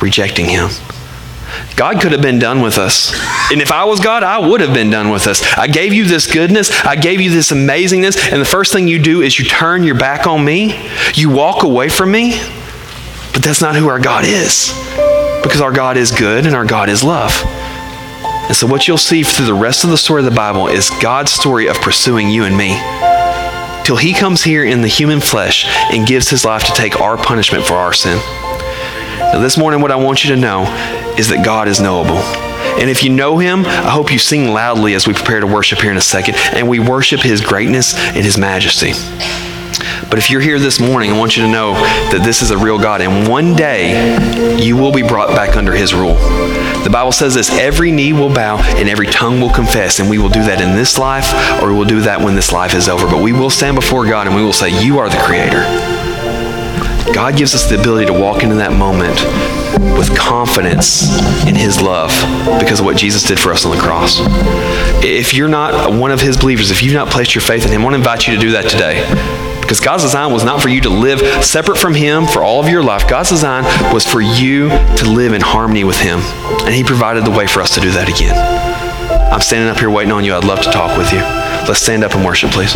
rejecting 0.01 0.45
Him. 0.45 0.69
God 1.75 2.01
could 2.01 2.11
have 2.11 2.21
been 2.21 2.39
done 2.39 2.61
with 2.61 2.77
us. 2.77 3.13
And 3.51 3.61
if 3.61 3.71
I 3.71 3.83
was 3.83 3.99
God, 3.99 4.23
I 4.23 4.39
would 4.39 4.61
have 4.61 4.73
been 4.73 4.89
done 4.89 5.09
with 5.09 5.27
us. 5.27 5.41
I 5.57 5.67
gave 5.67 5.93
you 5.93 6.05
this 6.05 6.31
goodness, 6.31 6.71
I 6.85 6.95
gave 6.95 7.19
you 7.21 7.29
this 7.29 7.51
amazingness, 7.51 8.31
and 8.31 8.41
the 8.41 8.45
first 8.45 8.71
thing 8.71 8.87
you 8.87 8.99
do 8.99 9.21
is 9.21 9.37
you 9.37 9.45
turn 9.45 9.83
your 9.83 9.95
back 9.95 10.27
on 10.27 10.43
me, 10.43 10.89
you 11.13 11.29
walk 11.29 11.63
away 11.63 11.89
from 11.89 12.11
me. 12.11 12.39
But 13.33 13.43
that's 13.43 13.61
not 13.61 13.75
who 13.75 13.87
our 13.87 13.99
God 13.99 14.25
is 14.25 14.71
because 15.43 15.61
our 15.61 15.71
God 15.71 15.97
is 15.97 16.11
good 16.11 16.45
and 16.45 16.55
our 16.55 16.65
God 16.65 16.89
is 16.89 17.03
love. 17.03 17.31
And 18.51 18.55
so, 18.55 18.67
what 18.67 18.87
you'll 18.87 18.97
see 18.97 19.23
through 19.23 19.45
the 19.45 19.53
rest 19.53 19.83
of 19.83 19.89
the 19.89 19.97
story 19.97 20.19
of 20.21 20.25
the 20.25 20.35
Bible 20.35 20.67
is 20.67 20.89
God's 21.01 21.31
story 21.31 21.67
of 21.67 21.77
pursuing 21.77 22.29
you 22.29 22.43
and 22.43 22.57
me. 22.57 22.77
Till 23.85 23.97
he 23.97 24.13
comes 24.13 24.43
here 24.43 24.63
in 24.63 24.81
the 24.81 24.87
human 24.87 25.19
flesh 25.19 25.65
and 25.91 26.07
gives 26.07 26.29
his 26.29 26.45
life 26.45 26.63
to 26.65 26.73
take 26.73 26.99
our 26.99 27.17
punishment 27.17 27.63
for 27.63 27.75
our 27.75 27.93
sin. 27.93 28.17
Now, 29.17 29.39
this 29.39 29.57
morning, 29.57 29.81
what 29.81 29.91
I 29.91 29.95
want 29.95 30.23
you 30.23 30.35
to 30.35 30.41
know 30.41 30.63
is 31.17 31.29
that 31.29 31.45
God 31.45 31.67
is 31.67 31.79
knowable. 31.79 32.17
And 32.79 32.89
if 32.89 33.03
you 33.03 33.09
know 33.09 33.37
him, 33.37 33.65
I 33.65 33.89
hope 33.89 34.11
you 34.11 34.19
sing 34.19 34.49
loudly 34.49 34.93
as 34.95 35.07
we 35.07 35.13
prepare 35.13 35.39
to 35.39 35.47
worship 35.47 35.79
here 35.79 35.91
in 35.91 35.97
a 35.97 36.01
second 36.01 36.35
and 36.53 36.67
we 36.67 36.79
worship 36.79 37.21
his 37.21 37.41
greatness 37.41 37.95
and 37.97 38.23
his 38.23 38.37
majesty. 38.37 38.93
But 40.09 40.19
if 40.19 40.29
you're 40.29 40.41
here 40.41 40.59
this 40.59 40.79
morning, 40.79 41.11
I 41.11 41.17
want 41.17 41.37
you 41.37 41.43
to 41.43 41.49
know 41.49 41.73
that 41.73 42.21
this 42.23 42.41
is 42.41 42.51
a 42.51 42.57
real 42.57 42.77
God. 42.77 43.01
And 43.01 43.27
one 43.27 43.55
day, 43.55 44.57
you 44.61 44.75
will 44.75 44.91
be 44.91 45.03
brought 45.03 45.29
back 45.29 45.55
under 45.55 45.73
his 45.73 45.93
rule. 45.93 46.15
The 46.83 46.89
Bible 46.91 47.11
says 47.11 47.35
this 47.35 47.49
every 47.51 47.91
knee 47.91 48.13
will 48.13 48.33
bow 48.33 48.57
and 48.77 48.89
every 48.89 49.07
tongue 49.07 49.39
will 49.39 49.51
confess, 49.51 49.99
and 49.99 50.09
we 50.09 50.17
will 50.17 50.29
do 50.29 50.43
that 50.43 50.61
in 50.61 50.75
this 50.75 50.97
life 50.97 51.31
or 51.61 51.69
we 51.69 51.75
will 51.75 51.85
do 51.85 52.01
that 52.01 52.21
when 52.21 52.35
this 52.35 52.51
life 52.51 52.73
is 52.73 52.89
over. 52.89 53.05
But 53.07 53.21
we 53.21 53.33
will 53.33 53.49
stand 53.49 53.75
before 53.75 54.05
God 54.05 54.27
and 54.27 54.35
we 54.35 54.43
will 54.43 54.53
say, 54.53 54.69
You 54.83 54.97
are 54.99 55.09
the 55.09 55.17
Creator. 55.17 55.61
God 57.13 57.35
gives 57.35 57.53
us 57.53 57.69
the 57.69 57.79
ability 57.79 58.05
to 58.05 58.13
walk 58.13 58.41
into 58.41 58.55
that 58.55 58.71
moment 58.71 59.19
with 59.97 60.15
confidence 60.17 61.19
in 61.45 61.55
His 61.55 61.81
love 61.81 62.11
because 62.59 62.79
of 62.79 62.85
what 62.85 62.97
Jesus 62.97 63.23
did 63.23 63.39
for 63.39 63.51
us 63.51 63.65
on 63.65 63.75
the 63.75 63.81
cross. 63.81 64.17
If 65.03 65.33
you're 65.33 65.49
not 65.49 65.93
one 65.93 66.11
of 66.11 66.21
His 66.21 66.37
believers, 66.37 66.71
if 66.71 66.81
you've 66.81 66.93
not 66.93 67.09
placed 67.09 67.35
your 67.35 67.41
faith 67.41 67.65
in 67.65 67.71
Him, 67.71 67.81
I 67.81 67.83
want 67.83 67.93
to 67.95 67.99
invite 67.99 68.27
you 68.27 68.35
to 68.35 68.39
do 68.39 68.51
that 68.51 68.69
today. 68.69 69.50
Because 69.71 69.85
God's 69.85 70.03
design 70.03 70.33
was 70.33 70.43
not 70.43 70.61
for 70.61 70.67
you 70.67 70.81
to 70.81 70.89
live 70.89 71.21
separate 71.45 71.77
from 71.77 71.93
Him 71.93 72.25
for 72.25 72.43
all 72.43 72.59
of 72.61 72.67
your 72.67 72.83
life. 72.83 73.07
God's 73.07 73.29
design 73.29 73.63
was 73.93 74.05
for 74.05 74.19
you 74.19 74.67
to 74.67 75.09
live 75.09 75.31
in 75.31 75.39
harmony 75.39 75.85
with 75.85 75.97
Him. 75.97 76.19
And 76.65 76.75
He 76.75 76.83
provided 76.83 77.23
the 77.23 77.31
way 77.31 77.47
for 77.47 77.61
us 77.61 77.75
to 77.75 77.79
do 77.79 77.89
that 77.91 78.09
again. 78.09 78.35
I'm 79.31 79.39
standing 79.39 79.69
up 79.69 79.79
here 79.79 79.89
waiting 79.89 80.11
on 80.11 80.25
you. 80.25 80.35
I'd 80.35 80.43
love 80.43 80.59
to 80.63 80.71
talk 80.71 80.97
with 80.97 81.13
you. 81.13 81.19
Let's 81.19 81.79
stand 81.79 82.03
up 82.03 82.15
and 82.15 82.25
worship, 82.25 82.51
please. 82.51 82.75